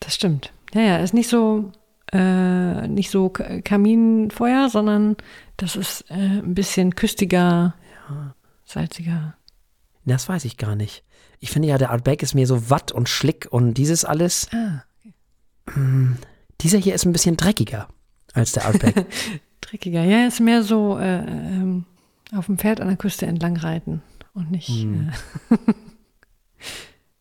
Das 0.00 0.14
stimmt. 0.14 0.52
Ja, 0.74 0.82
ja, 0.82 0.96
ist 0.98 1.14
nicht 1.14 1.28
so 1.28 1.72
äh, 2.12 2.88
nicht 2.88 3.10
so 3.10 3.28
Kaminfeuer, 3.28 4.68
sondern 4.68 5.16
das 5.56 5.76
ist 5.76 6.10
äh, 6.10 6.14
ein 6.14 6.54
bisschen 6.54 6.94
küstiger, 6.94 7.74
ja, 8.08 8.34
salziger. 8.64 9.34
Das 10.04 10.28
weiß 10.28 10.44
ich 10.44 10.56
gar 10.56 10.74
nicht. 10.74 11.04
Ich 11.38 11.50
finde 11.50 11.68
ja, 11.68 11.78
der 11.78 11.92
Outback 11.92 12.22
ist 12.22 12.34
mehr 12.34 12.46
so 12.46 12.70
Watt 12.70 12.92
und 12.92 13.08
Schlick 13.08 13.48
und 13.50 13.74
dieses 13.74 14.04
alles. 14.04 14.48
Ah, 14.52 14.82
okay. 14.98 15.14
Hm, 15.74 16.16
dieser 16.60 16.78
hier 16.78 16.94
ist 16.94 17.04
ein 17.04 17.12
bisschen 17.12 17.36
dreckiger 17.36 17.88
als 18.32 18.52
der 18.52 18.68
Outback. 18.68 19.06
dreckiger, 19.60 20.04
ja, 20.04 20.26
ist 20.26 20.40
mehr 20.40 20.62
so 20.62 20.98
äh, 20.98 21.18
ähm, 21.20 21.84
auf 22.34 22.46
dem 22.46 22.58
Pferd 22.58 22.80
an 22.80 22.88
der 22.88 22.96
Küste 22.96 23.26
entlang 23.26 23.56
reiten 23.56 24.02
und 24.34 24.50
nicht. 24.50 24.68
Hm. 24.68 25.12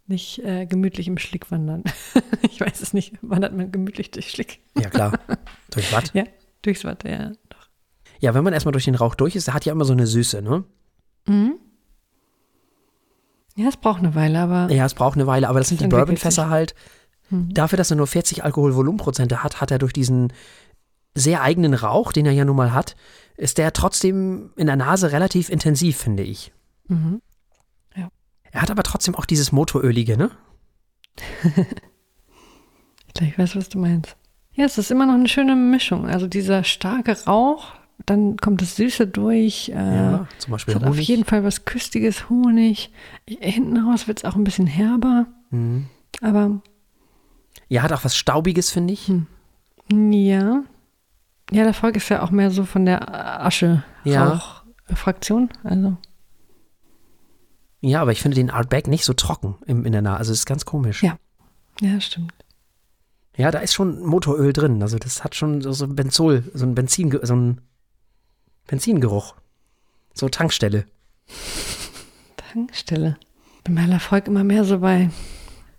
Nicht 0.10 0.40
äh, 0.40 0.66
gemütlich 0.66 1.08
im 1.08 1.20
Schlick 1.20 1.52
wandern. 1.52 1.84
ich 2.42 2.60
weiß 2.60 2.82
es 2.82 2.94
nicht. 2.94 3.14
Wandert 3.22 3.56
man 3.56 3.72
gemütlich 3.72 4.10
durch 4.10 4.32
Schlick? 4.32 4.60
ja, 4.76 4.90
klar. 4.90 5.20
Durch 5.70 5.94
Watt? 5.94 6.12
Ja, 6.16 6.24
durchs 6.64 6.84
Watt, 6.84 7.04
ja, 7.04 7.32
doch. 7.48 7.70
Ja, 8.20 8.34
wenn 8.34 8.44
man 8.44 8.54
erstmal 8.54 8.72
durch 8.72 8.86
den 8.86 8.96
Rauch 8.96 9.14
durch 9.14 9.36
ist, 9.36 9.46
der 9.46 9.54
hat 9.54 9.66
ja 9.66 9.72
immer 9.72 9.86
so 9.86 9.94
eine 9.94 10.08
Süße, 10.08 10.42
ne? 10.42 10.64
Mhm. 11.28 11.60
Ja, 13.56 13.68
es 13.68 13.78
braucht 13.78 14.00
eine 14.00 14.16
Weile, 14.16 14.40
aber. 14.40 14.74
Ja, 14.74 14.84
es 14.88 14.96
braucht 14.96 15.16
eine 15.16 15.28
Weile, 15.28 15.48
aber 15.48 15.60
das 15.60 15.70
sind 15.70 15.80
die 15.80 15.88
Bourbonfässer 15.88 16.50
halt. 16.50 16.74
Mhm. 17.30 17.54
Dafür, 17.54 17.78
dass 17.78 17.92
er 17.92 17.98
nur 17.98 18.08
40 18.08 18.44
Alkoholvolumenprozente 18.44 19.44
hat, 19.44 19.62
hat 19.62 19.70
er 19.70 19.78
durch 19.78 19.94
diesen 19.94 20.34
sehr 21.14 21.44
eigenen 21.44 21.76
Rauch, 21.76 22.14
den 22.14 22.26
er 22.26 22.32
ja 22.32 22.46
nun 22.46 22.56
mal 22.56 22.74
hat, 22.74 22.96
ist 23.38 23.60
der 23.60 23.74
trotzdem 23.74 24.54
in 24.56 24.66
der 24.66 24.76
Nase 24.76 25.12
relativ 25.12 25.50
intensiv, 25.50 25.98
finde 25.98 26.24
ich. 26.24 26.52
Mhm. 26.88 27.22
Er 28.52 28.62
hat 28.62 28.72
aber 28.72 28.84
trotzdem 28.84 29.16
auch 29.16 29.26
dieses 29.26 29.52
Motorölige, 29.52 30.18
ne? 30.18 30.32
ich 33.22 33.38
weiß, 33.38 33.56
was 33.56 33.70
du 33.70 33.80
meinst. 33.80 34.16
Ja, 34.54 34.66
es 34.66 34.78
ist 34.78 34.92
immer 34.92 35.06
noch 35.06 35.14
eine 35.14 35.30
schöne 35.30 35.56
Mischung. 35.56 36.08
Also 36.08 36.28
dieser 36.28 36.64
starke 36.64 37.18
Rauch, 37.26 37.74
dann 38.06 38.38
kommt 38.38 38.62
das 38.62 38.76
Süße 38.76 39.08
durch. 39.08 39.70
Äh, 39.70 39.74
ja, 39.74 40.28
zum 40.38 40.52
Beispiel 40.52 40.74
es 40.74 40.76
hat 40.76 40.88
Honig. 40.88 41.00
auf 41.00 41.06
jeden 41.06 41.26
Fall 41.26 41.44
was 41.44 41.66
Küstiges, 41.66 42.30
Honig. 42.30 42.92
Hinten 43.28 43.78
raus 43.78 44.08
wird 44.08 44.20
es 44.20 44.26
auch 44.26 44.36
ein 44.36 44.44
bisschen 44.44 44.68
herber. 44.68 45.28
Mhm. 45.50 45.88
Aber. 46.22 46.62
Ja, 47.68 47.84
hat 47.84 47.94
auch 47.94 48.04
was 48.04 48.18
Staubiges, 48.18 48.72
finde 48.72 48.94
ich. 48.94 49.08
Hm. 49.08 49.28
Ja. 50.12 50.64
Ja, 51.52 51.64
der 51.64 51.74
Volk 51.74 51.96
ist 51.96 52.10
ja 52.10 52.22
auch 52.22 52.32
mehr 52.32 52.52
so 52.52 52.64
von 52.64 52.86
der 52.86 53.44
Asche-Fraktion. 53.46 55.50
Ja. 55.64 55.70
Also. 55.70 55.98
Ja, 57.82 58.02
aber 58.02 58.12
ich 58.12 58.22
finde 58.22 58.36
den 58.36 58.50
Artback 58.50 58.88
nicht 58.88 59.06
so 59.06 59.14
trocken 59.14 59.56
im, 59.66 59.86
in 59.86 59.92
der 59.92 60.02
Nase. 60.02 60.18
Also, 60.18 60.32
es 60.34 60.40
ist 60.40 60.46
ganz 60.46 60.66
komisch. 60.66 61.04
Ja. 61.04 61.18
Ja, 61.82 62.00
stimmt. 62.02 62.34
Ja, 63.38 63.52
da 63.52 63.60
ist 63.60 63.74
schon 63.74 64.04
Motoröl 64.06 64.52
drin. 64.52 64.82
Also, 64.82 64.98
das 64.98 65.24
hat 65.24 65.36
schon 65.36 65.62
so, 65.62 65.72
so 65.72 65.86
ein 65.86 65.96
Benzol, 65.96 66.44
so 66.54 66.66
ein 66.66 66.76
Benzin, 66.76 67.18
so 67.22 67.36
ein 67.36 67.62
Benzingeruch. 68.68 69.36
So 70.14 70.28
Tankstelle. 70.28 70.86
Tankstelle. 72.36 73.18
Bei 73.64 73.72
meiner 73.72 73.94
Erfolg 73.94 74.28
immer 74.28 74.44
mehr 74.44 74.66
so 74.66 74.80
bei, 74.80 75.10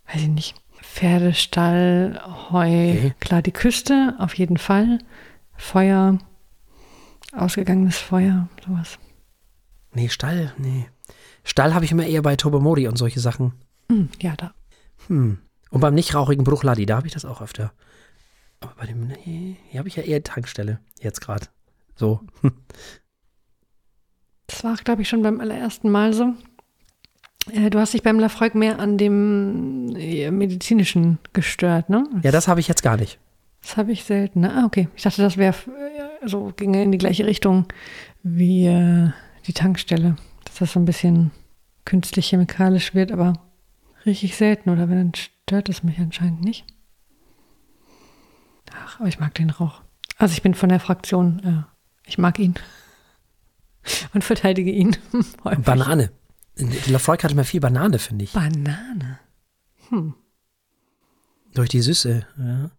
weiß 0.06 0.22
ich 0.22 0.28
nicht, 0.28 0.54
Pferdestall, 0.80 2.20
Heu. 2.50 2.66
Okay. 2.66 3.14
Klar, 3.20 3.42
die 3.42 3.52
Küste, 3.52 4.14
auf 4.18 4.34
jeden 4.34 4.56
Fall. 4.56 4.98
Feuer, 5.56 6.18
ausgegangenes 7.32 7.98
Feuer, 7.98 8.48
sowas. 8.66 8.98
Nee, 9.92 10.08
Stall, 10.08 10.52
nee. 10.58 10.86
Stall 11.44 11.74
habe 11.74 11.84
ich 11.84 11.92
immer 11.92 12.06
eher 12.06 12.22
bei 12.22 12.36
Tobomori 12.36 12.88
und 12.88 12.96
solche 12.96 13.20
Sachen. 13.20 13.52
Hm, 13.88 14.08
ja, 14.20 14.34
da. 14.36 14.52
Hm. 15.08 15.38
Und 15.70 15.80
beim 15.80 15.94
nicht 15.94 16.14
rauchigen 16.14 16.44
Bruchladi, 16.44 16.86
da 16.86 16.96
habe 16.96 17.06
ich 17.06 17.12
das 17.12 17.24
auch 17.24 17.40
öfter. 17.40 17.72
Aber 18.60 18.74
bei 18.76 18.86
dem, 18.86 19.06
nee, 19.06 19.56
hier 19.68 19.78
habe 19.78 19.88
ich 19.88 19.96
ja 19.96 20.02
eher 20.02 20.22
Tankstelle, 20.22 20.80
jetzt 21.00 21.20
gerade. 21.20 21.46
So. 21.96 22.20
Das 24.46 24.64
war, 24.64 24.74
glaube 24.74 25.02
ich, 25.02 25.08
schon 25.08 25.22
beim 25.22 25.38
allerersten 25.40 25.90
Mal 25.90 26.12
so. 26.12 26.34
Äh, 27.52 27.70
Du 27.70 27.78
hast 27.78 27.94
dich 27.94 28.02
beim 28.02 28.18
Lafroig 28.18 28.56
mehr 28.56 28.80
an 28.80 28.98
dem 28.98 29.94
äh, 29.94 30.28
medizinischen 30.32 31.18
gestört, 31.32 31.88
ne? 31.88 32.04
Ja, 32.24 32.32
das 32.32 32.48
habe 32.48 32.58
ich 32.58 32.66
jetzt 32.66 32.82
gar 32.82 32.96
nicht. 32.96 33.20
Das 33.62 33.76
habe 33.76 33.92
ich 33.92 34.02
selten. 34.02 34.40
Ne? 34.40 34.52
Ah, 34.52 34.64
okay. 34.66 34.88
Ich 34.96 35.04
dachte, 35.04 35.22
das 35.22 35.36
wäre 35.36 35.54
äh, 35.54 36.28
so, 36.28 36.52
ginge 36.56 36.82
in 36.82 36.90
die 36.90 36.98
gleiche 36.98 37.26
Richtung 37.26 37.66
wie 38.24 38.66
äh, 38.66 39.10
die 39.46 39.52
Tankstelle. 39.52 40.16
Dass 40.50 40.58
das 40.58 40.72
so 40.72 40.80
ein 40.80 40.84
bisschen 40.84 41.30
künstlich 41.84 42.28
chemikalisch 42.28 42.92
wird, 42.92 43.12
aber 43.12 43.34
richtig 44.04 44.36
selten. 44.36 44.70
Oder 44.70 44.88
wenn, 44.88 44.98
dann 44.98 45.14
stört 45.14 45.68
es 45.68 45.84
mich 45.84 45.98
anscheinend 45.98 46.42
nicht. 46.42 46.66
Ach, 48.72 48.98
aber 48.98 49.08
ich 49.08 49.20
mag 49.20 49.32
den 49.34 49.50
Rauch. 49.50 49.80
Also 50.18 50.32
ich 50.32 50.42
bin 50.42 50.54
von 50.54 50.68
der 50.68 50.80
Fraktion, 50.80 51.40
äh, 51.44 52.08
ich 52.08 52.18
mag 52.18 52.38
ihn. 52.38 52.54
Und 54.12 54.24
verteidige 54.24 54.70
ihn. 54.70 54.96
häufig. 55.44 55.64
Banane. 55.64 56.10
Die 56.58 56.90
Lafroig 56.90 57.22
hatte 57.22 57.34
mal 57.34 57.44
viel 57.44 57.60
Banane, 57.60 57.98
finde 57.98 58.24
ich. 58.24 58.32
Banane. 58.32 59.18
Hm. 59.88 60.14
Durch 61.54 61.68
die 61.68 61.80
Süße, 61.80 62.26
ja. 62.38 62.70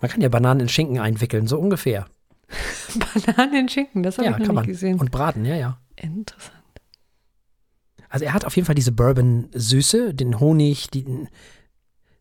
Man 0.00 0.10
kann 0.10 0.20
ja 0.20 0.28
Bananen 0.28 0.60
in 0.60 0.68
Schinken 0.68 0.98
einwickeln, 0.98 1.46
so 1.46 1.58
ungefähr. 1.58 2.06
Bananen 3.26 3.54
in 3.54 3.68
Schinken, 3.68 4.02
das 4.02 4.18
habe 4.18 4.26
Ja, 4.26 4.32
ich 4.32 4.38
noch 4.38 4.46
kann 4.46 4.54
nicht 4.54 4.64
man. 4.64 4.66
gesehen. 4.66 4.98
Und 5.00 5.10
braten, 5.10 5.44
ja, 5.44 5.56
ja. 5.56 5.78
Interessant. 5.96 6.52
Also 8.08 8.24
er 8.26 8.34
hat 8.34 8.44
auf 8.44 8.54
jeden 8.56 8.66
Fall 8.66 8.74
diese 8.74 8.92
Bourbon-Süße, 8.92 10.12
den 10.12 10.38
Honig, 10.38 10.90
die, 10.90 11.06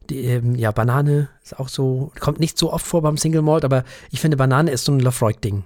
die 0.10 0.20
ähm, 0.26 0.56
ja, 0.56 0.72
Banane 0.72 1.28
ist 1.44 1.60
auch 1.60 1.68
so, 1.68 2.14
kommt 2.20 2.40
nicht 2.40 2.58
so 2.58 2.72
oft 2.72 2.86
vor 2.86 3.02
beim 3.02 3.18
Single 3.18 3.42
Malt, 3.42 3.66
aber 3.66 3.84
ich 4.10 4.22
finde, 4.22 4.38
Banane 4.38 4.72
ist 4.72 4.86
so 4.86 4.94
ein 4.94 5.00
Lafroig-Ding. 5.02 5.64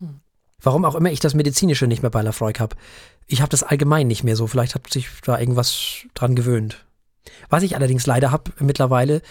Hm. 0.00 0.20
Warum 0.60 0.84
auch 0.84 0.96
immer 0.96 1.12
ich 1.12 1.20
das 1.20 1.34
Medizinische 1.34 1.86
nicht 1.86 2.02
mehr 2.02 2.10
bei 2.10 2.22
Lafroig 2.22 2.58
habe. 2.58 2.74
Ich 3.26 3.40
habe 3.40 3.50
das 3.50 3.62
allgemein 3.62 4.08
nicht 4.08 4.24
mehr 4.24 4.36
so. 4.36 4.46
Vielleicht 4.48 4.74
hat 4.74 4.90
sich 4.92 5.08
da 5.24 5.38
irgendwas 5.38 6.04
dran 6.14 6.34
gewöhnt. 6.34 6.84
Was 7.48 7.62
ich 7.62 7.76
allerdings 7.76 8.06
leider 8.06 8.32
habe 8.32 8.50
mittlerweile, 8.58 9.22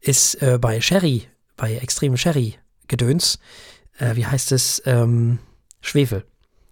ist 0.00 0.40
äh, 0.42 0.58
bei 0.60 0.80
Sherry, 0.80 1.28
bei 1.56 1.74
extremem 1.76 2.16
Sherry-Gedöns, 2.16 3.38
äh, 3.98 4.16
wie 4.16 4.26
heißt 4.26 4.52
es, 4.52 4.82
ähm, 4.86 5.38
Schwefel. 5.80 6.24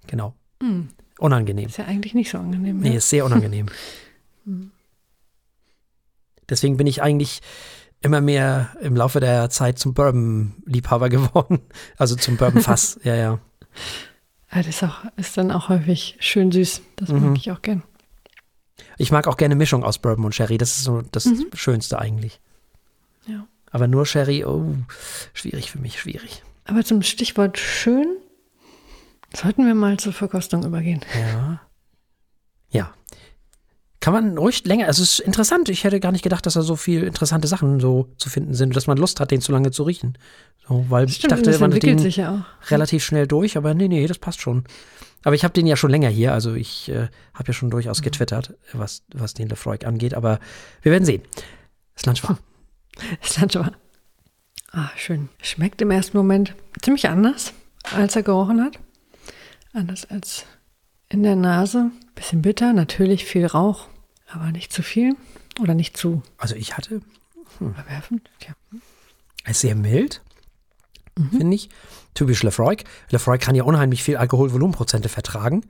Genau. 0.07 0.35
Hm. 0.63 0.89
Unangenehm. 1.19 1.67
Ist 1.69 1.79
ja 1.79 1.85
eigentlich 1.87 2.15
nicht 2.15 2.31
so 2.31 2.39
angenehm. 2.39 2.79
Nee, 2.81 2.91
ne? 2.91 2.97
ist 2.97 3.11
sehr 3.11 3.25
unangenehm. 3.25 3.67
Deswegen 6.49 6.77
bin 6.77 6.87
ich 6.87 7.03
eigentlich 7.03 7.41
immer 8.01 8.21
mehr 8.21 8.71
im 8.81 8.97
Laufe 8.97 9.21
der 9.21 9.51
Zeit 9.51 9.79
zum 9.79 9.95
Bourbon-Liebhaber 9.95 11.09
geworden. 11.09 11.61
Also 11.97 12.17
zum 12.17 12.37
Bourbon-Fass. 12.37 12.99
ja, 13.05 13.15
ja. 13.15 13.39
Ah, 14.49 14.59
das 14.63 14.69
ist, 14.69 14.83
auch, 14.83 15.05
ist 15.17 15.37
dann 15.37 15.53
auch 15.53 15.69
häufig 15.69 16.17
schön 16.19 16.51
süß. 16.51 16.81
Das 16.97 17.11
Mhm. 17.11 17.29
mag 17.29 17.37
ich 17.37 17.51
auch 17.53 17.63
gern. 17.63 17.83
Ich 18.97 19.13
mag 19.13 19.29
auch 19.29 19.37
gerne 19.37 19.55
Mischung 19.55 19.85
aus 19.85 19.99
Bourbon 19.99 20.25
und 20.25 20.35
Sherry. 20.35 20.59
Das 20.59 20.77
ist 20.79 20.85
so 20.85 21.03
das 21.13 21.27
Mhm. 21.27 21.47
Schönste 21.55 21.99
eigentlich. 21.99 22.41
Ja. 23.27 23.47
Aber 23.71 23.87
nur 23.87 24.07
Sherry, 24.07 24.45
oh, 24.45 24.75
schwierig 25.35 25.71
für 25.71 25.79
mich, 25.79 26.01
schwierig. 26.01 26.43
Aber 26.65 26.85
zum 26.85 27.03
Stichwort 27.03 27.59
schön 27.59 28.07
sollten 29.35 29.67
wir 29.67 29.75
mal 29.75 29.99
zur 29.99 30.13
Verkostung 30.13 30.65
übergehen. 30.65 31.01
Ja. 31.19 31.61
Ja. 32.71 32.95
Kann 34.01 34.15
man 34.15 34.39
ruhig 34.39 34.65
länger, 34.65 34.87
also 34.87 35.03
es 35.03 35.19
ist 35.19 35.21
interessant. 35.21 35.69
Ich 35.69 35.85
hätte 35.85 36.01
gar 36.01 36.11
nicht 36.13 36.23
gedacht, 36.23 36.47
dass 36.47 36.55
da 36.55 36.63
so 36.63 36.75
viel 36.77 37.03
interessante 37.05 37.47
Sachen 37.49 37.81
so 37.81 38.09
zu 38.17 38.31
finden 38.31 38.55
sind, 38.55 38.75
dass 38.75 38.87
man 38.87 38.97
Lust 38.97 39.21
hat, 39.21 39.31
den 39.31 39.43
zu 39.43 39.53
lange 39.53 39.73
zu 39.73 39.83
riechen. 39.83 40.17
So, 40.67 40.87
weil 40.89 41.07
ich 41.07 41.17
Stimmt, 41.17 41.33
dachte, 41.33 41.51
das 41.51 41.61
man 41.61 41.75
hat 41.75 41.83
den 41.83 41.99
sich 41.99 42.17
ja 42.17 42.35
auch. 42.63 42.71
relativ 42.71 43.05
schnell 43.05 43.27
durch, 43.27 43.57
aber 43.59 43.75
nee, 43.75 43.89
nee, 43.89 44.07
das 44.07 44.19
passt 44.19 44.41
schon. 44.41 44.65
Aber 45.23 45.35
ich 45.35 45.45
habe 45.45 45.53
den 45.53 45.67
ja 45.67 45.77
schon 45.77 45.91
länger 45.91 46.09
hier, 46.09 46.33
also 46.33 46.55
ich 46.55 46.89
äh, 46.89 47.09
habe 47.35 47.49
ja 47.49 47.53
schon 47.53 47.69
Mhm. 47.69 47.73
durchaus 47.73 48.01
getwittert, 48.01 48.55
was, 48.73 49.03
was 49.13 49.35
den 49.35 49.49
Lefroy 49.49 49.77
angeht, 49.85 50.15
aber 50.15 50.41
wir 50.81 50.93
werden 50.93 51.05
sehen. 51.05 51.23
Das 51.95 52.07
Lunch 52.07 52.23
war. 52.27 52.39
Das 53.21 53.39
Lunch 53.39 53.55
war. 53.57 53.73
Ah, 54.73 54.91
schön. 54.97 55.29
Schmeckt 55.43 55.83
im 55.83 55.91
ersten 55.91 56.17
Moment 56.17 56.55
ziemlich 56.81 57.09
anders, 57.09 57.53
als 57.83 58.15
er 58.15 58.23
gerochen 58.23 58.63
hat. 58.63 58.79
Anders 59.73 60.09
als 60.09 60.45
in 61.09 61.23
der 61.23 61.37
Nase. 61.37 61.91
Bisschen 62.15 62.43
bitter, 62.43 62.73
natürlich 62.73 63.25
viel 63.25 63.47
Rauch, 63.47 63.89
aber 64.29 64.53
nicht 64.53 64.73
zu 64.73 64.83
viel. 64.83 65.17
Oder 65.59 65.75
nicht 65.75 65.97
zu 65.97 66.23
Also 66.39 66.55
ich 66.55 66.77
hatte, 66.77 67.03
verwerfend. 67.59 68.31
Tja. 68.39 68.55
er 69.45 69.51
ist 69.51 69.61
sehr 69.61 69.75
mild, 69.75 70.23
finde 71.31 71.55
ich. 71.55 71.69
Typisch 72.15 72.43
Lefroy. 72.43 72.77
Lefroy 73.11 73.39
kann 73.39 73.55
ja 73.55 73.65
unheimlich 73.65 74.03
viel 74.03 74.17
Alkoholvolumenprozente 74.17 75.09
vertragen, 75.09 75.67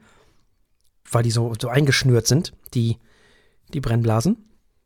weil 1.11 1.23
die 1.23 1.31
so, 1.31 1.55
so 1.61 1.69
eingeschnürt 1.69 2.27
sind, 2.27 2.53
die, 2.75 2.99
die 3.73 3.81
Brennblasen. 3.81 4.37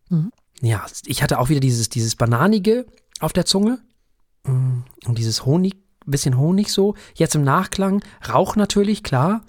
Mhm. 0.09 0.31
Ja, 0.61 0.87
ich 1.05 1.23
hatte 1.23 1.39
auch 1.39 1.49
wieder 1.49 1.61
dieses, 1.61 1.89
dieses 1.89 2.17
Bananige 2.17 2.87
auf 3.21 3.33
der 3.33 3.45
Zunge 3.45 3.81
und 4.45 5.19
dieses 5.19 5.45
Honig, 5.47 5.77
bisschen 6.07 6.37
Honig 6.37 6.69
so. 6.71 6.95
Jetzt 7.15 7.35
im 7.35 7.45
Nachklang, 7.45 8.03
Rauch 8.29 8.57
natürlich, 8.57 9.03
klar. 9.03 9.43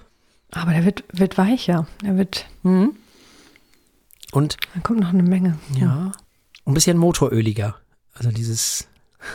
Aber 0.52 0.72
der 0.72 0.86
wird, 0.86 1.04
wird 1.12 1.38
weicher. 1.38 1.88
Er 2.04 2.18
wird, 2.18 2.46
Mhm. 2.64 2.96
Und 4.32 4.58
da 4.74 4.80
kommt 4.82 5.00
noch 5.00 5.10
eine 5.14 5.24
Menge. 5.24 5.58
ja, 5.80 6.12
ein 6.66 6.74
bisschen 6.74 6.98
motoröliger. 6.98 7.76
Also 8.14 8.32
dieses, 8.32 8.88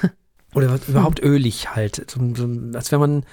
oder 0.55 0.79
überhaupt 0.89 1.21
ölig 1.23 1.75
halt. 1.75 2.11
So, 2.11 2.21
so, 2.35 2.49
als 2.77 2.91
wenn 2.93 3.01
man, 3.01 3.25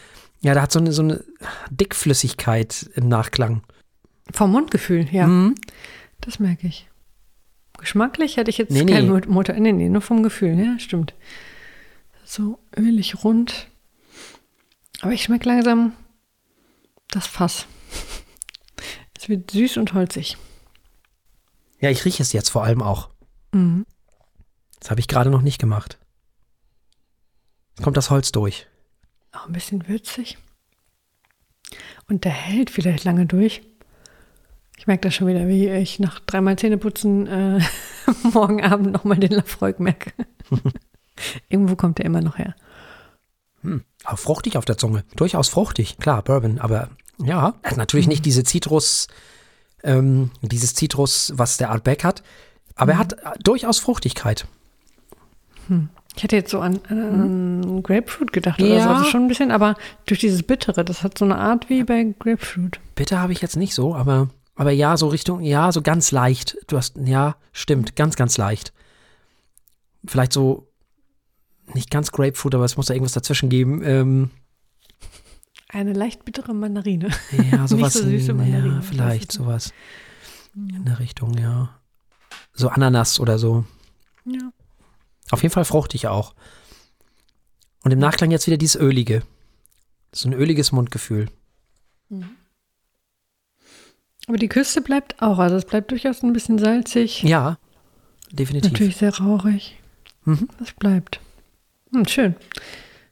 ja, 0.42 0.54
da 0.54 0.62
hat 0.64 0.72
so 0.72 0.80
eine, 0.80 0.92
so 0.94 1.02
eine 1.02 1.24
Dickflüssigkeit 1.72 2.90
im 2.96 3.08
Nachklang. 3.08 3.64
Vom 4.34 4.52
Mundgefühl, 4.52 5.08
ja. 5.12 5.28
Mhm. 5.28 5.56
Das 6.22 6.40
merke 6.40 6.68
ich. 6.68 6.90
Geschmacklich 7.78 8.38
hätte 8.38 8.50
ich 8.50 8.58
jetzt 8.58 8.72
Nee, 8.72 8.86
keinen 8.86 9.06
nee. 9.08 9.12
Mot- 9.14 9.28
Motor. 9.30 9.56
Nee, 9.56 9.72
nee, 9.72 9.88
nur 9.90 10.02
vom 10.02 10.24
Gefühl, 10.24 10.58
ja, 10.60 10.78
stimmt. 10.80 11.14
So 12.28 12.60
ölig 12.76 13.24
rund. 13.24 13.68
Aber 15.00 15.14
ich 15.14 15.24
schmecke 15.24 15.48
langsam 15.48 15.94
das 17.10 17.26
Fass. 17.26 17.66
Es 19.20 19.30
wird 19.30 19.50
süß 19.50 19.78
und 19.78 19.94
holzig. 19.94 20.38
Ja, 21.80 21.90
ich 21.90 22.06
rieche 22.06 22.22
es 22.22 22.34
jetzt 22.34 22.50
vor 22.50 22.64
allem 22.64 22.84
auch. 22.84 23.10
Mhm. 23.52 23.84
Das 24.80 24.92
habe 24.92 25.00
ich 25.00 25.08
gerade 25.08 25.32
noch 25.32 25.42
nicht 25.42 25.58
gemacht. 25.58 25.98
Jetzt 27.70 27.84
kommt 27.84 27.98
das 27.98 28.12
Holz 28.12 28.32
durch. 28.32 28.68
Auch 29.32 29.48
ein 29.48 29.54
bisschen 29.54 29.88
würzig. 29.88 30.38
Und 32.08 32.26
der 32.26 32.32
hält 32.32 32.70
vielleicht 32.70 33.06
lange 33.06 33.26
durch. 33.26 33.64
Ich 34.78 34.86
merke 34.86 35.02
das 35.02 35.16
schon 35.16 35.28
wieder, 35.28 35.48
wie 35.48 35.68
ich 35.68 35.98
nach 36.00 36.20
dreimal 36.20 36.60
Zähneputzen 36.60 37.26
äh, 37.26 37.60
morgen 38.32 38.64
Abend 38.64 38.92
nochmal 38.92 39.18
den 39.18 39.32
Lafroig 39.32 39.80
merke. 39.80 40.14
Irgendwo 41.50 41.76
kommt 41.76 41.98
der 41.98 42.06
immer 42.06 42.22
noch 42.22 42.38
her. 42.38 42.56
Hm, 43.62 43.84
aber 44.04 44.18
fruchtig 44.18 44.58
auf 44.58 44.66
der 44.66 44.78
Zunge. 44.78 45.04
Durchaus 45.16 45.50
fruchtig. 45.50 45.98
Klar, 46.00 46.22
Bourbon, 46.22 46.60
aber 46.60 46.90
ja, 47.24 47.56
er 47.62 47.72
hat 47.72 47.78
natürlich 47.78 48.08
nicht 48.08 48.26
diese 48.26 48.44
Zitrus, 48.44 49.08
ähm, 49.84 50.32
dieses 50.42 50.74
Zitrus, 50.76 51.34
was 51.36 51.58
der 51.58 51.72
Artback 51.72 52.04
hat. 52.04 52.24
Aber 52.76 52.94
er 52.94 52.98
hat 53.00 53.14
äh, 53.14 53.32
durchaus 53.44 53.80
Fruchtigkeit. 53.80 54.48
Ich 56.16 56.24
hätte 56.24 56.36
jetzt 56.36 56.52
so 56.52 56.60
an, 56.62 56.80
an 56.90 57.84
Grapefruit 57.84 58.32
gedacht 58.32 58.62
oder 58.62 58.70
so. 58.70 58.76
Ja. 58.76 58.94
Also 58.96 59.10
schon 59.10 59.24
ein 59.24 59.28
bisschen, 59.28 59.52
aber 59.52 59.76
durch 60.06 60.20
dieses 60.20 60.44
Bittere, 60.44 60.86
das 60.86 61.04
hat 61.04 61.18
so 61.18 61.26
eine 61.26 61.38
Art 61.38 61.70
wie 61.70 61.84
bei 61.84 62.16
Grapefruit. 62.18 62.80
Bitte 62.96 63.20
habe 63.20 63.34
ich 63.34 63.42
jetzt 63.42 63.58
nicht 63.58 63.74
so, 63.74 63.94
aber, 63.94 64.30
aber 64.56 64.72
ja, 64.72 64.96
so 64.98 65.08
Richtung, 65.08 65.42
ja, 65.42 65.72
so 65.72 65.82
ganz 65.82 66.12
leicht. 66.12 66.58
Du 66.68 66.78
hast, 66.78 66.98
ja, 66.98 67.36
stimmt, 67.52 67.96
ganz, 67.96 68.16
ganz 68.16 68.38
leicht. 68.38 68.74
Vielleicht 70.06 70.34
so, 70.34 70.68
nicht 71.74 71.92
ganz 71.92 72.12
Grapefruit, 72.12 72.56
aber 72.56 72.66
es 72.66 72.78
muss 72.78 72.88
da 72.88 72.94
irgendwas 72.94 73.14
dazwischen 73.14 73.50
geben. 73.50 73.82
Ähm, 73.84 74.32
Eine 75.70 75.94
leicht 75.94 76.26
bittere 76.26 76.54
Mandarine. 76.54 77.10
Ja, 77.52 77.68
sowas. 77.68 77.94
so 77.94 78.04
süße 78.04 78.32
in- 78.32 78.38
Mandarine. 78.38 78.76
ja, 78.76 78.82
vielleicht 78.82 79.32
sowas 79.32 79.74
in 80.56 80.86
der 80.86 81.00
Richtung, 81.00 81.38
ja. 81.38 81.70
So 82.54 82.70
Ananas 82.70 83.20
oder 83.20 83.38
so. 83.38 83.66
Ja. 84.26 84.52
Auf 85.30 85.44
jeden 85.44 85.54
Fall 85.54 85.66
fruchtig 85.66 86.08
auch. 86.08 86.34
Und 87.84 87.92
im 87.92 88.00
Nachklang 88.00 88.32
jetzt 88.32 88.48
wieder 88.48 88.58
dieses 88.58 88.76
Ölige. 88.82 89.22
So 90.12 90.28
ein 90.30 90.34
öliges 90.34 90.72
Mundgefühl. 90.72 91.30
Aber 94.28 94.38
die 94.38 94.48
Küste 94.50 94.82
bleibt 94.82 95.22
auch, 95.22 95.38
also 95.40 95.56
es 95.56 95.66
bleibt 95.66 95.92
durchaus 95.92 96.24
ein 96.24 96.34
bisschen 96.34 96.58
salzig. 96.58 97.24
Ja, 97.24 97.58
definitiv. 98.32 98.72
Natürlich 98.72 98.98
sehr 98.98 99.16
rauchig. 99.18 99.76
Mhm. 100.26 100.50
Das 100.60 100.74
bleibt. 100.74 101.22
Hm, 101.94 102.06
schön. 102.08 102.36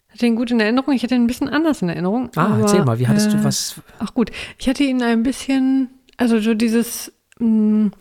Hatte 0.10 0.26
ihn 0.26 0.36
gut 0.36 0.52
in 0.52 0.60
Erinnerung. 0.60 0.94
Ich 0.94 1.04
hatte 1.04 1.16
ihn 1.16 1.24
ein 1.24 1.28
bisschen 1.28 1.50
anders 1.50 1.82
in 1.82 1.90
Erinnerung. 1.90 2.30
Ah, 2.36 2.46
aber, 2.46 2.62
erzähl 2.62 2.86
mal, 2.86 3.00
wie 3.00 3.08
hattest 3.08 3.30
äh, 3.30 3.32
du 3.32 3.44
was? 3.44 3.82
Ach 4.00 4.14
gut, 4.14 4.32
ich 4.58 4.70
hatte 4.70 4.84
ihn 4.84 5.02
ein 5.04 5.24
bisschen, 5.24 5.90
also 6.18 6.40
so 6.40 6.54
dieses, 6.54 7.12
mh, 7.40 7.92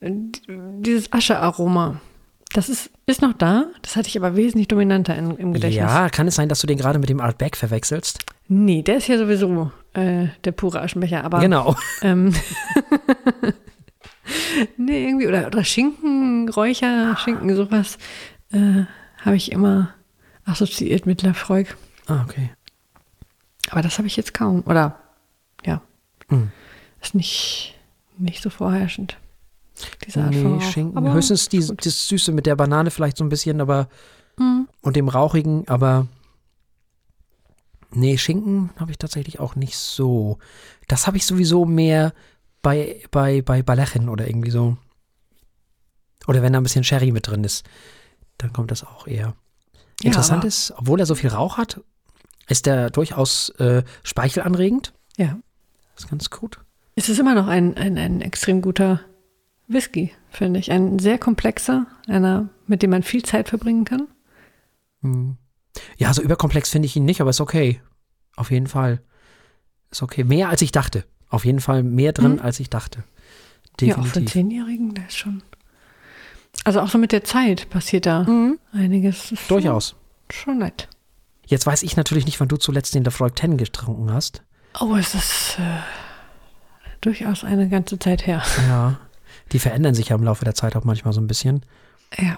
dieses 0.00 1.12
Aschearoma. 1.12 2.00
Das 2.52 2.68
ist, 2.68 2.90
ist 3.06 3.22
noch 3.22 3.34
da, 3.34 3.66
das 3.82 3.94
hatte 3.96 4.08
ich 4.08 4.16
aber 4.16 4.34
wesentlich 4.34 4.66
dominanter 4.66 5.14
in, 5.16 5.36
im 5.36 5.52
Gedächtnis. 5.52 5.76
Ja, 5.76 6.08
kann 6.08 6.26
es 6.26 6.34
sein, 6.34 6.48
dass 6.48 6.60
du 6.60 6.66
den 6.66 6.78
gerade 6.78 6.98
mit 6.98 7.08
dem 7.08 7.20
Art 7.20 7.38
Beck 7.38 7.56
verwechselst? 7.56 8.24
Nee, 8.48 8.82
der 8.82 8.96
ist 8.96 9.06
ja 9.06 9.18
sowieso 9.18 9.70
äh, 9.92 10.28
der 10.44 10.52
pure 10.52 10.80
Aschenbecher, 10.80 11.22
aber 11.22 11.40
Genau. 11.40 11.76
ähm, 12.02 12.34
nee, 14.76 15.06
irgendwie, 15.06 15.28
oder, 15.28 15.46
oder 15.46 15.62
Schinken, 15.64 16.48
Räucher, 16.48 17.16
Schinken, 17.18 17.54
sowas 17.54 17.98
äh, 18.52 18.82
habe 19.24 19.36
ich 19.36 19.52
immer 19.52 19.94
assoziiert 20.44 21.06
mit 21.06 21.22
Lafroig. 21.22 21.76
Ah, 22.06 22.22
okay. 22.24 22.50
Aber 23.70 23.82
das 23.82 23.98
habe 23.98 24.08
ich 24.08 24.16
jetzt 24.16 24.34
kaum. 24.34 24.62
Oder 24.66 24.98
ja, 25.64 25.80
Hm. 26.28 26.50
ist 27.00 27.14
nicht, 27.14 27.78
nicht 28.18 28.42
so 28.42 28.50
vorherrschend. 28.50 29.16
Diese 30.06 30.22
Art 30.22 30.34
von 30.34 30.56
Nee, 30.58 30.64
Rauch. 30.64 30.70
Schinken. 30.72 30.96
Aber 30.98 31.12
Höchstens 31.14 31.48
die, 31.48 31.58
das 31.58 32.08
Süße 32.08 32.32
mit 32.32 32.46
der 32.46 32.56
Banane 32.56 32.90
vielleicht 32.90 33.16
so 33.16 33.24
ein 33.24 33.28
bisschen, 33.30 33.60
aber 33.60 33.88
Hm. 34.38 34.68
und 34.82 34.96
dem 34.96 35.08
Rauchigen, 35.08 35.66
aber 35.68 36.06
nee, 37.92 38.16
Schinken 38.18 38.70
habe 38.76 38.90
ich 38.90 38.98
tatsächlich 38.98 39.40
auch 39.40 39.54
nicht 39.56 39.76
so. 39.76 40.38
Das 40.88 41.06
habe 41.06 41.16
ich 41.16 41.26
sowieso 41.26 41.64
mehr 41.64 42.12
bei, 42.62 43.02
bei, 43.10 43.42
bei 43.42 43.62
Balechen 43.62 44.08
oder 44.08 44.26
irgendwie 44.26 44.50
so. 44.50 44.76
Oder 46.26 46.42
wenn 46.42 46.52
da 46.52 46.60
ein 46.60 46.62
bisschen 46.62 46.84
Sherry 46.84 47.12
mit 47.12 47.26
drin 47.26 47.44
ist, 47.44 47.64
dann 48.42 48.52
kommt 48.52 48.70
das 48.70 48.84
auch 48.84 49.06
eher. 49.06 49.34
Ja, 50.02 50.06
Interessant 50.06 50.44
ist, 50.44 50.72
obwohl 50.76 51.00
er 51.00 51.06
so 51.06 51.14
viel 51.14 51.30
Rauch 51.30 51.58
hat, 51.58 51.80
ist 52.48 52.66
der 52.66 52.90
durchaus 52.90 53.50
äh, 53.58 53.82
speichelanregend. 54.02 54.92
Ja. 55.16 55.38
Das 55.94 56.04
ist 56.04 56.10
ganz 56.10 56.30
gut. 56.30 56.58
Es 56.96 57.08
ist 57.08 57.18
immer 57.18 57.34
noch 57.34 57.46
ein, 57.46 57.76
ein, 57.76 57.98
ein 57.98 58.20
extrem 58.20 58.62
guter 58.62 59.00
Whisky, 59.68 60.12
finde 60.30 60.58
ich. 60.58 60.72
Ein 60.72 60.98
sehr 60.98 61.18
komplexer, 61.18 61.86
einer, 62.08 62.48
mit 62.66 62.82
dem 62.82 62.90
man 62.90 63.02
viel 63.02 63.22
Zeit 63.22 63.48
verbringen 63.48 63.84
kann. 63.84 64.08
Hm. 65.02 65.36
Ja, 65.96 66.12
so 66.12 66.22
überkomplex 66.22 66.70
finde 66.70 66.86
ich 66.86 66.96
ihn 66.96 67.04
nicht, 67.04 67.20
aber 67.20 67.30
ist 67.30 67.40
okay. 67.40 67.80
Auf 68.36 68.50
jeden 68.50 68.66
Fall. 68.66 69.02
Ist 69.90 70.02
okay. 70.02 70.24
Mehr 70.24 70.48
als 70.48 70.62
ich 70.62 70.72
dachte. 70.72 71.04
Auf 71.28 71.44
jeden 71.44 71.60
Fall 71.60 71.82
mehr 71.82 72.12
drin, 72.12 72.34
Mhm. 72.34 72.40
als 72.40 72.58
ich 72.58 72.70
dachte. 72.70 73.04
Ja, 73.80 73.94
auch 73.94 73.98
für 73.98 74.00
einen 74.00 74.04
Definitiv. 74.26 74.32
Zehnjährigen, 74.32 74.94
der 74.94 75.06
ist 75.06 75.16
schon. 75.16 75.42
Also 76.64 76.80
auch 76.80 76.88
so 76.88 76.98
mit 76.98 77.12
der 77.12 77.24
Zeit 77.24 77.70
passiert 77.70 78.06
da 78.06 78.26
einiges. 78.72 79.32
Ist 79.32 79.40
schon- 79.40 79.48
Durchaus. 79.48 79.94
Schon 80.30 80.58
nett. 80.58 80.88
Jetzt 81.46 81.66
weiß 81.66 81.82
ich 81.82 81.96
natürlich 81.96 82.26
nicht, 82.26 82.38
wann 82.38 82.48
du 82.48 82.56
zuletzt 82.56 82.94
den 82.94 83.02
Lafroig 83.04 83.36
10 83.38 83.56
getrunken 83.56 84.12
hast. 84.12 84.42
Oh, 84.80 84.94
es 84.94 85.14
ist 85.14 85.56
äh, 85.58 85.80
durchaus 87.00 87.42
eine 87.44 87.68
ganze 87.68 87.98
Zeit 87.98 88.26
her. 88.26 88.42
Ja. 88.68 88.98
Die 89.52 89.58
verändern 89.58 89.94
sich 89.94 90.10
ja 90.10 90.16
im 90.16 90.22
Laufe 90.22 90.44
der 90.44 90.54
Zeit 90.54 90.76
auch 90.76 90.84
manchmal 90.84 91.12
so 91.12 91.20
ein 91.20 91.26
bisschen. 91.26 91.64
Ja. 92.16 92.36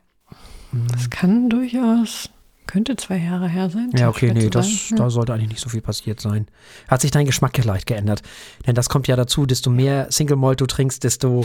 Das 0.95 1.11
kann 1.11 1.51
durchaus, 1.51 2.31
könnte 2.67 2.97
zwei 2.97 3.19
Jahre 3.19 3.49
her 3.49 3.69
sein. 3.69 3.91
Ja, 3.95 4.09
okay, 4.09 4.33
nee, 4.33 4.49
das, 4.49 4.89
sagen. 4.89 4.97
da 4.97 5.11
sollte 5.11 5.35
eigentlich 5.35 5.51
nicht 5.51 5.61
so 5.61 5.69
viel 5.69 5.83
passiert 5.83 6.21
sein. 6.21 6.47
Hat 6.89 7.03
sich 7.03 7.11
dein 7.11 7.27
Geschmack 7.27 7.53
vielleicht 7.61 7.87
geändert? 7.87 8.23
Denn 8.67 8.75
das 8.75 8.89
kommt 8.89 9.09
ja 9.09 9.17
dazu, 9.17 9.45
desto 9.45 9.69
mehr 9.69 10.11
Single 10.11 10.37
Malt 10.39 10.63
du 10.63 10.67
trinkst, 10.67 11.05
desto, 11.05 11.45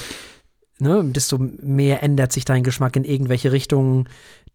ne, 0.80 1.04
desto 1.04 1.38
mehr 1.40 2.04
ändert 2.04 2.32
sich 2.32 2.46
dein 2.46 2.64
Geschmack 2.64 2.96
in 2.96 3.04
irgendwelche 3.04 3.52
Richtungen, 3.52 4.08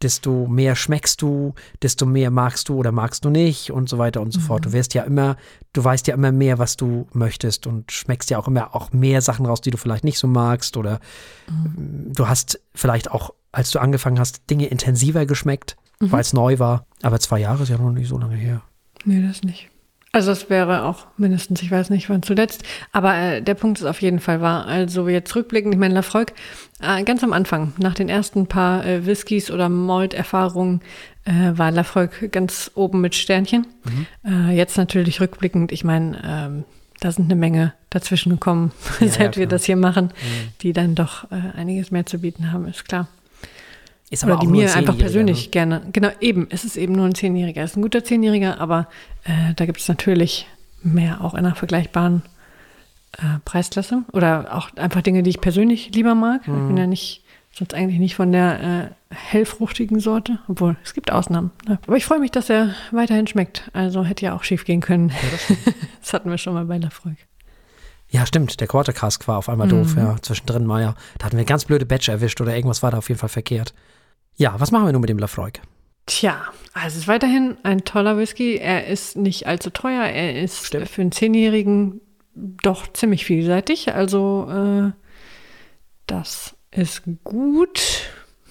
desto 0.02 0.46
mehr 0.46 0.74
schmeckst 0.74 1.22
du, 1.22 1.54
desto 1.80 2.06
mehr 2.06 2.30
magst 2.30 2.68
du 2.68 2.76
oder 2.76 2.92
magst 2.92 3.24
du 3.24 3.30
nicht 3.30 3.70
und 3.70 3.88
so 3.88 3.98
weiter 3.98 4.20
und 4.20 4.32
so 4.32 4.40
fort. 4.40 4.64
Du 4.64 4.72
wirst 4.72 4.94
ja 4.94 5.02
immer, 5.02 5.36
du 5.72 5.84
weißt 5.84 6.06
ja 6.08 6.14
immer 6.14 6.32
mehr, 6.32 6.58
was 6.58 6.76
du 6.76 7.06
möchtest 7.12 7.66
und 7.66 7.92
schmeckst 7.92 8.30
ja 8.30 8.38
auch 8.38 8.48
immer 8.48 8.74
auch 8.74 8.92
mehr 8.92 9.20
Sachen 9.20 9.46
raus, 9.46 9.60
die 9.60 9.70
du 9.70 9.78
vielleicht 9.78 10.04
nicht 10.04 10.18
so 10.18 10.26
magst 10.26 10.76
oder 10.76 11.00
du 11.76 12.28
hast 12.28 12.60
vielleicht 12.74 13.10
auch, 13.10 13.32
als 13.52 13.70
du 13.70 13.78
angefangen 13.78 14.18
hast, 14.18 14.50
Dinge 14.50 14.66
intensiver 14.66 15.26
geschmeckt, 15.26 15.76
weil 16.00 16.20
es 16.20 16.32
neu 16.32 16.58
war. 16.58 16.86
Aber 17.02 17.20
zwei 17.20 17.38
Jahre 17.38 17.62
ist 17.62 17.68
ja 17.68 17.78
noch 17.78 17.92
nicht 17.92 18.08
so 18.08 18.18
lange 18.18 18.36
her. 18.36 18.62
Nee, 19.04 19.24
das 19.24 19.42
nicht. 19.42 19.68
Also 20.14 20.30
das 20.30 20.50
wäre 20.50 20.84
auch 20.84 21.06
mindestens, 21.16 21.62
ich 21.62 21.70
weiß 21.70 21.88
nicht 21.88 22.10
wann 22.10 22.22
zuletzt, 22.22 22.64
aber 22.92 23.16
äh, 23.16 23.40
der 23.40 23.54
Punkt 23.54 23.78
ist 23.78 23.86
auf 23.86 24.02
jeden 24.02 24.20
Fall 24.20 24.42
wahr. 24.42 24.66
Also 24.66 25.08
jetzt 25.08 25.34
rückblickend, 25.34 25.72
ich 25.72 25.80
meine, 25.80 25.94
Lafroig, 25.94 26.34
äh, 26.82 27.02
ganz 27.02 27.24
am 27.24 27.32
Anfang, 27.32 27.72
nach 27.78 27.94
den 27.94 28.10
ersten 28.10 28.46
paar 28.46 28.84
äh, 28.84 29.06
Whiskys 29.06 29.50
oder 29.50 29.70
Malt-Erfahrungen, 29.70 30.82
äh, 31.24 31.56
war 31.56 31.70
Lafroig 31.70 32.30
ganz 32.30 32.70
oben 32.74 33.00
mit 33.00 33.14
Sternchen. 33.14 33.66
Äh, 34.22 34.54
jetzt 34.54 34.76
natürlich 34.76 35.18
rückblickend, 35.22 35.72
ich 35.72 35.82
meine, 35.82 36.20
ähm, 36.22 36.64
da 37.00 37.10
sind 37.10 37.24
eine 37.24 37.36
Menge 37.36 37.72
dazwischen 37.88 38.30
gekommen, 38.30 38.72
Ja, 39.00 39.08
seit 39.08 39.36
ja, 39.36 39.40
wir 39.40 39.46
das 39.46 39.64
hier 39.64 39.76
machen, 39.76 40.12
die 40.60 40.74
dann 40.74 40.94
doch 40.94 41.24
äh, 41.30 41.56
einiges 41.56 41.90
mehr 41.90 42.04
zu 42.04 42.18
bieten 42.18 42.52
haben, 42.52 42.68
ist 42.68 42.84
klar. 42.86 43.08
Ist 44.12 44.24
Oder 44.24 44.34
aber 44.34 44.40
die 44.42 44.46
auch 44.46 44.52
nur 44.52 44.62
mir 44.62 44.70
ein 44.70 44.76
einfach 44.78 44.98
persönlich 44.98 45.44
Ne? 45.46 45.50
gerne. 45.50 45.82
Genau, 45.92 46.10
eben. 46.20 46.46
Es 46.50 46.64
ist 46.64 46.76
eben 46.76 46.92
nur 46.94 47.06
ein 47.06 47.14
Zehnjähriger. 47.14 47.62
Es 47.62 47.70
ist 47.72 47.76
ein 47.78 47.82
guter 47.82 48.04
Zehnjähriger, 48.04 48.60
aber 48.60 48.88
äh, 49.24 49.54
da 49.56 49.64
gibt 49.66 49.80
es 49.80 49.88
natürlich 49.88 50.46
mehr 50.82 51.22
auch 51.24 51.32
in 51.32 51.40
einer 51.46 51.54
vergleichbaren 51.54 52.22
äh, 53.18 53.38
Preisklasse. 53.44 54.02
Oder 54.12 54.54
auch 54.54 54.68
einfach 54.76 55.00
Dinge, 55.00 55.22
die 55.22 55.30
ich 55.30 55.40
persönlich 55.40 55.94
lieber 55.94 56.14
mag. 56.14 56.42
Ich 56.42 56.48
Mhm. 56.48 56.66
bin 56.68 56.76
ja 56.76 56.86
nicht, 56.86 57.24
sonst 57.56 57.72
eigentlich 57.72 57.98
nicht 58.00 58.14
von 58.14 58.32
der 58.32 58.92
äh, 59.10 59.14
hellfruchtigen 59.14 59.98
Sorte. 59.98 60.38
Obwohl, 60.46 60.76
es 60.84 60.92
gibt 60.92 61.10
Ausnahmen. 61.10 61.50
Ne? 61.66 61.78
Aber 61.86 61.96
ich 61.96 62.04
freue 62.04 62.20
mich, 62.20 62.30
dass 62.32 62.50
er 62.50 62.74
weiterhin 62.90 63.26
schmeckt. 63.26 63.70
Also 63.72 64.04
hätte 64.04 64.26
ja 64.26 64.34
auch 64.36 64.44
schief 64.44 64.66
gehen 64.66 64.82
können. 64.82 65.10
das 66.02 66.12
hatten 66.12 66.28
wir 66.28 66.36
schon 66.36 66.52
mal 66.52 66.66
bei 66.66 66.76
Lafroig. 66.76 67.16
Ja, 68.10 68.26
stimmt. 68.26 68.60
Der 68.60 68.68
Quarter 68.68 68.92
Cask 68.92 69.26
war 69.26 69.38
auf 69.38 69.48
einmal 69.48 69.68
Mhm. 69.68 69.70
doof. 69.70 69.94
Ja, 69.96 70.16
zwischendrin 70.20 70.66
mal 70.66 70.82
ja. 70.82 70.94
Da 71.18 71.24
hatten 71.26 71.38
wir 71.38 71.46
ganz 71.46 71.64
blöde 71.64 71.86
Batch 71.86 72.10
erwischt 72.10 72.42
oder 72.42 72.54
irgendwas 72.54 72.82
war 72.82 72.90
da 72.90 72.98
auf 72.98 73.08
jeden 73.08 73.18
Fall 73.18 73.30
verkehrt. 73.30 73.72
Ja, 74.36 74.54
was 74.58 74.70
machen 74.70 74.86
wir 74.86 74.92
nun 74.92 75.00
mit 75.00 75.10
dem 75.10 75.18
Lafroig? 75.18 75.60
Tja, 76.06 76.40
also 76.72 76.88
es 76.88 76.96
ist 76.96 77.08
weiterhin 77.08 77.56
ein 77.62 77.84
toller 77.84 78.16
Whisky. 78.18 78.56
Er 78.56 78.86
ist 78.86 79.16
nicht 79.16 79.46
allzu 79.46 79.70
teuer. 79.70 80.02
Er 80.04 80.42
ist 80.42 80.66
Stimmt. 80.66 80.88
für 80.88 81.02
einen 81.02 81.12
Zehnjährigen 81.12 82.00
doch 82.34 82.92
ziemlich 82.92 83.24
vielseitig. 83.24 83.94
Also 83.94 84.48
äh, 84.50 84.92
das 86.06 86.56
ist 86.70 87.02
gut. 87.24 87.80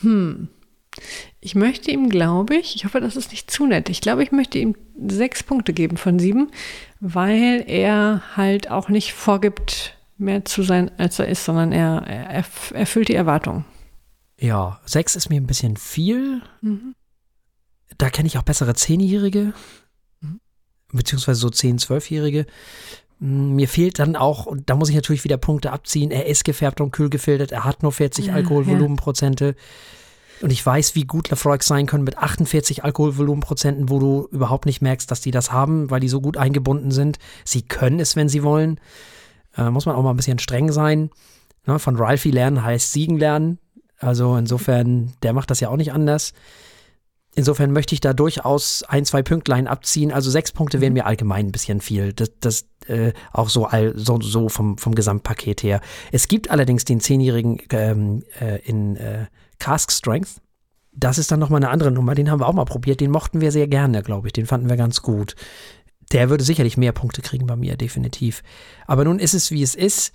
Hm. 0.02 0.48
Ich 1.40 1.56
möchte 1.56 1.90
ihm, 1.92 2.10
glaube 2.10 2.56
ich, 2.56 2.76
ich 2.76 2.86
hoffe, 2.86 3.02
das 3.02 3.16
ist 3.16 3.32
nicht 3.32 3.50
zu 3.50 3.66
nett. 3.66 3.90
Ich 3.90 4.02
glaube, 4.02 4.24
ich 4.24 4.32
möchte 4.32 4.60
ihm 4.60 4.76
sechs 5.08 5.42
Punkte 5.42 5.74
geben 5.74 5.98
von 5.98 6.20
sieben, 6.20 6.52
weil 7.00 7.64
er 7.68 8.22
halt 8.36 8.70
auch 8.70 8.90
nicht 8.90 9.14
vorgibt, 9.14 9.98
mehr 10.18 10.46
zu 10.46 10.62
sein, 10.64 10.92
als 11.00 11.18
er 11.18 11.28
ist, 11.28 11.46
sondern 11.46 11.72
er, 11.72 12.04
er 12.06 12.44
erf- 12.44 12.74
erfüllt 12.76 13.08
die 13.08 13.16
Erwartungen. 13.16 13.66
Ja, 14.42 14.80
sechs 14.86 15.16
ist 15.16 15.30
mir 15.30 15.40
ein 15.40 15.46
bisschen 15.48 15.78
viel. 15.78 16.42
Mhm. 16.62 16.96
Da 17.98 18.10
kenne 18.10 18.28
ich 18.28 18.38
auch 18.38 18.44
bessere 18.44 18.74
Zehnjährige, 18.74 19.54
beziehungsweise 20.92 21.40
so 21.40 21.50
zehn, 21.50 21.78
zwölfjährige. 21.78 22.48
Mm, 23.20 23.54
Mir 23.54 23.68
fehlt 23.68 24.00
dann 24.00 24.16
auch, 24.16 24.48
und 24.48 24.70
da 24.70 24.76
muss 24.76 24.90
ich 24.90 24.96
natürlich 24.96 25.24
wieder 25.24 25.38
Punkte 25.38 25.72
abziehen, 25.72 26.10
er 26.10 26.26
ist 26.26 26.44
gefärbt 26.44 26.82
und 26.82 26.92
kühl 26.92 27.10
gefiltert, 27.10 27.52
er 27.52 27.66
hat 27.66 27.84
nur 27.84 27.92
40 27.92 28.28
Ja, 28.28 28.34
Alkoholvolumenprozente. 28.34 29.56
Und 30.42 30.52
ich 30.52 30.66
weiß, 30.66 30.96
wie 30.96 31.04
gut 31.04 31.30
Lafroigs 31.30 31.68
sein 31.68 31.86
können 31.86 32.04
mit 32.04 32.18
48 32.18 32.84
Alkoholvolumenprozenten, 32.84 33.90
wo 33.90 34.00
du 34.00 34.28
überhaupt 34.32 34.66
nicht 34.66 34.82
merkst, 34.82 35.12
dass 35.12 35.22
die 35.22 35.30
das 35.30 35.52
haben, 35.52 35.92
weil 35.92 36.00
die 36.00 36.10
so 36.10 36.20
gut 36.20 36.38
eingebunden 36.38 36.90
sind. 36.90 37.20
Sie 37.46 37.62
können 37.62 38.00
es, 38.00 38.16
wenn 38.16 38.28
sie 38.28 38.42
wollen. 38.42 38.80
Äh, 39.56 39.70
muss 39.70 39.86
man 39.86 39.96
auch 39.96 40.02
mal 40.02 40.10
ein 40.10 40.18
bisschen 40.18 40.40
streng 40.40 40.72
sein. 40.72 41.12
Ne, 41.68 41.78
von 41.78 41.96
Ralphie 41.96 42.32
lernen 42.32 42.64
heißt 42.64 42.92
siegen 42.92 43.20
lernen. 43.20 43.60
Also 44.02 44.36
insofern, 44.36 45.14
der 45.24 45.34
macht 45.34 45.52
das 45.52 45.60
ja 45.60 45.70
auch 45.70 45.78
nicht 45.78 45.94
anders. 45.94 46.34
Insofern 47.34 47.72
möchte 47.72 47.96
ich 47.96 48.02
da 48.02 48.12
durchaus 48.14 48.84
ein, 48.84 49.06
zwei 49.06 49.22
Pünktlein 49.22 49.68
abziehen. 49.68 50.12
Also 50.12 50.30
sechs 50.30 50.52
Punkte 50.52 50.82
wären 50.82 50.94
mir 50.94 51.06
allgemein 51.06 51.48
ein 51.48 51.52
bisschen 51.52 51.80
viel. 51.80 52.12
Das, 52.12 52.32
das 52.42 52.66
äh, 52.88 53.14
auch 53.32 53.48
so, 53.48 53.66
all, 53.66 53.94
so, 53.96 54.20
so 54.20 54.50
vom, 54.50 54.78
vom 54.78 54.96
Gesamtpaket 54.96 55.64
her. 55.64 55.80
Es 56.12 56.28
gibt 56.28 56.52
allerdings 56.52 56.84
den 56.84 57.00
zehnjährigen 57.00 57.62
ähm, 57.72 58.24
äh, 58.40 58.60
in 58.64 58.98
äh, 58.98 59.28
Cask 59.60 59.92
Strength. 59.94 60.42
Das 60.92 61.18
ist 61.18 61.32
dann 61.32 61.40
nochmal 61.40 61.64
eine 61.64 61.70
andere 61.70 61.92
Nummer. 61.92 62.16
Den 62.16 62.30
haben 62.30 62.42
wir 62.42 62.50
auch 62.50 62.54
mal 62.54 62.66
probiert. 62.66 63.00
Den 63.00 63.12
mochten 63.12 63.40
wir 63.40 63.54
sehr 63.54 63.68
gerne, 63.68 64.04
glaube 64.04 64.28
ich. 64.28 64.34
Den 64.34 64.46
fanden 64.46 64.68
wir 64.70 64.76
ganz 64.76 65.02
gut. 65.02 65.36
Der 66.12 66.30
würde 66.30 66.44
sicherlich 66.44 66.76
mehr 66.76 66.92
Punkte 66.92 67.22
kriegen 67.22 67.48
bei 67.48 67.56
mir, 67.56 67.78
definitiv. 67.78 68.44
Aber 68.88 69.06
nun 69.06 69.20
ist 69.20 69.34
es, 69.34 69.52
wie 69.52 69.64
es 69.64 69.76
ist. 69.76 70.12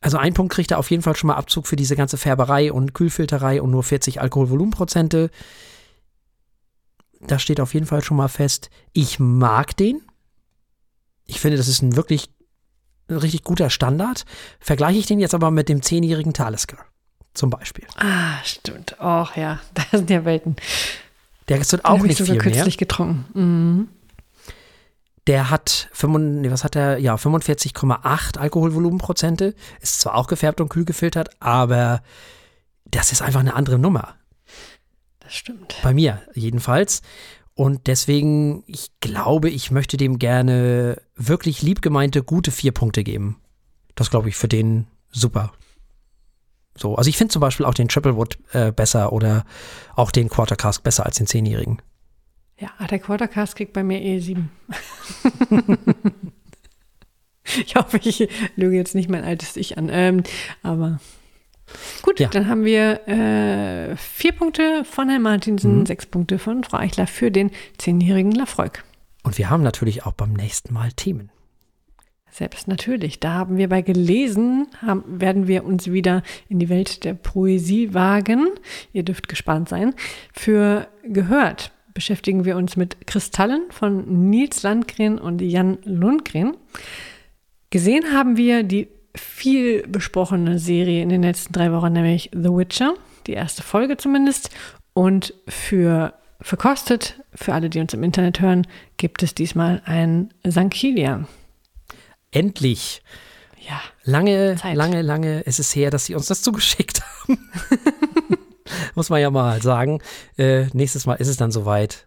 Also 0.00 0.16
ein 0.16 0.34
Punkt 0.34 0.52
kriegt 0.52 0.70
er 0.70 0.78
auf 0.78 0.90
jeden 0.90 1.02
Fall 1.02 1.16
schon 1.16 1.28
mal 1.28 1.34
Abzug 1.34 1.66
für 1.66 1.76
diese 1.76 1.96
ganze 1.96 2.16
Färberei 2.16 2.72
und 2.72 2.94
Kühlfilterei 2.94 3.60
und 3.60 3.70
nur 3.70 3.82
40 3.82 4.20
Alkoholvolumenprozente. 4.20 5.30
Das 7.20 7.42
steht 7.42 7.60
auf 7.60 7.74
jeden 7.74 7.86
Fall 7.86 8.02
schon 8.02 8.16
mal 8.16 8.28
fest. 8.28 8.70
Ich 8.92 9.18
mag 9.18 9.76
den. 9.76 10.02
Ich 11.26 11.40
finde, 11.40 11.56
das 11.56 11.68
ist 11.68 11.82
ein 11.82 11.96
wirklich 11.96 12.30
ein 13.08 13.16
richtig 13.16 13.42
guter 13.42 13.70
Standard. 13.70 14.24
Vergleiche 14.60 14.98
ich 14.98 15.06
den 15.06 15.18
jetzt 15.18 15.34
aber 15.34 15.50
mit 15.50 15.68
dem 15.68 15.82
zehnjährigen 15.82 16.32
Talisker 16.32 16.78
zum 17.34 17.50
Beispiel. 17.50 17.86
Ah, 17.96 18.42
stimmt. 18.44 18.96
Och 19.00 19.36
ja, 19.36 19.60
da 19.74 19.82
sind 19.90 20.10
ja 20.10 20.24
Welten. 20.24 20.56
Der 21.48 21.58
ist 21.58 21.84
auch 21.84 22.02
nicht 22.02 22.20
viel 22.20 22.38
kürzlich 22.38 22.76
mehr. 22.76 22.76
getrunken. 22.76 23.24
Mhm. 23.34 23.88
Der 25.28 25.50
hat, 25.50 25.90
5, 25.92 26.18
nee, 26.40 26.50
was 26.50 26.64
hat 26.64 26.74
er? 26.74 26.96
Ja, 26.98 27.14
45,8 27.14 28.38
Alkoholvolumenprozente. 28.38 29.54
Ist 29.80 30.00
zwar 30.00 30.14
auch 30.14 30.26
gefärbt 30.26 30.58
und 30.62 30.70
kühl 30.70 30.86
gefiltert, 30.86 31.30
aber 31.38 32.02
das 32.86 33.12
ist 33.12 33.20
einfach 33.20 33.40
eine 33.40 33.54
andere 33.54 33.78
Nummer. 33.78 34.14
Das 35.20 35.34
stimmt. 35.34 35.76
Bei 35.82 35.92
mir 35.92 36.22
jedenfalls. 36.34 37.02
Und 37.52 37.88
deswegen, 37.88 38.64
ich 38.66 38.88
glaube, 39.00 39.50
ich 39.50 39.70
möchte 39.70 39.98
dem 39.98 40.18
gerne 40.18 41.02
wirklich 41.14 41.60
liebgemeinte, 41.60 42.22
gute 42.22 42.50
vier 42.50 42.72
Punkte 42.72 43.04
geben. 43.04 43.38
Das 43.96 44.08
glaube 44.08 44.30
ich 44.30 44.36
für 44.36 44.48
den 44.48 44.86
super. 45.10 45.52
So, 46.74 46.94
also 46.94 47.10
ich 47.10 47.18
finde 47.18 47.32
zum 47.32 47.40
Beispiel 47.40 47.66
auch 47.66 47.74
den 47.74 47.88
Triple 47.88 48.16
Wood 48.16 48.38
äh, 48.52 48.72
besser 48.72 49.12
oder 49.12 49.44
auch 49.94 50.10
den 50.10 50.30
Quarter 50.30 50.56
Cask 50.56 50.82
besser 50.82 51.04
als 51.04 51.18
den 51.18 51.26
Zehnjährigen. 51.26 51.82
Ja, 52.58 52.70
der 52.86 52.98
Quarter 52.98 53.28
Cask 53.28 53.56
kriegt 53.56 53.74
bei 53.74 53.82
mir 53.82 54.00
eh 54.00 54.20
sieben. 54.20 54.50
ich 57.44 57.74
hoffe, 57.76 57.98
ich 58.02 58.28
lüge 58.56 58.76
jetzt 58.76 58.94
nicht 58.94 59.08
mein 59.10 59.24
altes 59.24 59.56
Ich 59.56 59.78
an. 59.78 59.88
Ähm, 59.90 60.22
aber 60.62 61.00
gut, 62.02 62.20
Ja. 62.20 62.28
dann 62.28 62.48
haben 62.48 62.64
wir 62.64 63.06
äh, 63.08 63.96
vier 63.96 64.32
Punkte 64.32 64.84
von 64.84 65.08
Herrn 65.08 65.22
Martinsen, 65.22 65.80
Mhm. 65.80 65.86
sechs 65.86 66.06
Punkte 66.06 66.38
von 66.38 66.64
Frau 66.64 66.78
Eichler 66.78 67.06
für 67.06 67.30
den 67.30 67.50
zehnjährigen 67.78 68.32
Lafroig. 68.32 68.84
Und 69.24 69.38
wir 69.38 69.50
haben 69.50 69.62
natürlich 69.62 70.06
auch 70.06 70.12
beim 70.12 70.32
nächsten 70.32 70.72
Mal 70.72 70.92
Themen. 70.92 71.30
Selbst 72.30 72.68
natürlich. 72.68 73.18
Da 73.20 73.32
haben 73.32 73.56
wir 73.56 73.68
bei 73.68 73.82
gelesen, 73.82 74.68
haben, 74.80 75.20
werden 75.20 75.48
wir 75.48 75.64
uns 75.64 75.90
wieder 75.90 76.22
in 76.48 76.58
die 76.58 76.68
Welt 76.68 77.04
der 77.04 77.14
Poesie 77.14 77.94
wagen. 77.94 78.46
Ihr 78.92 79.02
dürft 79.02 79.28
gespannt 79.28 79.68
sein. 79.68 79.94
Für 80.32 80.86
gehört 81.02 81.72
beschäftigen 81.98 82.44
wir 82.44 82.56
uns 82.56 82.76
mit 82.76 83.08
Kristallen 83.08 83.72
von 83.72 84.30
Nils 84.30 84.62
Landgren 84.62 85.18
und 85.18 85.42
Jan 85.42 85.78
Lundgren. 85.82 86.56
Gesehen 87.70 88.12
haben 88.12 88.36
wir 88.36 88.62
die 88.62 88.86
viel 89.16 89.84
besprochene 89.88 90.60
Serie 90.60 91.02
in 91.02 91.08
den 91.08 91.22
letzten 91.24 91.52
drei 91.52 91.72
Wochen, 91.72 91.92
nämlich 91.92 92.30
The 92.32 92.50
Witcher, 92.50 92.94
die 93.26 93.32
erste 93.32 93.64
Folge 93.64 93.96
zumindest. 93.96 94.50
Und 94.94 95.34
für 95.48 96.14
verkostet, 96.40 97.20
für 97.34 97.52
alle, 97.52 97.68
die 97.68 97.80
uns 97.80 97.94
im 97.94 98.04
Internet 98.04 98.38
hören, 98.38 98.68
gibt 98.96 99.24
es 99.24 99.34
diesmal 99.34 99.82
ein 99.84 100.32
Sankilia. 100.46 101.26
Endlich. 102.30 103.02
Ja, 103.68 103.80
Lange, 104.04 104.54
Zeit. 104.54 104.76
lange, 104.76 105.02
lange 105.02 105.40
ist 105.40 105.58
es 105.58 105.74
her, 105.74 105.90
dass 105.90 106.04
sie 106.04 106.14
uns 106.14 106.26
das 106.26 106.42
zugeschickt 106.42 107.00
haben. 107.02 107.38
Muss 108.94 109.10
man 109.10 109.20
ja 109.20 109.30
mal 109.30 109.62
sagen. 109.62 110.00
Äh, 110.36 110.66
nächstes 110.72 111.06
Mal 111.06 111.14
ist 111.14 111.28
es 111.28 111.36
dann 111.36 111.50
soweit. 111.50 112.06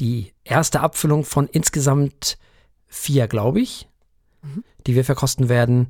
Die 0.00 0.32
erste 0.44 0.80
Abfüllung 0.80 1.24
von 1.24 1.46
insgesamt 1.48 2.38
vier, 2.86 3.28
glaube 3.28 3.60
ich, 3.60 3.88
die 4.86 4.94
wir 4.94 5.04
verkosten 5.04 5.48
werden. 5.48 5.88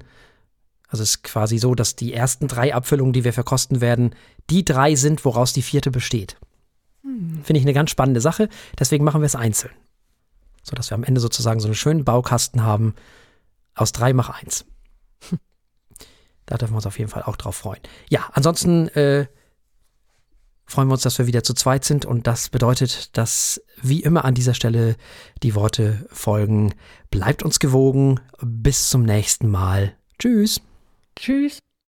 Also 0.88 1.02
es 1.02 1.10
ist 1.10 1.22
quasi 1.24 1.58
so, 1.58 1.74
dass 1.74 1.96
die 1.96 2.14
ersten 2.14 2.46
drei 2.46 2.72
Abfüllungen, 2.74 3.12
die 3.12 3.24
wir 3.24 3.32
verkosten 3.32 3.80
werden, 3.80 4.14
die 4.48 4.64
drei 4.64 4.94
sind, 4.94 5.24
woraus 5.24 5.52
die 5.52 5.62
vierte 5.62 5.90
besteht. 5.90 6.36
Finde 7.42 7.58
ich 7.58 7.64
eine 7.64 7.72
ganz 7.72 7.90
spannende 7.90 8.20
Sache. 8.20 8.48
Deswegen 8.78 9.04
machen 9.04 9.20
wir 9.20 9.26
es 9.26 9.36
einzeln. 9.36 9.72
Sodass 10.62 10.90
wir 10.90 10.96
am 10.96 11.04
Ende 11.04 11.20
sozusagen 11.20 11.60
so 11.60 11.68
einen 11.68 11.74
schönen 11.74 12.04
Baukasten 12.04 12.62
haben 12.62 12.94
aus 13.74 13.92
drei 13.92 14.12
mach 14.12 14.30
eins. 14.30 14.64
Da 16.48 16.56
dürfen 16.56 16.74
wir 16.74 16.76
uns 16.76 16.86
auf 16.86 17.00
jeden 17.00 17.10
Fall 17.10 17.24
auch 17.24 17.34
drauf 17.34 17.56
freuen. 17.56 17.80
Ja, 18.08 18.30
ansonsten 18.32 18.86
äh, 18.90 19.26
freuen 20.66 20.88
wir 20.88 20.94
uns, 20.94 21.02
dass 21.02 21.18
wir 21.18 21.26
wieder 21.26 21.42
zu 21.42 21.54
zweit 21.54 21.84
sind 21.84 22.04
und 22.04 22.26
das 22.26 22.48
bedeutet, 22.48 23.16
dass 23.16 23.60
wie 23.80 24.02
immer 24.02 24.24
an 24.24 24.34
dieser 24.34 24.54
Stelle 24.54 24.96
die 25.42 25.54
Worte 25.54 26.06
folgen. 26.10 26.74
Bleibt 27.10 27.42
uns 27.42 27.58
gewogen. 27.58 28.20
Bis 28.42 28.90
zum 28.90 29.02
nächsten 29.02 29.48
Mal. 29.48 29.94
Tschüss. 30.18 30.60
tschüss. 31.16 31.58